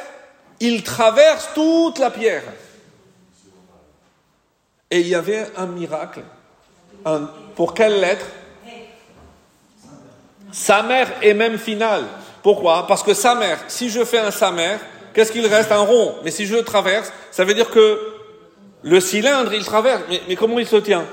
il 0.59 0.84
traverse 0.84 1.49
toute 1.53 1.99
la 1.99 2.11
pierre. 2.11 2.43
Et 4.91 4.99
il 4.99 5.07
y 5.07 5.15
avait 5.15 5.47
un 5.57 5.65
miracle. 5.65 6.21
pour 7.55 7.73
quelle 7.73 7.99
lettre? 7.99 8.26
Sa 10.51 10.84
mère 10.84 11.11
est 11.21 11.34
même 11.34 11.57
finale. 11.57 12.05
Pourquoi? 12.41 12.88
Parce 12.88 13.03
que 13.03 13.13
sa 13.13 13.36
mère, 13.36 13.59
si 13.67 13.89
je 13.89 14.05
fais 14.05 14.19
un 14.19 14.32
sa 14.32 14.51
mère, 14.51 14.80
qu'est-ce 15.13 15.32
qu'il 15.32 15.45
reste? 15.47 15.71
Un 15.71 15.80
rond. 15.80 16.15
Mais 16.23 16.32
si 16.32 16.45
je 16.45 16.55
le 16.55 16.63
traverse, 16.63 17.11
ça 17.32 17.43
veut 17.43 17.53
dire 17.53 17.69
que 17.71 17.99
le 18.84 18.99
cylindre, 18.99 19.51
il 19.53 19.65
traverse. 19.65 20.03
Mais, 20.07 20.36
comment 20.36 20.59
il 20.59 20.67
se 20.67 20.76
tient? 20.76 21.05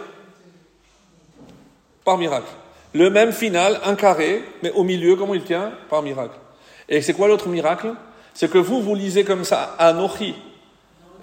Par 2.04 2.18
miracle. 2.18 2.50
Le 2.94 3.10
même 3.10 3.32
final, 3.32 3.80
un 3.84 3.94
carré, 3.94 4.44
mais 4.62 4.70
au 4.72 4.84
milieu, 4.84 5.16
comment 5.16 5.34
il 5.34 5.44
tient 5.44 5.72
Par 5.88 6.02
miracle. 6.02 6.36
Et 6.88 7.00
c'est 7.00 7.14
quoi 7.14 7.28
l'autre 7.28 7.48
miracle 7.48 7.94
C'est 8.34 8.50
que 8.50 8.58
vous, 8.58 8.82
vous 8.82 8.94
lisez 8.94 9.24
comme 9.24 9.44
ça, 9.44 9.74
Anochi. 9.78 10.34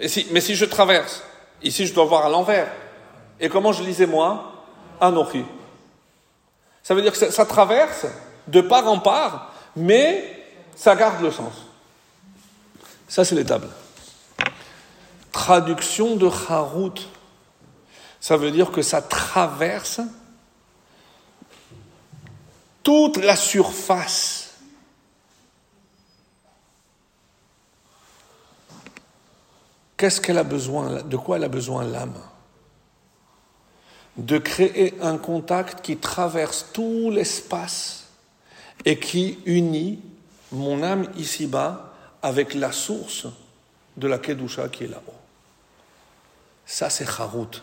Et 0.00 0.08
mais 0.32 0.40
si 0.40 0.54
je 0.54 0.64
traverse, 0.64 1.22
ici 1.62 1.86
je 1.86 1.94
dois 1.94 2.06
voir 2.06 2.26
à 2.26 2.28
l'envers. 2.28 2.68
Et 3.38 3.48
comment 3.48 3.72
je 3.72 3.82
lisais 3.82 4.06
moi 4.06 4.52
Anochi. 5.00 5.44
Ça 6.82 6.94
veut 6.94 7.02
dire 7.02 7.12
que 7.12 7.30
ça 7.30 7.46
traverse 7.46 8.06
de 8.48 8.60
part 8.60 8.88
en 8.88 8.98
part, 8.98 9.52
mais 9.76 10.44
ça 10.74 10.96
garde 10.96 11.22
le 11.22 11.30
sens. 11.30 11.52
Ça, 13.06 13.24
c'est 13.24 13.34
l'étable. 13.34 13.68
Traduction 15.32 16.16
de 16.16 16.28
Harut. 16.48 17.08
Ça 18.20 18.36
veut 18.36 18.50
dire 18.50 18.70
que 18.70 18.82
ça 18.82 19.02
traverse 19.02 20.00
toute 22.82 23.18
la 23.18 23.36
surface. 23.36 24.50
Qu'est-ce 29.96 30.20
qu'elle 30.20 30.38
a 30.38 30.44
besoin 30.44 31.02
De 31.02 31.16
quoi 31.16 31.36
elle 31.36 31.44
a 31.44 31.48
besoin 31.48 31.84
l'âme? 31.84 32.18
De 34.16 34.38
créer 34.38 34.94
un 35.02 35.18
contact 35.18 35.82
qui 35.82 35.98
traverse 35.98 36.66
tout 36.72 37.10
l'espace 37.10 38.08
et 38.84 38.98
qui 38.98 39.38
unit 39.44 40.00
mon 40.52 40.82
âme 40.82 41.06
ici-bas 41.16 41.92
avec 42.22 42.54
la 42.54 42.72
source 42.72 43.26
de 43.96 44.08
la 44.08 44.18
Kedusha 44.18 44.68
qui 44.68 44.84
est 44.84 44.88
là-haut. 44.88 45.14
Ça, 46.64 46.88
c'est 46.88 47.06
Harut. 47.06 47.62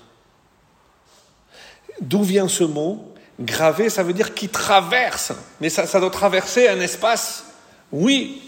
D'où 2.02 2.24
vient 2.24 2.48
ce 2.48 2.64
mot? 2.64 3.14
Gravé, 3.40 3.90
ça 3.90 4.04
veut 4.04 4.14
dire 4.14 4.34
qui 4.34 4.50
traverse. 4.50 5.32
Mais 5.62 5.70
ça, 5.70 6.00
doit 6.00 6.10
traverser 6.10 6.68
un 6.68 6.80
espace. 6.80 7.46
Oui. 7.92 8.42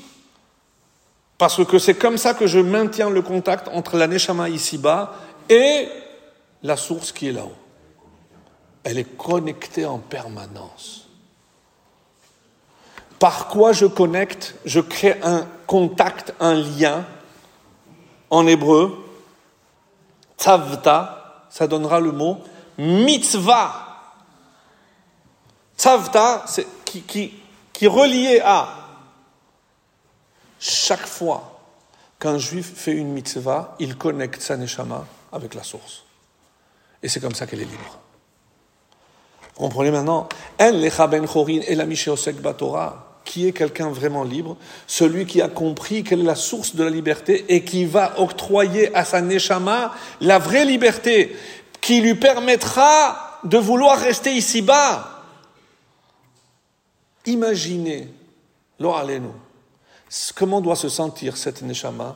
Parce 1.38 1.64
que 1.64 1.78
c'est 1.80 1.96
comme 1.96 2.18
ça 2.18 2.34
que 2.34 2.48
je 2.48 2.60
maintiens 2.60 3.10
le 3.10 3.22
contact 3.22 3.68
entre 3.70 3.98
la 3.98 4.08
Neshama 4.08 4.50
ici-bas 4.50 5.14
et 5.48 5.88
la 6.64 6.76
source 6.76 7.12
qui 7.12 7.30
est 7.30 7.32
là-haut. 7.32 7.56
Elle 8.84 8.98
est 8.98 9.18
connectée 9.18 9.86
en 9.86 10.00
permanence. 10.00 11.08
Par 13.20 13.48
quoi 13.48 13.74
je 13.74 13.86
connecte? 13.86 14.56
Je 14.66 14.80
crée 14.80 15.20
un 15.22 15.46
contact, 15.68 16.34
un 16.40 16.56
lien. 16.56 17.06
En 18.30 18.48
hébreu, 18.48 18.98
tzavta, 20.38 21.46
ça 21.50 21.68
donnera 21.68 22.00
le 22.00 22.12
mot 22.12 22.38
mitzvah. 22.78 23.89
Tzavta, 25.80 26.46
qui, 26.84 27.02
qui, 27.02 27.86
est 27.86 27.88
relié 27.88 28.42
à 28.44 28.68
chaque 30.60 31.08
fois 31.08 31.62
qu'un 32.20 32.38
juif 32.38 32.74
fait 32.76 32.92
une 32.92 33.14
mitzvah, 33.14 33.76
il 33.80 33.96
connecte 33.96 34.42
sa 34.42 34.58
neshama 34.58 35.06
avec 35.32 35.54
la 35.54 35.64
source. 35.64 36.04
Et 37.02 37.08
c'est 37.08 37.22
comme 37.22 37.34
ça 37.34 37.48
qu'elle 37.48 37.62
est 37.62 37.66
libre. 37.66 38.00
Vous 39.56 39.62
comprenez 39.62 39.92
maintenant? 39.92 40.28
En 40.60 40.72
lecha 40.72 41.08
ben 41.08 41.26
chorin 41.26 41.62
et 41.66 41.76
la 41.76 41.86
batora 42.42 43.06
qui 43.24 43.48
est 43.48 43.52
quelqu'un 43.54 43.90
vraiment 43.90 44.24
libre, 44.24 44.58
celui 44.88 45.26
qui 45.26 45.42
a 45.42 45.48
compris 45.48 46.04
quelle 46.04 46.22
est 46.22 46.24
la 46.24 46.36
source 46.36 46.76
de 46.76 46.84
la 46.84 46.90
liberté 46.90 47.46
et 47.48 47.64
qui 47.64 47.86
va 47.86 48.20
octroyer 48.20 48.94
à 48.96 49.06
sa 49.06 49.22
neshama 49.22 49.94
la 50.20 50.40
vraie 50.40 50.66
liberté 50.66 51.38
qui 51.80 52.02
lui 52.02 52.16
permettra 52.16 53.40
de 53.46 53.58
vouloir 53.58 53.98
rester 54.00 54.34
ici-bas. 54.34 55.19
Imaginez, 57.30 58.12
lo 58.80 58.92
nous 59.20 59.36
comment 60.36 60.62
doit 60.62 60.76
se 60.76 60.90
sentir 60.90 61.38
cette 61.38 61.62
neshama 61.62 62.16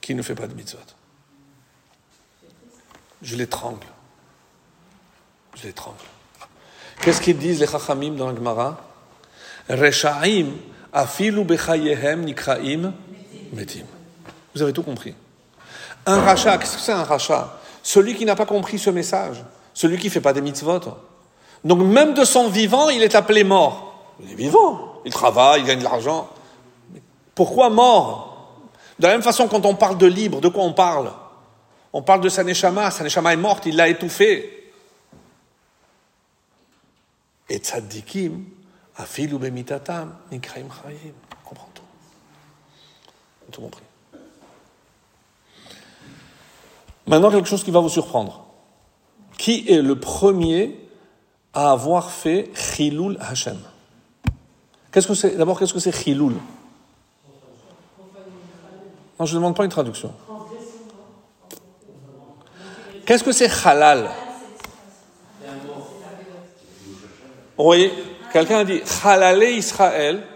qui 0.00 0.14
ne 0.14 0.22
fait 0.22 0.34
pas 0.34 0.46
de 0.46 0.54
mitzvot? 0.54 0.78
Je 3.20 3.36
l'étrangle. 3.36 3.86
Je 5.56 5.64
l'étrangle. 5.64 5.98
Qu'est-ce 7.02 7.20
qu'ils 7.20 7.36
disent 7.36 7.60
les 7.60 7.66
Chachamim 7.66 8.12
dans 8.12 8.28
la 8.28 8.34
Gemara? 8.34 8.80
Reshaim 9.68 10.52
afilu 10.94 11.44
bechayehem 11.44 12.24
nikraim 12.24 12.94
metim. 13.52 13.84
Vous 14.54 14.62
avez 14.62 14.72
tout 14.72 14.82
compris. 14.82 15.14
Un 16.06 16.20
rachat, 16.20 16.56
qu'est-ce 16.56 16.76
que 16.76 16.82
c'est 16.82 16.92
un 16.92 17.04
rachat 17.04 17.60
Celui 17.82 18.14
qui 18.14 18.24
n'a 18.24 18.34
pas 18.34 18.46
compris 18.46 18.78
ce 18.78 18.88
message, 18.88 19.44
celui 19.74 19.98
qui 19.98 20.06
ne 20.06 20.12
fait 20.12 20.22
pas 20.22 20.32
des 20.32 20.40
mitzvot. 20.40 20.80
Donc 21.64 21.80
même 21.80 22.14
de 22.14 22.24
son 22.24 22.48
vivant, 22.48 22.90
il 22.90 23.02
est 23.02 23.14
appelé 23.14 23.42
mort. 23.42 23.94
Il 24.22 24.30
est 24.30 24.34
vivant, 24.34 25.00
il 25.04 25.12
travaille, 25.12 25.62
il 25.62 25.66
gagne 25.66 25.78
de 25.78 25.84
l'argent. 25.84 26.28
Pourquoi 27.34 27.70
mort? 27.70 28.60
De 28.98 29.06
la 29.06 29.12
même 29.12 29.22
façon, 29.22 29.48
quand 29.48 29.64
on 29.66 29.74
parle 29.74 29.98
de 29.98 30.06
libre, 30.06 30.40
de 30.40 30.48
quoi 30.48 30.62
on 30.62 30.72
parle? 30.72 31.12
On 31.92 32.02
parle 32.02 32.20
de 32.20 32.28
sa 32.28 32.44
neshama, 32.44 32.90
sa 32.90 33.02
neshama 33.02 33.32
est 33.32 33.36
morte, 33.36 33.66
il 33.66 33.76
l'a 33.76 33.88
étouffée. 33.88 34.72
Et 37.48 37.58
tzaddikim, 37.58 38.44
afilu 38.96 39.38
bemitatam, 39.38 40.14
nikraim 40.30 40.66
chayim. 40.82 41.14
On 41.44 41.48
comprend 41.48 41.68
tout 43.50 43.60
compris. 43.60 43.82
Maintenant, 47.06 47.30
quelque 47.30 47.48
chose 47.48 47.62
qui 47.64 47.70
va 47.70 47.80
vous 47.80 47.88
surprendre. 47.88 48.44
Qui 49.38 49.68
est 49.68 49.82
le 49.82 49.98
premier 49.98 50.83
à 51.54 51.70
avoir 51.70 52.10
fait 52.10 52.50
Chilul 52.54 53.16
Hashem 53.20 53.58
Qu'est-ce 54.92 55.08
que 55.08 55.14
c'est 55.14 55.36
D'abord, 55.36 55.58
qu'est-ce 55.58 55.74
que 55.74 55.80
c'est 55.80 55.92
Chilul? 55.92 56.34
Non, 59.18 59.26
je 59.26 59.32
ne 59.34 59.38
demande 59.38 59.56
pas 59.56 59.64
une 59.64 59.70
traduction. 59.70 60.12
Qu'est-ce 63.06 63.22
que 63.22 63.32
c'est 63.32 63.50
Halal? 63.66 64.10
Vous 67.56 67.64
voyez, 67.64 67.92
quelqu'un 68.32 68.58
a 68.58 68.64
dit 68.64 68.80
Halale 69.04 69.44
Israël, 69.44 70.26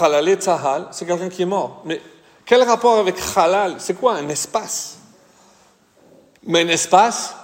Halale 0.00 0.34
Tzahal, 0.34 0.88
c'est 0.90 1.06
quelqu'un 1.06 1.28
qui 1.28 1.42
est 1.42 1.46
mort. 1.46 1.82
Mais 1.84 2.00
quel 2.44 2.62
rapport 2.62 2.98
avec 2.98 3.16
Halal? 3.36 3.76
C'est 3.78 3.94
quoi 3.94 4.14
un 4.14 4.28
espace? 4.28 4.98
Mais 6.44 6.62
un 6.64 6.68
espace, 6.68 7.34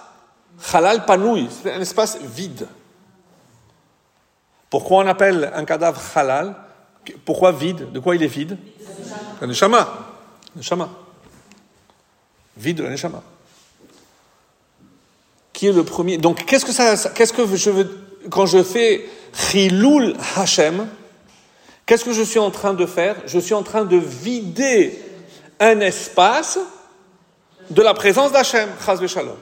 Halal 0.72 1.04
Panoui, 1.04 1.48
c'est 1.50 1.72
un 1.72 1.80
espace 1.80 2.18
vide. 2.20 2.66
Pourquoi 4.74 5.04
on 5.04 5.06
appelle 5.06 5.52
un 5.54 5.64
cadavre 5.64 6.02
Halal? 6.16 6.56
Pourquoi 7.24 7.52
vide? 7.52 7.92
De 7.92 8.00
quoi 8.00 8.16
il 8.16 8.24
est 8.24 8.26
vide? 8.26 8.58
Un 9.40 9.46
neshama. 9.46 9.88
Neshama. 10.56 10.88
Vide 12.56 12.78
de 12.78 12.88
neshama. 12.88 13.22
Qui 15.52 15.68
est 15.68 15.72
le 15.72 15.84
premier? 15.84 16.18
Donc, 16.18 16.44
qu'est-ce 16.44 16.64
que 16.64 16.72
ça, 16.72 16.96
qu'est-ce 17.10 17.32
que 17.32 18.28
quand 18.28 18.46
je 18.46 18.64
fais 18.64 19.08
Chilul 19.32 20.16
Hashem, 20.34 20.88
qu'est-ce 21.86 22.04
que 22.04 22.12
je 22.12 22.22
suis 22.22 22.40
en 22.40 22.50
train 22.50 22.74
de 22.74 22.84
faire? 22.84 23.14
Je 23.26 23.38
suis 23.38 23.54
en 23.54 23.62
train 23.62 23.84
de 23.84 23.96
vider 23.96 25.00
un 25.60 25.78
espace 25.78 26.58
de 27.70 27.80
la 27.80 27.94
présence 27.94 28.32
d'Hachem, 28.32 28.68
Chaz 28.84 29.06
Shalom. 29.06 29.36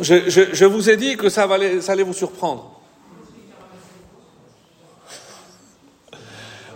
Je, 0.00 0.64
vous 0.64 0.88
ai 0.88 0.96
dit 0.96 1.16
que 1.16 1.28
ça, 1.28 1.44
allait, 1.44 2.02
vous 2.02 2.12
surprendre. 2.12 2.80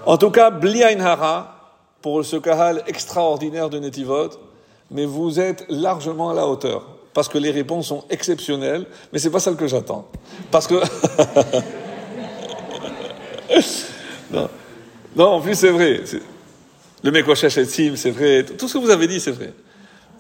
En 0.07 0.19
tout 0.19 0.31
cas, 0.31 0.51
Bli 0.51 0.83
Hara, 0.83 1.79
pour 2.03 2.25
ce 2.25 2.37
kahal 2.37 2.83
extraordinaire 2.87 3.71
de 3.71 3.79
Netivot, 3.79 4.31
mais 4.91 5.07
vous 5.07 5.41
êtes 5.41 5.65
largement 5.71 6.31
à 6.31 6.35
la 6.35 6.47
hauteur. 6.47 6.87
Parce 7.15 7.29
que 7.29 7.39
les 7.39 7.51
réponses 7.51 7.87
sont 7.87 8.05
exceptionnelles, 8.11 8.87
mais 9.13 9.19
ce 9.19 9.29
n'est 9.29 9.33
pas 9.33 9.41
celle 9.41 9.57
que 9.57 9.67
j'attends. 9.67 10.09
Parce 10.51 10.67
que. 10.67 10.83
non. 15.17 15.25
en 15.25 15.41
plus, 15.41 15.55
c'est 15.55 15.71
vrai. 15.71 16.01
Le 17.03 17.11
Mekoshesh 17.11 17.57
et 17.57 17.65
Sim, 17.65 17.95
c'est 17.97 18.11
vrai. 18.11 18.45
Tout 18.45 18.69
ce 18.69 18.75
que 18.75 18.79
vous 18.79 18.91
avez 18.91 19.07
dit, 19.07 19.21
c'est 19.21 19.31
vrai. 19.31 19.55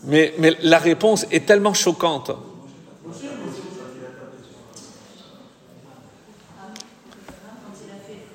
Mais 0.04 0.32
la 0.62 0.78
réponse 0.78 1.26
est 1.30 1.44
tellement 1.44 1.74
choquante. 1.74 2.30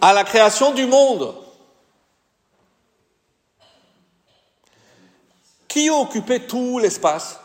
À 0.02 0.14
la 0.14 0.24
création 0.24 0.72
du 0.72 0.86
monde, 0.86 1.36
qui 5.68 5.90
occupait 5.90 6.42
tout 6.42 6.80
l'espace? 6.80 7.40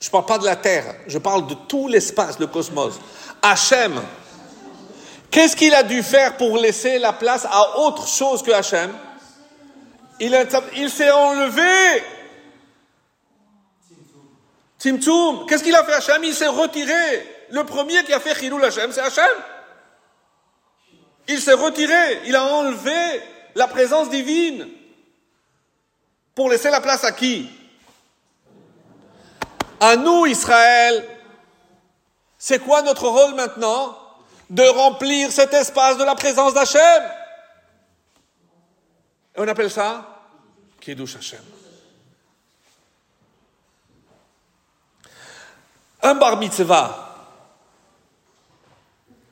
Je 0.00 0.08
ne 0.08 0.10
parle 0.10 0.26
pas 0.26 0.38
de 0.38 0.44
la 0.44 0.56
Terre, 0.56 0.96
je 1.06 1.18
parle 1.18 1.46
de 1.46 1.54
tout 1.54 1.86
l'espace, 1.86 2.38
le 2.38 2.48
cosmos. 2.48 2.98
Hachem. 3.40 4.02
Qu'est-ce 5.30 5.56
qu'il 5.56 5.72
a 5.74 5.82
dû 5.82 6.02
faire 6.02 6.36
pour 6.36 6.58
laisser 6.58 6.98
la 6.98 7.12
place 7.12 7.46
à 7.50 7.78
autre 7.78 8.06
chose 8.06 8.42
que 8.42 8.50
Hachem? 8.50 8.92
Il, 10.20 10.90
s'est 10.90 11.10
enlevé. 11.10 12.02
Timtum. 14.78 15.46
Qu'est-ce 15.46 15.64
qu'il 15.64 15.74
a 15.74 15.84
fait 15.84 15.94
Hachem? 15.94 16.22
Il 16.24 16.34
s'est 16.34 16.48
retiré. 16.48 17.46
Le 17.50 17.64
premier 17.64 18.04
qui 18.04 18.12
a 18.12 18.20
fait 18.20 18.34
Chilul 18.34 18.64
Hachem, 18.64 18.92
c'est 18.92 19.00
Hachem. 19.00 19.24
Il 21.28 21.40
s'est 21.40 21.52
retiré. 21.52 22.22
Il 22.26 22.36
a 22.36 22.44
enlevé 22.44 23.22
la 23.54 23.68
présence 23.68 24.10
divine. 24.10 24.68
Pour 26.34 26.48
laisser 26.48 26.70
la 26.70 26.80
place 26.80 27.04
à 27.04 27.12
qui? 27.12 27.48
À 29.80 29.96
nous, 29.96 30.26
Israël. 30.26 31.06
C'est 32.38 32.58
quoi 32.58 32.82
notre 32.82 33.08
rôle 33.08 33.34
maintenant? 33.34 33.98
De 34.50 34.62
remplir 34.62 35.30
cet 35.30 35.54
espace 35.54 35.96
de 35.98 36.04
la 36.04 36.14
présence 36.14 36.54
d'Hachem. 36.54 37.02
On 39.36 39.48
appelle 39.48 39.70
ça 39.70 40.06
Kiddush 40.80 41.16
Hachem. 41.16 41.40
Un 46.02 46.14
bar 46.16 46.36
mitzvah, 46.36 47.11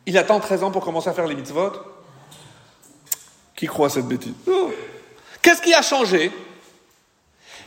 il 0.07 0.19
attend 0.19 0.41
13 0.41 0.65
ans 0.65 0.71
pour 0.71 0.85
commencer 0.85 1.09
à 1.09 1.13
faire 1.13 1.27
les 1.27 1.35
mitzvot 1.35 1.73
Qui 3.57 3.67
croit 3.67 3.87
à 3.87 3.91
cette 3.91 4.07
bêtise? 4.07 4.35
Qu'est-ce 5.43 5.63
qui 5.63 5.75
a 5.75 5.83
changé? 5.83 6.33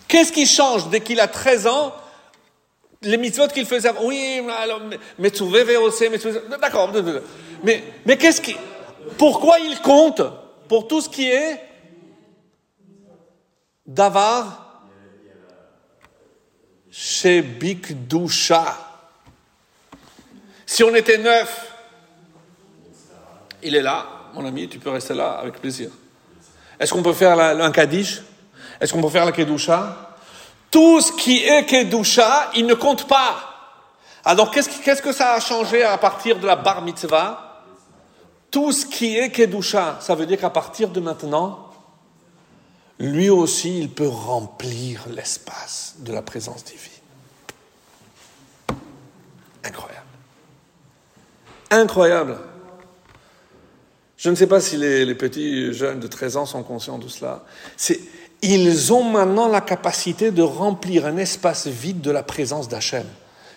Qu'est-ce 0.08 0.32
qui 0.32 0.46
change 0.46 0.90
dès 0.90 1.02
qu'il 1.02 1.20
a 1.20 1.28
13 1.28 1.68
ans? 1.68 1.94
Les 3.02 3.18
mitzvot 3.18 3.48
qu'il 3.48 3.66
faisait 3.66 3.92
Oui, 4.02 4.42
alors, 4.60 4.82
mais 5.18 5.32
D'accord. 6.62 6.92
Mais, 7.64 7.84
mais 8.06 8.18
qu'est-ce 8.18 8.42
qui. 8.42 8.56
Pourquoi 9.18 9.60
il 9.60 9.80
compte 9.82 10.22
pour 10.68 10.88
tout 10.88 11.02
ce 11.02 11.10
qui 11.10 11.30
est 11.30 11.60
Davar 13.86 14.64
chez. 16.90 17.44
Si 20.66 20.84
on 20.84 20.96
était 20.96 21.18
neuf, 21.18 21.73
il 23.64 23.76
est 23.76 23.82
là, 23.82 24.06
mon 24.34 24.46
ami, 24.46 24.68
tu 24.68 24.80
peux 24.80 24.90
rester 24.90 25.14
là 25.14 25.34
avec 25.34 25.60
plaisir. 25.60 25.90
Est-ce 26.80 26.94
qu'on 26.94 27.04
peut 27.04 27.14
faire 27.14 27.40
un 27.40 27.72
Kaddish? 27.72 28.22
Est-ce 28.80 28.92
qu'on 28.94 29.02
peut 29.02 29.10
faire 29.10 29.26
la 29.26 29.32
Kedusha? 29.32 30.16
Tout 30.72 31.02
ce 31.02 31.12
qui 31.14 31.44
est 31.44 31.66
Kedusha, 31.66 32.52
il 32.56 32.66
ne 32.66 32.74
compte 32.74 33.08
pas. 33.08 33.50
Alors 34.26 34.52
qu'est-ce, 34.52 35.02
que 35.02 35.12
ça 35.12 35.34
a 35.34 35.40
changé 35.40 35.84
à 35.84 35.98
partir 35.98 36.40
de 36.40 36.46
la 36.46 36.56
bar 36.56 36.82
mitzvah? 36.82 37.64
Tout 38.50 38.72
ce 38.72 38.86
qui 38.86 39.18
est 39.18 39.30
Kedusha, 39.32 39.98
ça 40.00 40.16
veut 40.16 40.26
dire 40.26 40.40
qu'à 40.40 40.50
partir 40.50 40.90
de 40.90 41.00
maintenant, 41.00 41.70
lui 43.00 43.30
aussi, 43.30 43.80
il 43.80 43.90
peut 43.90 44.08
remplir 44.08 45.06
l'espace 45.10 45.96
de 46.00 46.14
la 46.14 46.22
présence 46.22 46.64
divine. 46.64 46.92
Incroyable. 49.64 50.06
Incroyable. 51.70 52.38
Je 54.24 54.30
ne 54.30 54.36
sais 54.36 54.48
pas 54.48 54.62
si 54.62 54.78
les, 54.78 55.16
petits 55.16 55.74
jeunes 55.74 56.00
de 56.00 56.08
13 56.08 56.38
ans 56.38 56.46
sont 56.46 56.64
conscients 56.64 56.98
de 56.98 57.10
cela. 57.10 57.44
ils 58.42 58.94
ont 58.94 59.04
maintenant 59.04 59.50
la 59.50 59.60
capacité 59.60 60.32
de 60.32 60.42
remplir 60.42 61.06
un 61.06 61.18
espace 61.18 61.68
vide 61.68 62.00
de 62.00 62.10
la 62.10 62.24
présence 62.24 62.70
d'Hachem. 62.70 63.06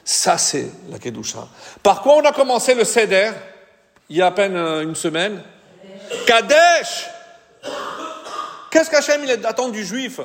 Ça, 0.05 0.39
c'est 0.39 0.69
la 0.91 0.99
Kedusha. 0.99 1.47
Par 1.85 2.03
quoi 2.03 2.17
on 2.17 2.25
a 2.25 2.33
commencé 2.33 2.75
le 2.75 2.83
Seder 2.83 3.31
il 4.09 4.17
y 4.17 4.23
a 4.23 4.27
à 4.27 4.31
peine 4.33 4.57
euh, 4.57 4.83
une 4.83 4.97
semaine? 4.97 5.41
Kadesh 6.27 7.11
Qu'est-ce 8.69 8.91
qu'Hachem 8.91 9.23
il 9.23 9.47
attend 9.47 9.69
du 9.69 9.85
juif? 9.85 10.19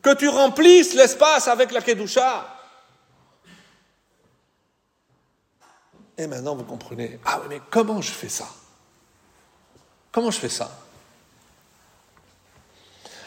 Que 0.00 0.14
tu 0.14 0.28
remplisses 0.28 0.94
l'espace 0.94 1.48
avec 1.48 1.72
la 1.72 1.80
Kedusha. 1.80 2.46
Et 6.16 6.28
maintenant, 6.28 6.54
vous 6.54 6.62
comprenez, 6.64 7.18
ah 7.24 7.40
oui, 7.42 7.46
mais 7.48 7.60
comment 7.70 8.00
je 8.00 8.12
fais 8.12 8.28
ça? 8.28 8.46
Comment 10.18 10.32
je 10.32 10.40
fais 10.40 10.48
ça? 10.48 10.68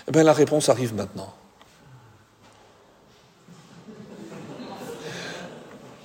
Eh 0.10 0.12
bien, 0.12 0.24
la 0.24 0.34
réponse 0.34 0.68
arrive 0.68 0.94
maintenant. 0.94 1.34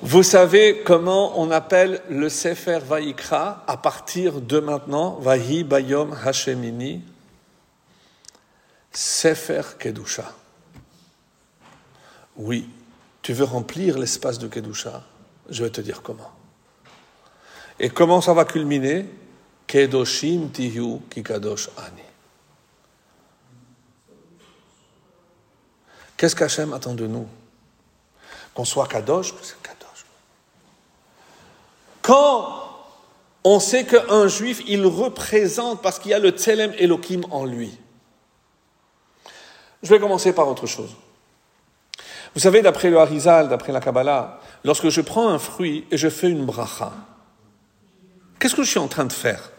Vous 0.01 0.23
savez 0.23 0.85
comment 0.85 1.41
on 1.41 1.51
appelle 1.51 2.01
le 2.09 2.29
Sefer 2.29 2.79
Vaikra 2.85 3.65
à 3.67 3.77
partir 3.77 4.41
de 4.41 4.61
maintenant? 4.61 5.17
Vahi 5.17 5.65
Bayom 5.65 6.17
Hashemini 6.25 7.03
Sefer 8.93 9.63
Kedusha. 9.81 10.33
Oui, 12.37 12.71
tu 13.23 13.33
veux 13.33 13.43
remplir 13.43 13.99
l'espace 13.99 14.39
de 14.39 14.47
Kedusha? 14.47 15.03
Je 15.49 15.65
vais 15.65 15.71
te 15.71 15.81
dire 15.81 16.01
comment. 16.03 16.31
Et 17.81 17.91
comment 17.91 18.21
ça 18.21 18.35
va 18.35 18.45
culminer? 18.45 19.11
Qu'est-ce 26.17 26.35
qu'Hachem 26.35 26.73
attend 26.73 26.95
de 26.95 27.07
nous? 27.07 27.29
Qu'on 28.55 28.65
soit 28.65 28.87
kadosh, 28.87 29.35
c'est 29.43 29.61
kadosh. 29.63 30.07
Quand 32.01 32.65
on 33.45 33.61
sait 33.61 33.85
qu'un 33.85 34.29
juif, 34.29 34.63
il 34.67 34.87
représente 34.87 35.83
parce 35.83 35.99
qu'il 35.99 36.13
y 36.13 36.15
a 36.15 36.19
le 36.19 36.31
Tselem 36.31 36.73
Elohim 36.79 37.23
en 37.31 37.45
lui. 37.45 37.77
Je 39.83 39.91
vais 39.91 40.01
commencer 40.01 40.33
par 40.33 40.49
autre 40.49 40.67
chose. 40.67 40.97
Vous 42.35 42.41
savez, 42.41 42.63
d'après 42.63 42.91
le 42.91 42.99
Harizal, 42.99 43.49
d'après 43.49 43.73
la 43.73 43.81
Kabbalah, 43.81 44.41
lorsque 44.65 44.89
je 44.89 45.01
prends 45.01 45.29
un 45.29 45.39
fruit 45.39 45.87
et 45.91 45.97
je 45.97 46.09
fais 46.09 46.31
une 46.31 46.47
bracha, 46.47 46.93
Qu'est-ce 48.39 48.55
que 48.55 48.63
je 48.63 48.71
suis 48.71 48.79
en 48.79 48.89
train 48.89 49.05
de 49.05 49.13
faire? 49.13 49.51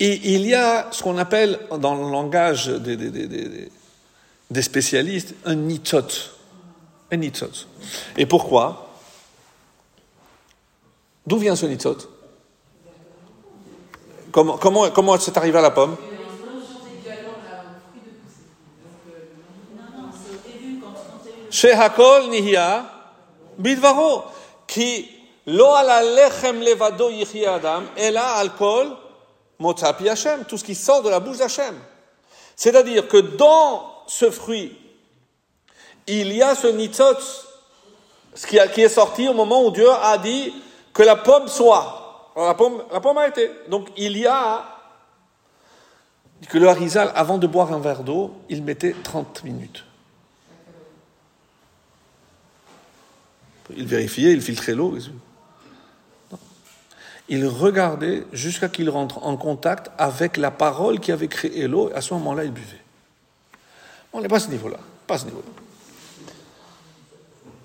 Et 0.00 0.34
il 0.34 0.46
y 0.46 0.54
a 0.54 0.88
ce 0.90 1.02
qu'on 1.02 1.18
appelle, 1.18 1.60
dans 1.78 1.94
le 1.94 2.10
langage 2.10 2.66
des, 2.66 2.96
des, 2.96 3.10
des, 3.10 3.70
des 4.50 4.62
spécialistes, 4.62 5.34
un 5.44 5.54
nitot. 5.54 6.08
Un 7.10 7.16
nitot. 7.16 7.66
Et 8.16 8.26
pourquoi? 8.26 8.90
D'où 11.26 11.38
vient 11.38 11.56
ce 11.56 11.66
nitot 11.66 11.96
Comment, 14.32 14.58
comment, 14.58 14.90
comment 14.90 15.18
c'est 15.18 15.36
arrivé 15.36 15.58
à 15.58 15.62
la 15.62 15.70
pomme? 15.70 15.96
Chez 21.50 21.70
Hakol 21.70 22.30
Nihia, 22.30 22.84
Bidvaro, 23.56 24.24
qui, 24.66 25.08
lo 25.46 25.72
ala 25.72 26.02
lechem 26.02 26.58
levado 26.60 27.10
yichi 27.10 27.46
adam, 27.46 27.84
ela 27.96 28.34
alcool, 28.34 28.96
Motzapi 29.58 30.08
Hashem, 30.08 30.44
tout 30.44 30.58
ce 30.58 30.64
qui 30.64 30.74
sort 30.74 31.02
de 31.02 31.08
la 31.08 31.20
bouche 31.20 31.38
d'Hachem. 31.38 31.74
C'est-à-dire 32.56 33.08
que 33.08 33.18
dans 33.18 34.02
ce 34.06 34.30
fruit, 34.30 34.76
il 36.06 36.32
y 36.32 36.42
a 36.42 36.54
ce 36.54 36.66
nitzot, 36.66 37.18
ce 38.34 38.46
qui, 38.46 38.56
est 38.56 38.88
sorti 38.88 39.28
au 39.28 39.34
moment 39.34 39.64
où 39.64 39.70
Dieu 39.70 39.90
a 39.90 40.18
dit 40.18 40.52
que 40.92 41.02
la 41.02 41.16
pomme 41.16 41.48
soit. 41.48 42.32
La 42.36 42.54
pomme, 42.54 42.82
la 42.92 43.00
pomme 43.00 43.18
a 43.18 43.28
été. 43.28 43.50
Donc 43.68 43.88
il 43.96 44.18
y 44.18 44.26
a 44.26 44.64
que 46.48 46.58
le 46.58 46.68
harizal, 46.68 47.10
avant 47.14 47.38
de 47.38 47.46
boire 47.46 47.72
un 47.72 47.78
verre 47.78 48.02
d'eau, 48.02 48.34
il 48.48 48.62
mettait 48.62 48.94
30 49.02 49.44
minutes. 49.44 49.84
Il 53.76 53.86
vérifiait, 53.86 54.32
il 54.32 54.42
filtrait 54.42 54.74
l'eau. 54.74 54.98
Il 57.28 57.46
regardait 57.46 58.24
jusqu'à 58.32 58.68
qu'il 58.68 58.90
rentre 58.90 59.24
en 59.24 59.36
contact 59.36 59.90
avec 59.98 60.36
la 60.36 60.50
parole 60.50 61.00
qui 61.00 61.10
avait 61.10 61.28
créé 61.28 61.66
l'eau. 61.66 61.90
À 61.94 62.00
ce 62.00 62.12
moment-là, 62.14 62.44
il 62.44 62.50
buvait. 62.52 62.82
On 64.12 64.20
n'est 64.20 64.28
pas 64.28 64.36
à 64.36 64.40
ce 64.40 64.50
niveau-là. 64.50 64.78
Pas 65.06 65.18
ce 65.18 65.24
niveau-là. 65.24 65.48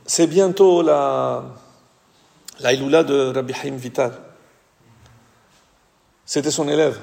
C'est 0.06 0.28
bientôt 0.28 0.82
la, 0.82 1.44
la 2.60 2.76
de 2.76 3.34
Rabbi 3.34 3.54
Haim 3.64 3.76
Vital. 3.76 4.14
C'était 6.26 6.52
son 6.52 6.68
élève. 6.68 7.00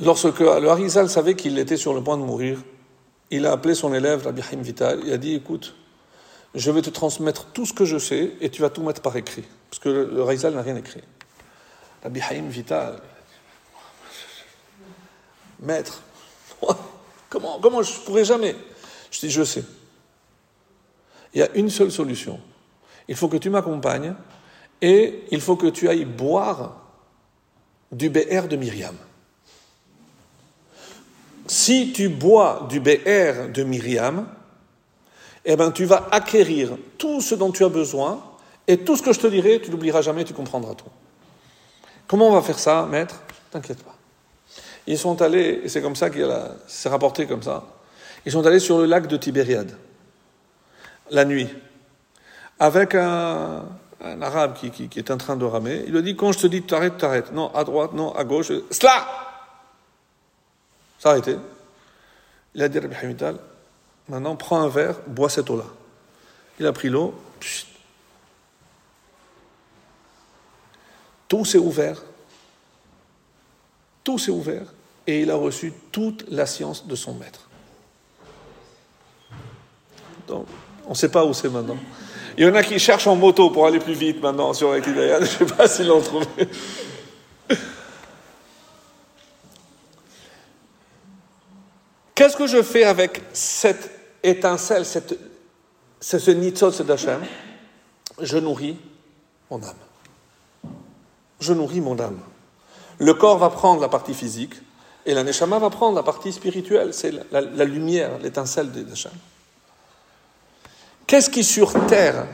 lorsque 0.00 0.38
le 0.38 0.68
Harizal 0.68 1.08
savait 1.08 1.34
qu'il 1.34 1.58
était 1.58 1.76
sur 1.76 1.94
le 1.94 2.02
point 2.02 2.16
de 2.16 2.22
mourir, 2.22 2.58
il 3.30 3.46
a 3.46 3.52
appelé 3.52 3.74
son 3.74 3.92
élève, 3.92 4.24
Rabbi 4.24 4.42
Haim 4.52 4.62
Vital, 4.62 5.00
il 5.04 5.12
a 5.12 5.18
dit 5.18 5.34
Écoute, 5.34 5.74
je 6.58 6.70
vais 6.72 6.82
te 6.82 6.90
transmettre 6.90 7.46
tout 7.52 7.66
ce 7.66 7.72
que 7.72 7.84
je 7.84 7.98
sais 7.98 8.32
et 8.40 8.50
tu 8.50 8.62
vas 8.62 8.70
tout 8.70 8.82
mettre 8.82 9.00
par 9.00 9.16
écrit. 9.16 9.44
Parce 9.70 9.80
que 9.80 9.88
le 9.88 10.22
Harizal 10.22 10.54
n'a 10.54 10.62
rien 10.62 10.76
écrit. 10.76 11.02
Rabbi 12.02 12.20
Haim 12.20 12.48
Vital, 12.48 13.00
maître, 15.60 16.02
comment, 17.28 17.60
comment 17.60 17.82
je 17.82 17.92
pourrais 18.00 18.24
jamais? 18.24 18.56
Je 19.10 19.20
dis 19.20 19.30
Je 19.30 19.44
sais. 19.44 19.64
Il 21.32 21.40
y 21.40 21.42
a 21.42 21.48
une 21.54 21.70
seule 21.70 21.92
solution. 21.92 22.40
Il 23.06 23.14
faut 23.14 23.28
que 23.28 23.36
tu 23.36 23.50
m'accompagnes 23.50 24.14
et 24.80 25.24
il 25.30 25.40
faut 25.40 25.56
que 25.56 25.68
tu 25.68 25.88
ailles 25.88 26.04
boire 26.04 26.82
du 27.92 28.10
BR 28.10 28.48
de 28.48 28.56
Myriam. 28.56 28.96
Si 31.46 31.92
tu 31.92 32.08
bois 32.08 32.66
du 32.68 32.80
BR 32.80 33.48
de 33.52 33.62
Myriam, 33.62 34.26
eh 35.50 35.56
ben, 35.56 35.72
tu 35.72 35.86
vas 35.86 36.06
acquérir 36.10 36.76
tout 36.98 37.22
ce 37.22 37.34
dont 37.34 37.50
tu 37.50 37.64
as 37.64 37.70
besoin 37.70 38.22
et 38.66 38.76
tout 38.76 38.96
ce 38.96 39.02
que 39.02 39.14
je 39.14 39.18
te 39.18 39.26
dirai, 39.26 39.60
tu 39.62 39.70
n'oublieras 39.70 40.02
jamais, 40.02 40.22
tu 40.24 40.34
comprendras 40.34 40.74
tout. 40.74 40.90
Comment 42.06 42.28
on 42.28 42.32
va 42.32 42.42
faire 42.42 42.58
ça, 42.58 42.86
maître? 42.88 43.22
T'inquiète 43.50 43.82
pas. 43.82 43.96
Ils 44.86 44.98
sont 44.98 45.22
allés, 45.22 45.62
et 45.64 45.68
c'est 45.70 45.80
comme 45.80 45.96
ça 45.96 46.10
qu'il 46.10 46.28
s'est 46.66 46.90
rapporté 46.90 47.26
comme 47.26 47.42
ça, 47.42 47.64
ils 48.26 48.32
sont 48.32 48.46
allés 48.46 48.60
sur 48.60 48.78
le 48.78 48.84
lac 48.84 49.06
de 49.06 49.16
Tibériade, 49.16 49.74
la 51.10 51.24
nuit, 51.24 51.48
avec 52.58 52.94
un, 52.94 53.64
arabe 54.20 54.52
qui, 54.54 54.70
qui, 54.70 54.98
est 54.98 55.10
en 55.10 55.16
train 55.16 55.36
de 55.36 55.46
ramer. 55.46 55.84
Il 55.86 55.94
lui 55.94 56.02
dit, 56.02 56.14
quand 56.14 56.32
je 56.32 56.40
te 56.40 56.46
dis 56.46 56.60
t'arrêtes, 56.60 56.98
t'arrêtes. 56.98 57.32
Non, 57.32 57.54
à 57.54 57.64
droite, 57.64 57.94
non, 57.94 58.14
à 58.14 58.22
gauche. 58.24 58.52
Cela 58.70 59.06
S'arrêter. 60.98 61.36
Il 62.54 62.62
a 62.62 62.68
dit 62.68 62.78
Rabbi 62.78 62.96
Hamidal, 63.02 63.38
maintenant 64.08 64.36
prends 64.36 64.60
un 64.60 64.68
verre, 64.68 64.96
bois 65.06 65.28
cette 65.28 65.50
eau-là. 65.50 65.66
Il 66.58 66.66
a 66.66 66.72
pris 66.72 66.88
l'eau, 66.88 67.14
tout 71.28 71.44
s'est 71.44 71.58
ouvert. 71.58 72.02
Tout 74.02 74.18
s'est 74.18 74.30
ouvert 74.30 74.64
et 75.06 75.20
il 75.20 75.30
a 75.30 75.36
reçu 75.36 75.72
toute 75.92 76.24
la 76.28 76.46
science 76.46 76.86
de 76.86 76.94
son 76.94 77.14
maître. 77.14 77.48
Donc, 80.26 80.46
on 80.86 80.90
ne 80.90 80.94
sait 80.94 81.10
pas 81.10 81.24
où 81.24 81.34
c'est 81.34 81.48
maintenant. 81.48 81.76
Il 82.36 82.44
y 82.44 82.48
en 82.48 82.54
a 82.54 82.62
qui 82.62 82.78
cherchent 82.78 83.06
en 83.06 83.16
moto 83.16 83.50
pour 83.50 83.66
aller 83.66 83.80
plus 83.80 83.94
vite 83.94 84.22
maintenant 84.22 84.52
sur 84.54 84.74
Equidaya. 84.74 85.16
Je 85.20 85.22
ne 85.22 85.26
sais 85.26 85.44
pas 85.46 85.68
s'ils 85.68 85.86
l'ont 85.86 86.00
trouvé. 86.00 86.26
Qu'est-ce 92.14 92.36
que 92.36 92.46
je 92.48 92.62
fais 92.62 92.82
avec 92.82 93.22
cette 93.32 93.97
étincelle, 94.22 94.84
cette, 94.84 95.18
ce 96.00 96.30
nitzot 96.30 96.70
d'Hachem 96.82 97.20
Je 98.20 98.38
nourris 98.38 98.76
mon 99.50 99.62
âme. 99.62 99.74
Je 101.40 101.52
nourris 101.52 101.80
mon 101.80 101.98
âme. 101.98 102.20
Le 102.98 103.14
corps 103.14 103.38
va 103.38 103.50
prendre 103.50 103.80
la 103.80 103.88
partie 103.88 104.14
physique 104.14 104.54
et 105.06 105.14
la 105.14 105.22
neshama 105.22 105.58
va 105.58 105.70
prendre 105.70 105.96
la 105.96 106.02
partie 106.02 106.32
spirituelle, 106.32 106.92
c'est 106.92 107.12
la, 107.32 107.64
lumière, 107.64 108.18
l'étincelle 108.18 108.70
d'Hachem. 108.70 109.12
Qu'est-ce 111.06 111.30
qui 111.30 111.42
sur 111.42 111.86
terre 111.86 112.26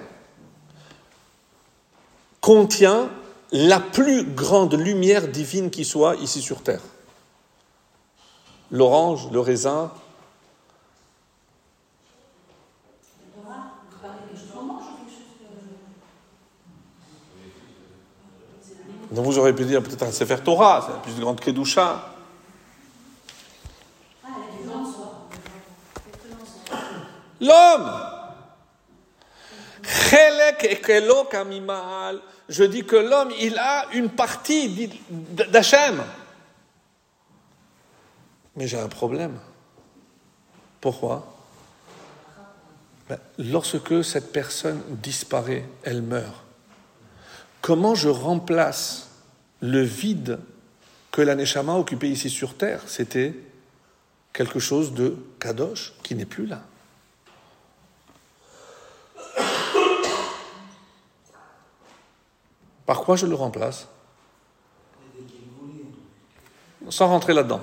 contient 2.41 3.09
la 3.53 3.78
plus 3.78 4.24
grande 4.24 4.74
lumière 4.74 5.28
divine 5.28 5.70
qui 5.70 5.85
soit 5.85 6.16
ici 6.16 6.43
sur 6.43 6.62
terre? 6.62 6.80
L'orange, 8.72 9.30
le 9.30 9.39
raisin. 9.39 9.93
Donc 19.14 19.26
vous 19.26 19.38
aurez 19.38 19.54
pu 19.54 19.64
dire 19.64 19.80
peut-être 19.82 20.02
un 20.02 20.10
Sefer 20.10 20.38
Torah, 20.44 20.84
c'est 20.84 20.92
la 20.92 20.98
plus 20.98 21.20
grande 21.20 21.40
Kedusha. 21.40 22.10
L'homme 27.40 28.00
Je 32.48 32.64
dis 32.64 32.84
que 32.84 32.96
l'homme, 32.96 33.30
il 33.40 33.56
a 33.58 33.86
une 33.92 34.10
partie 34.10 34.90
d'Hachem. 35.08 36.02
Mais 38.56 38.66
j'ai 38.66 38.78
un 38.78 38.88
problème. 38.88 39.38
Pourquoi? 40.80 41.26
Ben, 43.08 43.18
Lorsque 43.38 44.04
cette 44.04 44.32
personne 44.32 44.82
disparaît, 44.88 45.66
elle 45.84 46.02
meurt. 46.02 46.43
Comment 47.64 47.94
je 47.94 48.10
remplace 48.10 49.08
le 49.60 49.80
vide 49.80 50.38
que 51.10 51.22
la 51.22 51.34
Neshama 51.34 51.76
occupait 51.76 52.10
ici 52.10 52.28
sur 52.28 52.58
terre? 52.58 52.82
C'était 52.86 53.34
quelque 54.34 54.58
chose 54.58 54.92
de 54.92 55.16
kadosh 55.40 55.94
qui 56.02 56.14
n'est 56.14 56.26
plus 56.26 56.44
là. 56.44 56.60
Par 62.84 63.00
quoi 63.00 63.16
je 63.16 63.24
le 63.24 63.34
remplace? 63.34 63.88
Sans 66.90 67.08
rentrer 67.08 67.32
là-dedans. 67.32 67.62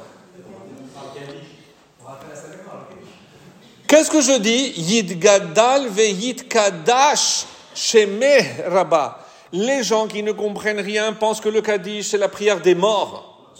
Qu'est-ce 3.87 4.09
que 4.09 4.21
je 4.21 4.39
dis? 4.39 4.73
Yid 4.81 5.19
gadal 5.19 5.89
ve 5.89 6.09
yid 6.09 6.47
kadash 6.47 7.45
shemeh 7.75 8.63
rabba. 8.67 9.20
Les 9.53 9.83
gens 9.83 10.07
qui 10.07 10.23
ne 10.23 10.31
comprennent 10.31 10.79
rien 10.79 11.13
pensent 11.13 11.41
que 11.41 11.49
le 11.49 11.61
Kaddish, 11.61 12.09
c'est 12.09 12.17
la 12.17 12.29
prière 12.29 12.61
des 12.61 12.75
morts. 12.75 13.53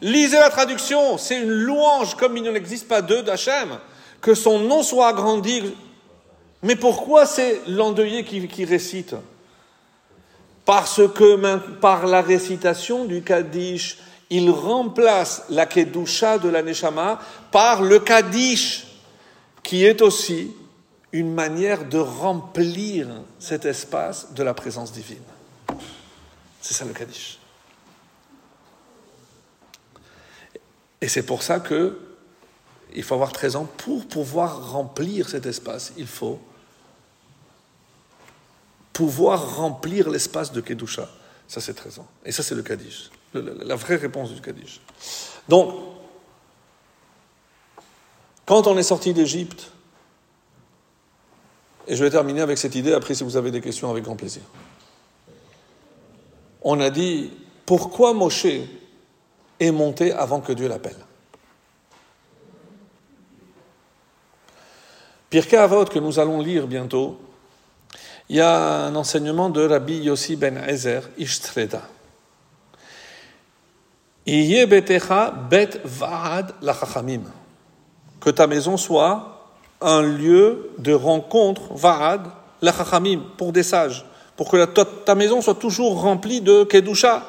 Lisez 0.00 0.38
la 0.38 0.50
traduction, 0.50 1.18
c'est 1.18 1.40
une 1.40 1.50
louange 1.50 2.16
comme 2.16 2.36
il 2.36 2.42
n'en 2.42 2.54
existe 2.54 2.88
pas 2.88 3.02
deux 3.02 3.22
d'Hachem. 3.22 3.78
Que 4.20 4.34
son 4.34 4.58
nom 4.58 4.82
soit 4.82 5.08
agrandi. 5.08 5.62
Mais 6.62 6.76
pourquoi 6.76 7.26
c'est 7.26 7.60
l'endeuillé 7.68 8.24
qui, 8.24 8.64
récite? 8.64 9.14
Parce 10.64 11.00
que 11.14 11.56
par 11.80 12.06
la 12.06 12.22
récitation 12.22 13.04
du 13.04 13.22
Kaddish, 13.22 13.98
il 14.30 14.50
remplace 14.50 15.44
la 15.48 15.66
Kedusha 15.66 16.38
de 16.38 16.48
la 16.48 16.62
Neshama 16.62 17.20
par 17.52 17.82
le 17.82 18.00
Kaddish 18.00 18.86
qui 19.62 19.84
est 19.84 20.02
aussi 20.02 20.52
une 21.12 21.32
manière 21.32 21.88
de 21.88 21.98
remplir 21.98 23.08
cet 23.38 23.64
espace 23.64 24.32
de 24.34 24.42
la 24.42 24.54
présence 24.54 24.92
divine. 24.92 25.18
C'est 26.66 26.74
ça 26.74 26.84
le 26.84 26.92
Kaddish. 26.92 27.38
Et 31.00 31.06
c'est 31.06 31.22
pour 31.22 31.44
ça 31.44 31.60
que 31.60 31.96
il 32.92 33.04
faut 33.04 33.14
avoir 33.14 33.30
13 33.30 33.54
ans 33.54 33.68
pour 33.76 34.08
pouvoir 34.08 34.72
remplir 34.72 35.28
cet 35.28 35.46
espace. 35.46 35.92
Il 35.96 36.08
faut 36.08 36.40
pouvoir 38.92 39.58
remplir 39.58 40.10
l'espace 40.10 40.50
de 40.50 40.60
Kedusha. 40.60 41.08
Ça, 41.46 41.60
c'est 41.60 41.74
13 41.74 42.00
ans. 42.00 42.08
Et 42.24 42.32
ça, 42.32 42.42
c'est 42.42 42.56
le 42.56 42.64
Kaddish. 42.64 43.10
La 43.32 43.76
vraie 43.76 43.94
réponse 43.94 44.32
du 44.32 44.40
Kaddish. 44.40 44.80
Donc, 45.48 45.72
quand 48.44 48.66
on 48.66 48.76
est 48.76 48.82
sorti 48.82 49.14
d'Égypte, 49.14 49.70
et 51.86 51.94
je 51.94 52.02
vais 52.02 52.10
terminer 52.10 52.40
avec 52.40 52.58
cette 52.58 52.74
idée, 52.74 52.92
après 52.92 53.14
si 53.14 53.22
vous 53.22 53.36
avez 53.36 53.52
des 53.52 53.60
questions, 53.60 53.88
avec 53.88 54.02
grand 54.02 54.16
plaisir. 54.16 54.42
On 56.68 56.80
a 56.80 56.90
dit, 56.90 57.30
pourquoi 57.64 58.12
Moshe 58.12 58.48
est 59.60 59.70
monté 59.70 60.12
avant 60.12 60.40
que 60.40 60.52
Dieu 60.52 60.66
l'appelle? 60.66 60.96
Pirkei 65.30 65.58
Avot, 65.58 65.84
que 65.84 66.00
nous 66.00 66.18
allons 66.18 66.40
lire 66.40 66.66
bientôt, 66.66 67.20
il 68.28 68.38
y 68.38 68.40
a 68.40 68.86
un 68.86 68.96
enseignement 68.96 69.48
de 69.48 69.64
Rabbi 69.64 69.98
Yossi 69.98 70.34
ben 70.34 70.56
Ezer, 70.56 71.02
Ishtreda. 71.16 71.82
bet 74.26 75.00
que 78.20 78.30
ta 78.30 78.46
maison 78.48 78.76
soit 78.76 79.52
un 79.80 80.02
lieu 80.02 80.72
de 80.78 80.92
rencontre, 80.94 81.74
vaad, 81.74 82.26
la 82.60 82.72
chachamim, 82.72 83.22
pour 83.36 83.52
des 83.52 83.62
sages, 83.62 84.04
pour 84.36 84.50
que 84.50 84.64
ta, 84.66 85.14
maison 85.14 85.40
soit 85.40 85.54
toujours 85.54 86.00
remplie 86.00 86.40
de 86.40 86.64
kedusha. 86.64 87.22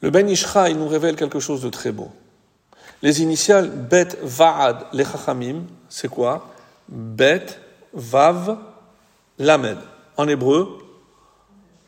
Le 0.00 0.10
Ben 0.10 0.28
Ishra, 0.28 0.70
il 0.70 0.78
nous 0.78 0.88
révèle 0.88 1.16
quelque 1.16 1.40
chose 1.40 1.60
de 1.62 1.68
très 1.68 1.92
beau. 1.92 2.10
Les 3.02 3.22
initiales 3.22 3.70
Bet 3.70 4.08
Vaad 4.22 4.86
les 4.92 5.04
Chachamim, 5.04 5.64
c'est 5.88 6.08
quoi? 6.08 6.50
Bet 6.88 7.46
Vav 7.92 8.58
Lamed. 9.38 9.78
En 10.16 10.28
hébreu, 10.28 10.78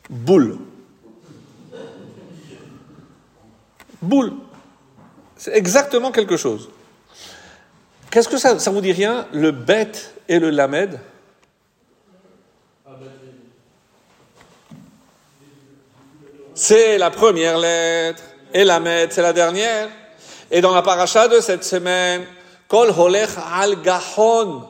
boule. 0.09 0.57
Boule. 4.01 4.33
C'est 5.37 5.55
exactement 5.55 6.11
quelque 6.11 6.37
chose. 6.37 6.69
Qu'est-ce 8.11 8.29
que 8.29 8.37
ça, 8.37 8.59
ça 8.59 8.71
vous 8.71 8.81
dit 8.81 8.91
rien? 8.91 9.27
Le 9.31 9.51
bête 9.51 10.13
et 10.27 10.39
le 10.39 10.49
lamed 10.49 10.99
C'est 16.59 16.97
la 16.97 17.11
première 17.11 17.59
lettre 17.59 18.23
et 18.51 18.63
lamed 18.63 19.11
c'est 19.11 19.21
la 19.21 19.31
dernière. 19.31 19.89
Et 20.49 20.59
dans 20.59 20.73
la 20.73 20.81
paracha 20.81 21.27
de 21.27 21.39
cette 21.39 21.63
semaine, 21.63 22.25
Kol 22.67 22.89
holech 22.97 23.29
al 23.53 23.79
gahon. 23.83 24.63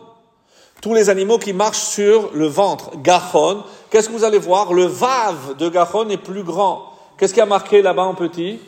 Tous 0.82 0.94
les 0.94 1.10
animaux 1.10 1.40
qui 1.40 1.54
marchent 1.54 1.80
sur 1.80 2.32
le 2.34 2.46
ventre. 2.46 2.92
Gahon. 2.98 3.64
Qu'est-ce 3.90 4.10
que 4.10 4.14
vous 4.14 4.26
allez 4.26 4.38
voir? 4.38 4.74
Le 4.74 4.84
vav 4.84 5.56
de 5.56 5.70
gahon 5.70 6.10
est 6.10 6.18
plus 6.18 6.44
grand. 6.44 6.92
Qu'est-ce 7.18 7.34
qui 7.34 7.40
a 7.40 7.46
marqué 7.46 7.82
là-bas 7.82 8.04
en 8.04 8.16
petit? 8.16 8.60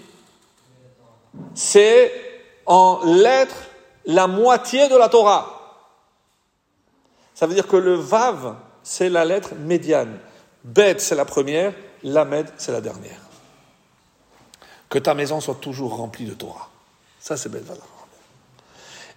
C'est 1.56 2.14
en 2.66 3.02
lettres 3.04 3.68
la 4.06 4.28
moitié 4.28 4.88
de 4.88 4.96
la 4.96 5.10
Torah. 5.10 5.84
Ça 7.36 7.48
veut 7.48 7.54
dire 7.54 7.68
que 7.68 7.76
le 7.76 7.96
vav, 7.96 8.56
c'est 8.82 9.10
la 9.10 9.26
lettre 9.26 9.56
médiane. 9.60 10.20
Bet, 10.64 11.00
c'est 11.00 11.16
la 11.16 11.26
première. 11.26 11.74
Lamed, 12.04 12.52
c'est 12.58 12.72
la 12.72 12.82
dernière. 12.82 13.20
Que 14.90 15.00
ta 15.00 15.14
maison 15.14 15.40
soit 15.40 15.56
toujours 15.56 15.96
remplie 15.98 16.26
de 16.26 16.34
Torah. 16.34 16.70
Ça, 17.20 17.38
c'est 17.38 17.50
belle 17.50 17.64
valeur. 17.64 17.88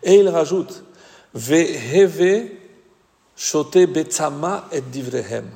Et 0.03 0.17
il 0.17 0.29
rajoute 0.29 0.83
Veheve 1.35 2.51
shote 3.37 3.79
betzama 3.87 4.67
et 4.73 4.81
divrehem. 4.81 5.51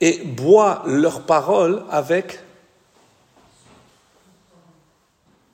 Et 0.00 0.24
bois 0.24 0.82
leurs 0.86 1.26
paroles 1.26 1.84
avec 1.90 2.40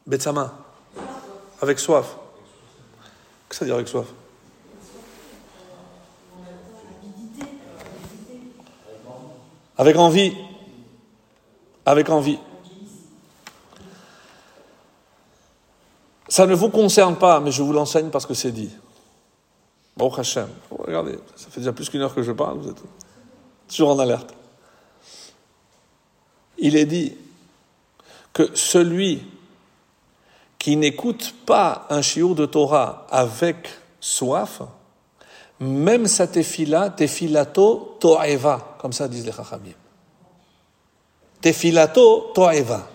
betzama, 0.06 0.54
avec 1.60 1.80
soif. 1.80 2.16
Qu'est-ce 3.48 3.48
que 3.48 3.54
ça 3.56 3.64
veut 3.64 3.68
dire 3.68 3.74
avec 3.74 3.88
soif? 3.88 4.06
Avec 9.78 9.96
envie. 9.96 10.34
Avec 11.84 12.08
envie. 12.08 12.38
Ça 16.28 16.46
ne 16.46 16.54
vous 16.54 16.70
concerne 16.70 17.16
pas, 17.16 17.40
mais 17.40 17.52
je 17.52 17.62
vous 17.62 17.72
l'enseigne 17.72 18.10
parce 18.10 18.26
que 18.26 18.34
c'est 18.34 18.52
dit. 18.52 18.70
Bon, 19.96 20.12
Hachem, 20.12 20.48
regardez, 20.70 21.18
ça 21.36 21.48
fait 21.50 21.60
déjà 21.60 21.72
plus 21.72 21.88
qu'une 21.88 22.02
heure 22.02 22.14
que 22.14 22.22
je 22.22 22.32
parle, 22.32 22.58
vous 22.58 22.68
êtes 22.68 22.82
toujours 23.68 23.90
en 23.90 23.98
alerte. 23.98 24.34
Il 26.58 26.76
est 26.76 26.84
dit 26.84 27.16
que 28.32 28.54
celui 28.54 29.22
qui 30.58 30.76
n'écoute 30.76 31.34
pas 31.46 31.86
un 31.90 32.02
chiour 32.02 32.34
de 32.34 32.44
Torah 32.44 33.06
avec 33.10 33.68
soif, 34.00 34.62
même 35.60 36.06
sa 36.06 36.26
tefila, 36.26 36.90
tefilato 36.90 37.96
to'eva, 38.00 38.76
comme 38.78 38.92
ça 38.92 39.08
disent 39.08 39.24
les 39.24 39.32
chachamim. 39.32 39.72
Tefilato 41.40 42.32
to'eva. 42.34 42.86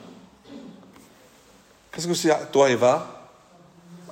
Qu'est-ce 1.91 2.07
que 2.07 2.13
c'est 2.13 2.51
to'eva? 2.51 3.07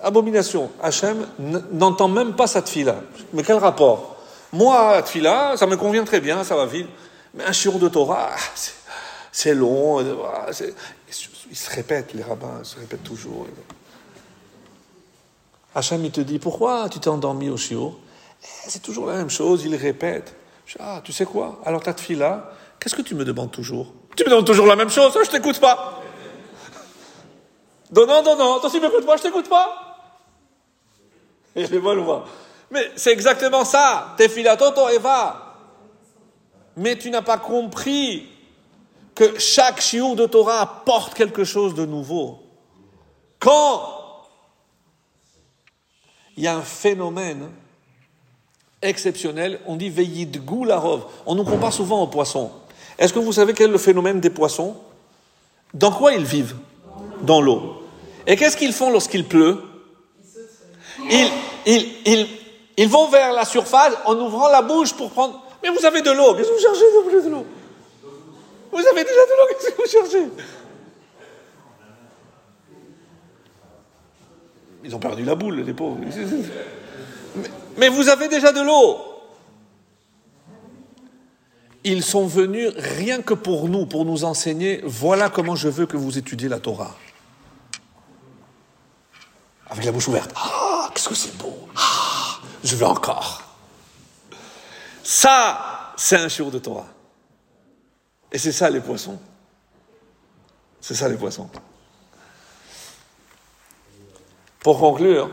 Abomination. 0.01 0.71
Hachem 0.81 1.27
n'entend 1.71 2.07
même 2.07 2.33
pas 2.33 2.47
cette 2.47 2.69
fille-là. 2.69 2.95
Mais 3.33 3.43
quel 3.43 3.57
rapport? 3.57 4.15
Moi, 4.53 4.93
cette 4.97 5.09
fille-là, 5.09 5.57
ça 5.57 5.67
me 5.67 5.77
convient 5.77 6.03
très 6.03 6.21
bien, 6.21 6.43
ça 6.43 6.55
va 6.55 6.65
vite. 6.65 6.87
Mais 7.33 7.43
un 7.43 7.51
shiur 7.51 7.77
de 7.77 7.87
Torah, 7.89 8.29
ah, 8.33 8.37
c'est 9.31 9.53
long. 9.53 9.99
Ils 10.01 11.55
se 11.55 11.69
répètent, 11.69 12.13
les 12.13 12.23
rabbins, 12.23 12.63
se 12.63 12.79
répètent 12.79 13.03
toujours. 13.03 13.45
Hachem, 15.75 16.03
il 16.03 16.11
te 16.11 16.21
dit, 16.21 16.39
pourquoi 16.39 16.89
tu 16.89 16.99
t'es 16.99 17.09
endormi 17.09 17.49
au 17.49 17.57
shiur? 17.57 17.95
C'est 18.39 18.81
toujours 18.81 19.07
la 19.07 19.15
même 19.15 19.29
chose, 19.29 19.65
il 19.65 19.75
répète. 19.75 20.35
Ah, 20.79 21.01
tu 21.03 21.11
sais 21.11 21.25
quoi? 21.25 21.59
Alors 21.65 21.81
ta 21.81 21.93
fille-là, 21.93 22.51
qu'est-ce 22.79 22.95
que 22.95 23.01
tu 23.01 23.15
me 23.15 23.25
demandes 23.25 23.51
toujours? 23.51 23.93
Tu 24.15 24.23
me 24.23 24.29
demandes 24.29 24.45
toujours 24.45 24.67
la 24.67 24.75
même 24.75 24.89
chose, 24.89 25.17
je 25.23 25.29
t'écoute 25.29 25.59
pas. 25.59 26.01
Non, 27.91 28.05
non, 28.05 28.21
non, 28.23 28.37
non, 28.37 28.59
toi, 28.59 28.69
tu 28.69 28.79
m'écoutes 28.79 29.05
pas, 29.05 29.17
je 29.17 29.23
t'écoute 29.23 29.49
pas. 29.49 29.85
Mais 32.71 32.91
c'est 32.95 33.11
exactement 33.11 33.65
ça. 33.65 34.13
Tefilato 34.17 34.89
Eva. 34.89 35.55
Mais 36.77 36.97
tu 36.97 37.09
n'as 37.09 37.23
pas 37.23 37.37
compris 37.37 38.29
que 39.15 39.39
chaque 39.39 39.81
chiour 39.81 40.15
de 40.15 40.27
Torah 40.27 40.61
apporte 40.61 41.13
quelque 41.15 41.43
chose 41.43 41.73
de 41.73 41.85
nouveau. 41.85 42.43
Quand 43.39 44.27
il 46.37 46.43
y 46.43 46.47
a 46.47 46.55
un 46.55 46.61
phénomène 46.61 47.49
exceptionnel, 48.81 49.59
on 49.65 49.75
dit 49.75 49.89
Veyid 49.89 50.43
Goularov. 50.43 51.05
On 51.25 51.35
nous 51.35 51.43
compare 51.43 51.73
souvent 51.73 52.01
aux 52.03 52.07
poissons. 52.07 52.51
Est-ce 52.97 53.13
que 53.13 53.19
vous 53.19 53.33
savez 53.33 53.53
quel 53.53 53.69
est 53.69 53.73
le 53.73 53.77
phénomène 53.77 54.19
des 54.19 54.29
poissons? 54.29 54.75
Dans 55.73 55.91
quoi 55.91 56.13
ils 56.13 56.25
vivent? 56.25 56.55
Dans 57.21 57.41
l'eau. 57.41 57.83
Et 58.27 58.35
qu'est-ce 58.35 58.57
qu'ils 58.57 58.73
font 58.73 58.91
lorsqu'il 58.91 59.25
pleut? 59.25 59.61
Ils, 61.65 62.87
vont 62.87 63.09
vers 63.09 63.33
la 63.33 63.45
surface 63.45 63.93
en 64.05 64.15
ouvrant 64.17 64.49
la 64.49 64.61
bouche 64.61 64.93
pour 64.93 65.11
prendre. 65.11 65.43
Mais 65.63 65.69
vous 65.69 65.85
avez 65.85 66.01
de 66.01 66.11
l'eau, 66.11 66.33
que 66.33 66.41
vous 66.41 66.59
cherchez 66.59 66.81
de 66.81 67.29
Vous 68.71 68.87
avez 68.87 69.03
déjà 69.03 69.25
de 69.25 69.37
l'eau, 69.37 69.47
qu'est-ce 69.49 69.71
que 69.71 69.81
vous 69.81 69.87
cherchez? 69.87 70.27
Ils 74.83 74.95
ont 74.95 74.99
perdu 74.99 75.23
la 75.23 75.35
boule, 75.35 75.61
les 75.61 75.73
pauvres. 75.73 75.97
Mais, 77.77 77.89
vous 77.89 78.09
avez 78.09 78.27
déjà 78.27 78.51
de 78.51 78.61
l'eau. 78.61 78.97
Ils 81.83 82.03
sont 82.03 82.27
venus 82.27 82.71
rien 82.75 83.21
que 83.21 83.33
pour 83.33 83.69
nous, 83.69 83.85
pour 83.85 84.05
nous 84.05 84.25
enseigner, 84.25 84.81
voilà 84.83 85.29
comment 85.29 85.55
je 85.55 85.69
veux 85.69 85.85
que 85.85 85.95
vous 85.95 86.17
étudiez 86.17 86.49
la 86.49 86.59
Torah. 86.59 86.95
Avec 89.69 89.85
la 89.85 89.91
bouche 89.91 90.07
ouverte. 90.07 90.31
Ah, 90.35 90.89
qu'est-ce 90.93 91.09
que 91.09 91.15
c'est 91.15 91.37
beau. 91.37 91.67
Ah, 91.77 92.39
je 92.63 92.75
veux 92.75 92.85
encore. 92.85 93.43
Ça, 95.03 95.93
c'est 95.95 96.17
un 96.17 96.27
jour 96.27 96.51
de 96.51 96.59
Torah. 96.59 96.87
Et 98.31 98.37
c'est 98.37 98.51
ça 98.51 98.69
les 98.69 98.81
poissons. 98.81 99.19
C'est 100.81 100.95
ça 100.95 101.07
les 101.07 101.17
poissons. 101.17 101.49
Pour 104.59 104.79
conclure, 104.79 105.31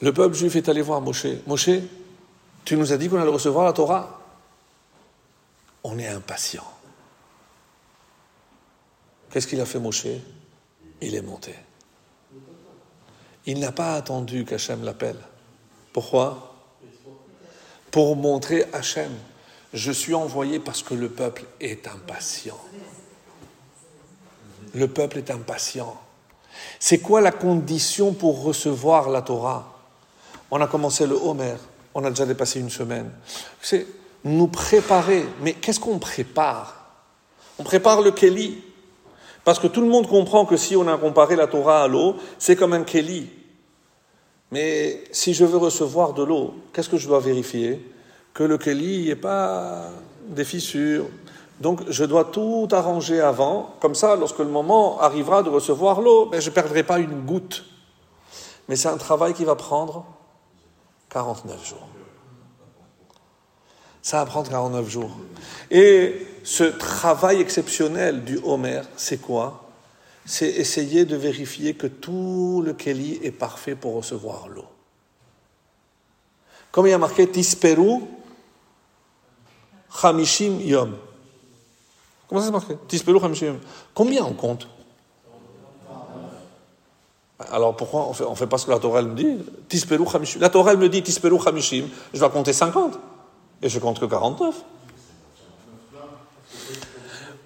le 0.00 0.12
peuple 0.12 0.34
juif 0.34 0.54
est 0.56 0.68
allé 0.68 0.82
voir 0.82 1.00
Moshe. 1.00 1.26
Moshe, 1.46 1.70
tu 2.64 2.76
nous 2.76 2.92
as 2.92 2.96
dit 2.96 3.08
qu'on 3.08 3.20
allait 3.20 3.30
recevoir 3.30 3.64
la 3.64 3.72
Torah. 3.72 4.20
On 5.82 5.98
est 5.98 6.08
impatient. 6.08 6.64
Qu'est-ce 9.30 9.46
qu'il 9.46 9.60
a 9.60 9.66
fait 9.66 9.78
Moshe? 9.78 10.06
Il 11.00 11.14
est 11.14 11.22
monté. 11.22 11.54
Il 13.46 13.60
n'a 13.60 13.72
pas 13.72 13.94
attendu 13.94 14.44
qu'Hachem 14.44 14.84
l'appelle. 14.84 15.18
Pourquoi? 15.92 16.54
Pour 17.90 18.16
montrer 18.16 18.66
Hachem, 18.72 19.12
je 19.72 19.92
suis 19.92 20.14
envoyé 20.14 20.60
parce 20.60 20.82
que 20.82 20.94
le 20.94 21.08
peuple 21.08 21.44
est 21.60 21.88
impatient. 21.88 22.58
Le 24.74 24.86
peuple 24.86 25.18
est 25.18 25.30
impatient. 25.30 25.96
C'est 26.78 26.98
quoi 26.98 27.20
la 27.20 27.32
condition 27.32 28.12
pour 28.12 28.42
recevoir 28.42 29.08
la 29.08 29.22
Torah? 29.22 29.77
On 30.50 30.60
a 30.60 30.66
commencé 30.66 31.06
le 31.06 31.14
Homer, 31.14 31.56
on 31.94 32.04
a 32.04 32.10
déjà 32.10 32.26
dépassé 32.26 32.60
une 32.60 32.70
semaine. 32.70 33.10
C'est 33.60 33.86
nous 34.24 34.48
préparer. 34.48 35.26
Mais 35.42 35.54
qu'est-ce 35.54 35.80
qu'on 35.80 35.98
prépare? 35.98 36.74
On 37.58 37.62
prépare 37.62 38.02
le 38.02 38.10
Kelly. 38.10 38.62
Parce 39.44 39.58
que 39.58 39.66
tout 39.66 39.80
le 39.80 39.88
monde 39.88 40.06
comprend 40.06 40.44
que 40.44 40.56
si 40.56 40.76
on 40.76 40.86
a 40.88 40.96
comparé 40.98 41.36
la 41.36 41.46
Torah 41.46 41.82
à 41.82 41.88
l'eau, 41.88 42.16
c'est 42.38 42.56
comme 42.56 42.72
un 42.72 42.82
Kelly. 42.82 43.30
Mais 44.50 45.04
si 45.12 45.34
je 45.34 45.44
veux 45.44 45.58
recevoir 45.58 46.12
de 46.12 46.22
l'eau, 46.22 46.54
qu'est-ce 46.72 46.88
que 46.88 46.96
je 46.96 47.06
dois 47.06 47.20
vérifier? 47.20 47.92
Que 48.34 48.44
le 48.44 48.58
Kelly 48.58 49.02
n'y 49.02 49.10
ait 49.10 49.16
pas 49.16 49.90
des 50.28 50.44
fissures. 50.44 51.06
Donc 51.60 51.82
je 51.88 52.04
dois 52.04 52.24
tout 52.24 52.68
arranger 52.70 53.20
avant, 53.20 53.74
comme 53.80 53.94
ça, 53.94 54.16
lorsque 54.16 54.38
le 54.38 54.46
moment 54.46 55.00
arrivera 55.00 55.42
de 55.42 55.48
recevoir 55.48 56.00
l'eau, 56.00 56.26
ben, 56.26 56.40
je 56.40 56.50
ne 56.50 56.54
perdrai 56.54 56.82
pas 56.82 56.98
une 56.98 57.24
goutte. 57.24 57.64
Mais 58.68 58.76
c'est 58.76 58.88
un 58.88 58.96
travail 58.96 59.34
qui 59.34 59.44
va 59.44 59.56
prendre 59.56 60.06
49 61.10 61.66
jours. 61.66 61.88
Ça 64.02 64.18
va 64.18 64.26
prendre 64.26 64.48
49 64.48 64.88
jours. 64.88 65.10
Et 65.70 66.26
ce 66.44 66.64
travail 66.64 67.40
exceptionnel 67.40 68.24
du 68.24 68.38
Homer, 68.42 68.82
c'est 68.96 69.20
quoi? 69.20 69.70
C'est 70.24 70.48
essayer 70.48 71.04
de 71.04 71.16
vérifier 71.16 71.74
que 71.74 71.86
tout 71.86 72.62
le 72.64 72.74
Keli 72.74 73.18
est 73.22 73.32
parfait 73.32 73.74
pour 73.74 73.94
recevoir 73.94 74.48
l'eau. 74.48 74.66
Comme 76.70 76.86
il 76.86 76.90
y 76.90 76.94
a 76.94 76.98
marqué 76.98 77.28
Tisperu 77.28 78.02
Hamishim 80.02 80.60
Yom. 80.60 80.96
Comment 82.28 82.40
ça 82.40 82.48
se 82.48 82.52
marqué 82.52 82.76
Tispelu 82.88 83.18
Hamishim. 83.22 83.58
Combien 83.94 84.24
on 84.24 84.34
compte? 84.34 84.68
Alors 87.38 87.76
pourquoi 87.76 88.08
on 88.08 88.12
fait, 88.12 88.28
ne 88.28 88.34
fait 88.34 88.46
pas 88.46 88.58
ce 88.58 88.66
que 88.66 88.70
la 88.72 88.78
Torah 88.78 89.02
me 89.02 89.14
dit? 89.14 89.38
La 90.40 90.48
Torah 90.48 90.74
me 90.74 90.88
dit 90.88 91.02
Tispelu 91.02 91.36
Hamishim, 91.46 91.88
je 92.12 92.18
vais 92.18 92.30
compter 92.30 92.52
50. 92.52 92.98
Et 93.62 93.68
je 93.68 93.78
compte 93.78 94.00
que 94.00 94.04
49. 94.04 94.54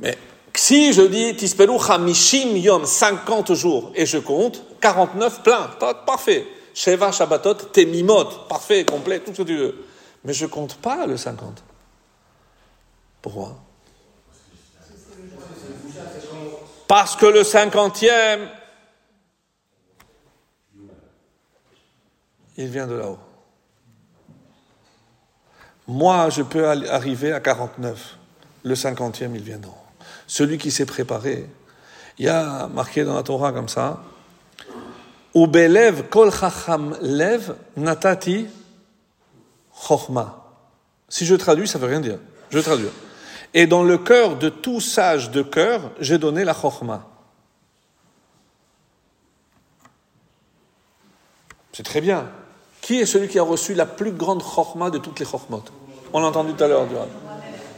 Mais 0.00 0.16
si 0.54 0.92
je 0.92 1.02
dis 1.02 1.36
Tispelu 1.36 1.76
Hamishim 1.88 2.56
Yom, 2.56 2.86
50 2.86 3.54
jours, 3.54 3.92
et 3.94 4.06
je 4.06 4.18
compte 4.18 4.62
49 4.80 5.42
plein, 5.42 5.70
parfait. 6.06 6.46
Sheva 6.74 7.12
Shabbatot 7.12 7.54
Temimot, 7.54 8.46
parfait, 8.48 8.86
complet, 8.86 9.20
tout 9.20 9.34
ce 9.34 9.42
que 9.42 9.46
tu 9.46 9.56
veux. 9.56 9.84
Mais 10.24 10.32
je 10.32 10.46
compte 10.46 10.76
pas 10.76 11.06
le 11.06 11.18
50. 11.18 11.62
Pourquoi? 13.20 13.56
Parce 16.88 17.14
que 17.16 17.26
le 17.26 17.44
cinquantième, 17.44 18.48
il 22.56 22.68
vient 22.68 22.86
de 22.86 22.94
là-haut. 22.94 23.18
Moi, 25.86 26.30
je 26.30 26.42
peux 26.42 26.68
arriver 26.68 27.32
à 27.32 27.40
49. 27.40 28.18
Le 28.64 28.74
cinquantième, 28.74 29.34
il 29.34 29.42
vient 29.42 29.58
d'en 29.58 29.68
haut. 29.68 30.04
Celui 30.26 30.58
qui 30.58 30.70
s'est 30.70 30.86
préparé, 30.86 31.48
il 32.18 32.26
y 32.26 32.28
a 32.28 32.68
marqué 32.68 33.04
dans 33.04 33.14
la 33.14 33.22
Torah 33.22 33.52
comme 33.52 33.68
ça, 33.68 34.02
Ubelev 35.34 36.08
kol 36.10 36.30
chacham 36.30 36.96
lev 37.00 37.54
natati 37.76 38.46
chochma. 39.88 40.44
Si 41.08 41.24
je 41.24 41.34
traduis, 41.34 41.66
ça 41.66 41.78
veut 41.78 41.88
rien 41.88 42.00
dire. 42.00 42.18
Je 42.50 42.58
traduis. 42.58 42.88
Et 43.54 43.66
dans 43.66 43.82
le 43.82 43.98
cœur 43.98 44.36
de 44.36 44.48
tout 44.48 44.80
sage 44.80 45.30
de 45.30 45.42
cœur, 45.42 45.90
j'ai 46.00 46.18
donné 46.18 46.44
la 46.44 46.54
chokhmah. 46.54 47.06
C'est 51.72 51.82
très 51.82 52.00
bien. 52.00 52.30
Qui 52.82 53.00
est 53.00 53.06
celui 53.06 53.28
qui 53.28 53.38
a 53.38 53.42
reçu 53.42 53.72
la 53.72 53.86
plus 53.86 54.12
grande 54.12 54.42
chokhmah 54.42 54.90
de 54.90 54.98
toutes 54.98 55.18
les 55.18 55.24
chokhmot 55.24 55.62
On 56.12 56.20
l'a 56.20 56.26
entendu 56.26 56.52
tout 56.52 56.62
à 56.62 56.68
l'heure, 56.68 56.86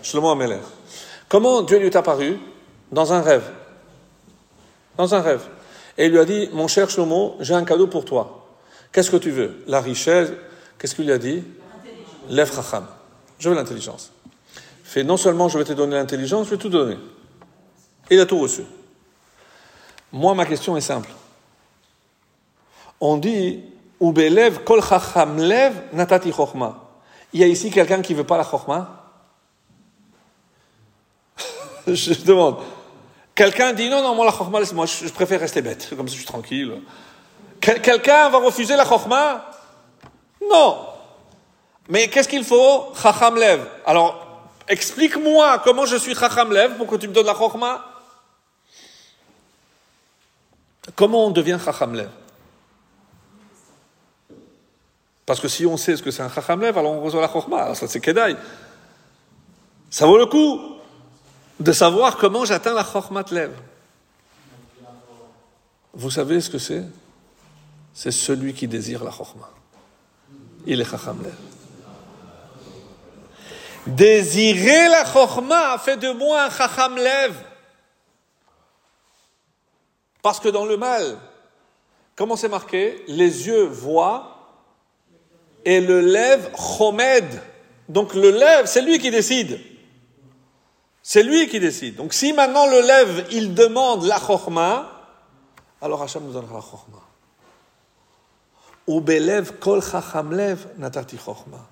Shlomo 0.02 0.30
Ameler. 0.30 0.58
Comment 1.28 1.62
Dieu 1.62 1.78
lui 1.78 1.86
est 1.86 1.96
apparu 1.96 2.40
Dans 2.90 3.12
un 3.12 3.20
rêve. 3.22 3.48
Dans 4.96 5.14
un 5.14 5.20
rêve. 5.20 5.42
Et 5.96 6.06
il 6.06 6.10
lui 6.10 6.18
a 6.18 6.24
dit, 6.24 6.48
mon 6.52 6.66
cher 6.66 6.90
Shlomo, 6.90 7.36
j'ai 7.38 7.54
un 7.54 7.64
cadeau 7.64 7.86
pour 7.86 8.04
toi. 8.04 8.48
Qu'est-ce 8.90 9.12
que 9.12 9.16
tu 9.16 9.30
veux? 9.30 9.62
La 9.68 9.80
richesse. 9.80 10.32
Qu'est-ce 10.78 10.96
qu'il 10.96 11.04
lui 11.04 11.12
a 11.12 11.18
dit? 11.18 11.44
L'Ev 12.28 12.50
Je 13.38 13.48
veux 13.48 13.54
l'intelligence 13.54 14.10
fait 14.94 15.02
non 15.02 15.16
seulement 15.16 15.48
je 15.48 15.58
vais 15.58 15.64
te 15.64 15.72
donner 15.72 15.96
l'intelligence, 15.96 16.46
je 16.46 16.50
vais 16.52 16.56
tout 16.56 16.68
donner. 16.68 16.96
Et 18.08 18.14
il 18.14 18.20
a 18.20 18.26
tout 18.26 18.38
reçu. 18.38 18.62
Moi, 20.12 20.34
ma 20.36 20.46
question 20.46 20.76
est 20.76 20.80
simple. 20.82 21.10
On 23.00 23.16
dit, 23.16 23.64
Ubelev 24.04 24.64
kol 24.64 24.82
chacham 24.82 25.38
lev 25.38 25.72
natati 25.92 26.32
chokhma. 26.32 26.80
Il 27.32 27.40
y 27.40 27.44
a 27.44 27.46
ici 27.46 27.70
quelqu'un 27.70 28.02
qui 28.02 28.12
ne 28.12 28.18
veut 28.18 28.24
pas 28.24 28.36
la 28.36 28.44
chokhma 28.44 29.10
Je 31.86 32.14
demande. 32.24 32.58
Quelqu'un 33.34 33.72
dit, 33.72 33.88
non, 33.88 34.02
non, 34.02 34.14
moi 34.14 34.24
la 34.26 34.32
chokhma, 34.32 34.60
moi 34.74 34.86
je 34.86 35.08
préfère 35.08 35.40
rester 35.40 35.62
bête, 35.62 35.90
comme 35.96 36.06
ça 36.06 36.12
je 36.12 36.18
suis 36.18 36.26
tranquille. 36.26 36.80
Quelqu'un 37.60 38.28
va 38.28 38.38
refuser 38.38 38.76
la 38.76 38.84
chokhma 38.84 39.50
Non. 40.50 40.86
Mais 41.88 42.08
qu'est-ce 42.08 42.28
qu'il 42.28 42.44
faut? 42.44 42.92
Chacham 43.00 43.36
lev. 43.36 43.60
Alors, 43.86 44.24
Explique-moi 44.68 45.58
comment 45.62 45.84
je 45.84 45.96
suis 45.96 46.14
Chacham 46.14 46.52
Lev 46.52 46.76
pour 46.76 46.86
que 46.86 46.96
tu 46.96 47.08
me 47.08 47.12
donnes 47.12 47.26
la 47.26 47.34
Chokhmah. 47.34 47.84
Comment 50.96 51.26
on 51.26 51.30
devient 51.30 51.58
Chacham 51.62 51.94
Lev? 51.94 52.08
Parce 55.26 55.40
que 55.40 55.48
si 55.48 55.64
on 55.66 55.76
sait 55.76 55.96
ce 55.96 56.02
que 56.02 56.10
c'est 56.10 56.22
un 56.22 56.30
Chacham 56.30 56.60
Lev, 56.60 56.76
alors 56.76 56.92
on 56.92 57.00
reçoit 57.00 57.20
la 57.20 57.32
Chokhmah. 57.32 57.62
Alors 57.62 57.76
ça 57.76 57.88
c'est 57.88 58.00
Kedai. 58.00 58.36
Ça 59.90 60.06
vaut 60.06 60.18
le 60.18 60.26
coup 60.26 60.60
de 61.60 61.72
savoir 61.72 62.16
comment 62.16 62.44
j'atteins 62.44 62.74
la 62.74 62.84
Chokhmat 62.84 63.24
Lev. 63.30 63.52
Vous 65.94 66.10
savez 66.10 66.40
ce 66.40 66.50
que 66.50 66.58
c'est? 66.58 66.84
C'est 67.94 68.10
celui 68.10 68.54
qui 68.54 68.66
désire 68.66 69.04
la 69.04 69.10
Chokhmah. 69.10 69.50
Il 70.66 70.80
est 70.80 70.84
Chacham 70.84 71.22
Lev. 71.22 71.34
Désirer 73.86 74.88
la 74.88 75.04
chorma 75.04 75.76
fait 75.78 75.98
de 75.98 76.10
moi 76.10 76.44
un 76.44 76.50
chacham 76.50 76.96
lev. 76.96 77.34
Parce 80.22 80.40
que 80.40 80.48
dans 80.48 80.64
le 80.64 80.78
mal, 80.78 81.18
comment 82.16 82.34
c'est 82.34 82.48
marqué? 82.48 83.04
Les 83.08 83.46
yeux 83.46 83.64
voient 83.64 84.33
et 85.64 85.80
le 85.80 86.00
lève 86.00 86.50
chomed. 86.56 87.42
Donc 87.88 88.14
le 88.14 88.30
lève, 88.30 88.66
c'est 88.66 88.82
lui 88.82 88.98
qui 88.98 89.10
décide. 89.10 89.60
C'est 91.02 91.22
lui 91.22 91.48
qui 91.48 91.60
décide. 91.60 91.96
Donc 91.96 92.14
si 92.14 92.32
maintenant 92.32 92.66
le 92.66 92.80
lève, 92.80 93.26
il 93.30 93.54
demande 93.54 94.04
la 94.04 94.18
chorma, 94.18 94.90
alors 95.80 96.02
Hachem 96.02 96.24
nous 96.24 96.32
donnera 96.32 96.54
la 96.54 96.62
chorma. 96.62 97.02
Ou 98.86 99.00
belev 99.00 99.58
kol 99.58 99.82
chacham 99.82 100.32
lev 100.32 100.66
natati 100.78 101.16
chorma. 101.16 101.68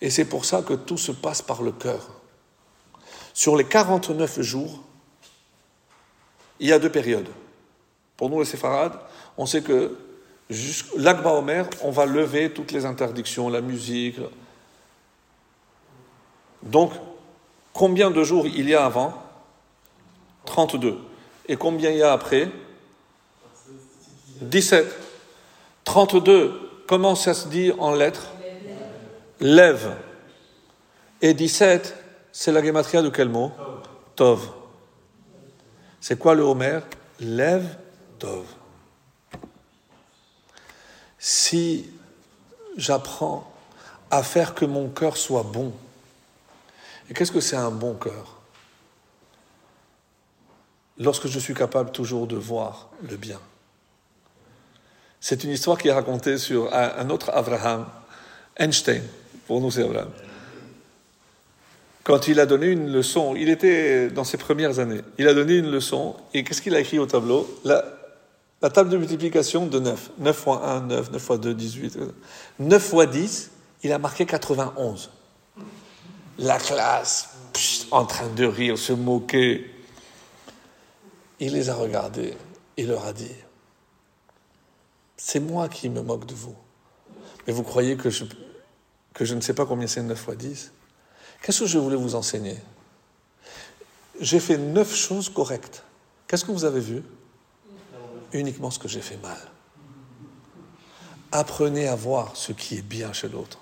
Et 0.00 0.10
c'est 0.10 0.24
pour 0.24 0.44
ça 0.44 0.62
que 0.62 0.74
tout 0.74 0.96
se 0.96 1.12
passe 1.12 1.42
par 1.42 1.62
le 1.62 1.72
cœur. 1.72 2.08
Sur 3.34 3.56
les 3.56 3.64
49 3.64 4.40
jours, 4.40 4.82
il 6.58 6.68
y 6.68 6.72
a 6.72 6.78
deux 6.78 6.90
périodes. 6.90 7.28
Pour 8.16 8.30
nous, 8.30 8.40
les 8.40 8.46
séfarades, 8.46 8.98
on 9.36 9.46
sait 9.46 9.62
que 9.62 9.96
l'Akba 10.96 11.30
Omer, 11.30 11.68
on 11.82 11.90
va 11.90 12.06
lever 12.06 12.52
toutes 12.52 12.72
les 12.72 12.84
interdictions, 12.84 13.48
la 13.48 13.60
musique. 13.60 14.16
Donc, 16.62 16.92
combien 17.72 18.10
de 18.10 18.22
jours 18.24 18.46
il 18.46 18.68
y 18.68 18.74
a 18.74 18.84
avant? 18.84 19.14
32. 20.46 20.98
Et 21.48 21.56
combien 21.56 21.90
il 21.90 21.98
y 21.98 22.02
a 22.02 22.12
après? 22.12 22.50
17. 24.40 24.86
32, 25.84 26.82
comment 26.86 27.14
ça 27.14 27.34
se 27.34 27.48
dit 27.48 27.72
en 27.78 27.94
lettres? 27.94 28.30
Lève. 29.40 29.96
Et 31.22 31.34
17, 31.34 31.96
c'est 32.32 32.52
la 32.52 32.62
gématria 32.62 33.02
de 33.02 33.08
quel 33.08 33.28
mot? 33.28 33.52
Tov. 34.16 34.50
C'est 36.00 36.18
quoi 36.18 36.34
le 36.34 36.42
Homer? 36.42 36.80
Lève, 37.20 37.76
Tov. 38.18 38.44
Si 41.22 41.86
j'apprends 42.78 43.52
à 44.10 44.22
faire 44.22 44.54
que 44.54 44.64
mon 44.64 44.88
cœur 44.88 45.18
soit 45.18 45.42
bon, 45.42 45.72
et 47.08 47.14
qu'est-ce 47.14 47.30
que 47.30 47.40
c'est 47.40 47.56
un 47.56 47.70
bon 47.70 47.94
cœur? 47.94 48.38
Lorsque 50.98 51.28
je 51.28 51.38
suis 51.38 51.54
capable 51.54 51.92
toujours 51.92 52.26
de 52.26 52.36
voir 52.36 52.88
le 53.08 53.16
bien. 53.16 53.38
C'est 55.20 55.44
une 55.44 55.50
histoire 55.50 55.76
qui 55.76 55.88
est 55.88 55.92
racontée 55.92 56.38
sur 56.38 56.72
un 56.74 57.10
autre 57.10 57.30
Abraham, 57.34 57.86
Einstein. 58.56 59.02
Pour 59.46 59.60
nous, 59.60 59.70
c'est 59.70 59.82
Abraham. 59.82 60.10
Quand 62.02 62.28
il 62.28 62.40
a 62.40 62.46
donné 62.46 62.68
une 62.68 62.90
leçon, 62.90 63.36
il 63.36 63.50
était 63.50 64.08
dans 64.08 64.24
ses 64.24 64.38
premières 64.38 64.78
années, 64.78 65.02
il 65.18 65.28
a 65.28 65.34
donné 65.34 65.56
une 65.56 65.70
leçon, 65.70 66.16
et 66.32 66.44
qu'est-ce 66.44 66.62
qu'il 66.62 66.74
a 66.74 66.80
écrit 66.80 66.98
au 66.98 67.06
tableau? 67.06 67.60
La, 68.62 68.70
table 68.70 68.90
de 68.90 68.96
multiplication 68.96 69.66
de 69.66 69.78
9. 69.78 70.10
9 70.18 70.36
fois 70.36 70.68
1, 70.68 70.80
9, 70.82 71.12
9 71.12 71.22
fois 71.22 71.38
2, 71.38 71.54
18. 71.54 71.98
9 72.58 72.82
fois 72.82 73.06
10, 73.06 73.50
il 73.82 73.92
a 73.92 73.98
marqué 73.98 74.26
91. 74.26 75.10
La 76.38 76.58
classe, 76.58 77.30
en 77.90 78.06
train 78.06 78.28
de 78.28 78.44
rire, 78.44 78.78
se 78.78 78.92
moquer. 78.92 79.70
Il 81.38 81.54
les 81.54 81.70
a 81.70 81.74
regardés, 81.74 82.36
il 82.76 82.88
leur 82.88 83.06
a 83.06 83.12
dit, 83.14 83.34
c'est 85.16 85.40
moi 85.40 85.68
qui 85.68 85.88
me 85.88 86.02
moque 86.02 86.26
de 86.26 86.34
vous. 86.34 86.56
Mais 87.46 87.52
vous 87.52 87.62
croyez 87.62 87.96
que 87.96 88.10
je, 88.10 88.24
que 89.14 89.24
je 89.24 89.34
ne 89.34 89.40
sais 89.40 89.54
pas 89.54 89.66
combien 89.66 89.86
c'est 89.86 90.02
9 90.02 90.18
fois 90.18 90.34
10. 90.34 90.72
Qu'est-ce 91.42 91.60
que 91.60 91.66
je 91.66 91.78
voulais 91.78 91.96
vous 91.96 92.14
enseigner? 92.14 92.58
J'ai 94.20 94.40
fait 94.40 94.58
9 94.58 94.94
choses 94.94 95.28
correctes. 95.28 95.84
Qu'est-ce 96.26 96.44
que 96.44 96.52
vous 96.52 96.64
avez 96.64 96.80
vu? 96.80 97.02
Uniquement 98.32 98.70
ce 98.70 98.78
que 98.78 98.88
j'ai 98.88 99.00
fait 99.00 99.16
mal. 99.18 99.38
Apprenez 101.32 101.88
à 101.88 101.94
voir 101.94 102.32
ce 102.34 102.52
qui 102.52 102.78
est 102.78 102.82
bien 102.82 103.12
chez 103.12 103.28
l'autre, 103.28 103.58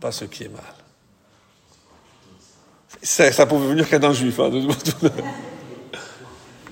pas 0.00 0.12
ce 0.12 0.24
qui 0.24 0.44
est 0.44 0.48
mal. 0.48 0.62
Ça, 3.02 3.30
ça 3.32 3.46
pouvait 3.46 3.68
venir 3.68 3.88
qu'à 3.88 3.98
d'un 3.98 4.12
juif. 4.12 4.40
Hein, 4.40 4.50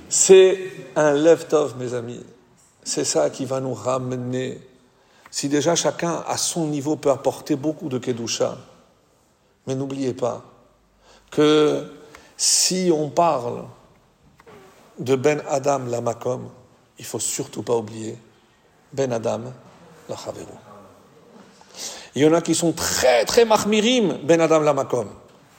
c'est 0.09 0.73
un 0.95 1.13
lève-tov, 1.13 1.77
mes 1.79 1.95
amis. 1.95 2.25
C'est 2.83 3.05
ça 3.05 3.31
qui 3.31 3.45
va 3.45 3.61
nous 3.61 3.75
ramener 3.75 4.61
si 5.31 5.49
déjà 5.49 5.75
chacun 5.75 6.25
à 6.27 6.37
son 6.37 6.67
niveau 6.67 6.97
peut 6.97 7.11
apporter 7.11 7.57
beaucoup 7.57 7.89
de 7.89 7.99
Kedusha, 7.99 8.57
mais 9.67 9.75
n'oubliez 9.75 10.15
pas 10.15 10.45
que 11.31 11.93
si 12.37 12.91
on 12.95 13.11
parle 13.11 13.65
de 14.99 15.17
Ben 15.17 15.43
Adam 15.49 15.81
la 15.87 16.01
Makom, 16.01 16.49
il 16.99 17.05
faut 17.05 17.19
surtout 17.19 17.63
pas 17.63 17.77
oublier 17.77 18.19
Ben 18.93 19.13
Adam 19.13 19.53
la 20.09 20.17
Chavero. 20.17 20.55
Il 22.15 22.23
y 22.23 22.27
en 22.27 22.33
a 22.33 22.41
qui 22.41 22.55
sont 22.55 22.73
très 22.73 23.25
très 23.25 23.45
mahmirim 23.45 24.19
Ben 24.25 24.41
Adam 24.41 24.61
la 24.61 24.73
Makom. 24.73 25.09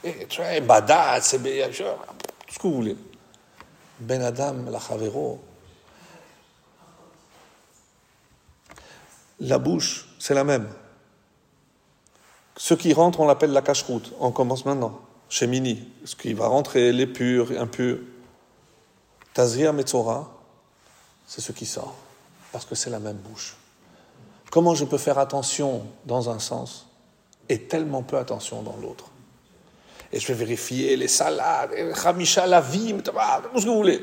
Et 0.04 0.26
très 0.26 0.60
badat, 0.60 1.20
c'est 1.20 1.38
tout 1.38 2.54
ce 2.54 2.58
que 2.58 2.66
vous 2.66 2.74
voulez. 2.74 2.96
Ben 4.00 4.22
Adam 4.22 4.54
la 4.70 4.80
Chavero. 4.80 5.40
La 9.40 9.58
bouche, 9.58 10.08
c'est 10.18 10.34
la 10.34 10.44
même. 10.44 10.68
Ce 12.56 12.74
qui 12.74 12.92
rentre, 12.92 13.20
on 13.20 13.26
l'appelle 13.26 13.52
la 13.52 13.62
cache-route. 13.62 14.12
On 14.18 14.32
commence 14.32 14.64
maintenant, 14.64 15.00
chez 15.28 15.46
Mini. 15.46 15.88
Ce 16.04 16.16
qui 16.16 16.34
va 16.34 16.48
rentrer, 16.48 16.92
les 16.92 17.06
purs, 17.06 17.52
impurs. 17.56 17.98
Tazria 19.32 19.72
Metzora, 19.72 20.37
c'est 21.28 21.42
ce 21.42 21.52
qui 21.52 21.66
sort. 21.66 21.94
Parce 22.50 22.64
que 22.64 22.74
c'est 22.74 22.90
la 22.90 22.98
même 22.98 23.18
bouche. 23.18 23.54
Comment 24.50 24.74
je 24.74 24.86
peux 24.86 24.98
faire 24.98 25.18
attention 25.18 25.86
dans 26.06 26.30
un 26.30 26.38
sens 26.38 26.86
et 27.50 27.60
tellement 27.64 28.02
peu 28.02 28.16
attention 28.16 28.62
dans 28.62 28.76
l'autre? 28.76 29.04
Et 30.10 30.18
je 30.18 30.26
vais 30.26 30.34
vérifier 30.34 30.96
les 30.96 31.06
salades, 31.06 31.70
Hamisha, 32.02 32.46
la 32.46 32.62
vie, 32.62 32.94
tout 32.94 33.12
ce 33.60 33.64
que 33.64 33.68
vous 33.68 33.76
voulez. 33.76 34.02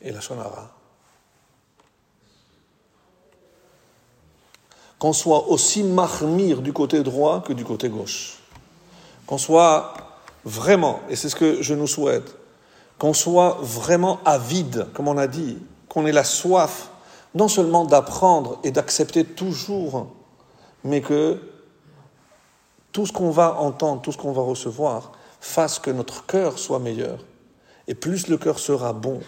Et 0.00 0.12
la 0.12 0.20
Shonara. 0.20 0.70
Qu'on 5.00 5.12
soit 5.12 5.48
aussi 5.48 5.82
marmire 5.82 6.62
du 6.62 6.72
côté 6.72 7.02
droit 7.02 7.42
que 7.42 7.52
du 7.52 7.64
côté 7.64 7.88
gauche. 7.88 8.38
Qu'on 9.26 9.38
soit 9.38 9.92
vraiment, 10.44 11.00
et 11.08 11.16
c'est 11.16 11.28
ce 11.28 11.36
que 11.36 11.62
je 11.62 11.74
nous 11.74 11.88
souhaite, 11.88 12.36
qu'on 12.96 13.12
soit 13.14 13.58
vraiment 13.60 14.20
avide, 14.24 14.86
comme 14.92 15.08
on 15.08 15.18
a 15.18 15.26
dit, 15.26 15.58
qu'on 15.90 16.06
ait 16.06 16.12
la 16.12 16.24
soif, 16.24 16.88
non 17.34 17.48
seulement 17.48 17.84
d'apprendre 17.84 18.58
et 18.64 18.70
d'accepter 18.70 19.24
toujours, 19.24 20.06
mais 20.84 21.02
que 21.02 21.38
tout 22.92 23.06
ce 23.06 23.12
qu'on 23.12 23.30
va 23.30 23.56
entendre, 23.60 24.00
tout 24.00 24.12
ce 24.12 24.16
qu'on 24.16 24.32
va 24.32 24.42
recevoir, 24.42 25.12
fasse 25.40 25.78
que 25.78 25.90
notre 25.90 26.24
cœur 26.26 26.58
soit 26.58 26.78
meilleur. 26.78 27.18
Et 27.88 27.94
plus 27.94 28.28
le 28.28 28.38
cœur 28.38 28.58
sera 28.58 28.92
bon, 28.92 29.20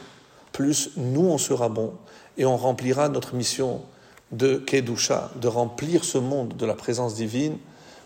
plus 0.53 0.93
nous 0.97 1.27
on 1.27 1.39
sera 1.39 1.69
bon, 1.69 1.93
et 2.39 2.47
on 2.47 2.57
remplira 2.57 3.09
notre 3.09 3.35
mission 3.35 3.83
de 4.31 4.57
Kedusha, 4.57 5.31
de 5.37 5.49
remplir 5.49 6.05
ce 6.05 6.19
monde 6.19 6.57
de 6.57 6.65
la 6.65 6.75
présence 6.75 7.15
divine. 7.15 7.59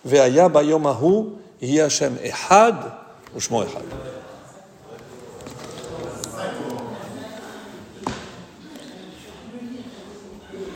Ve'aya 0.04 0.50
ehad. 1.60 2.76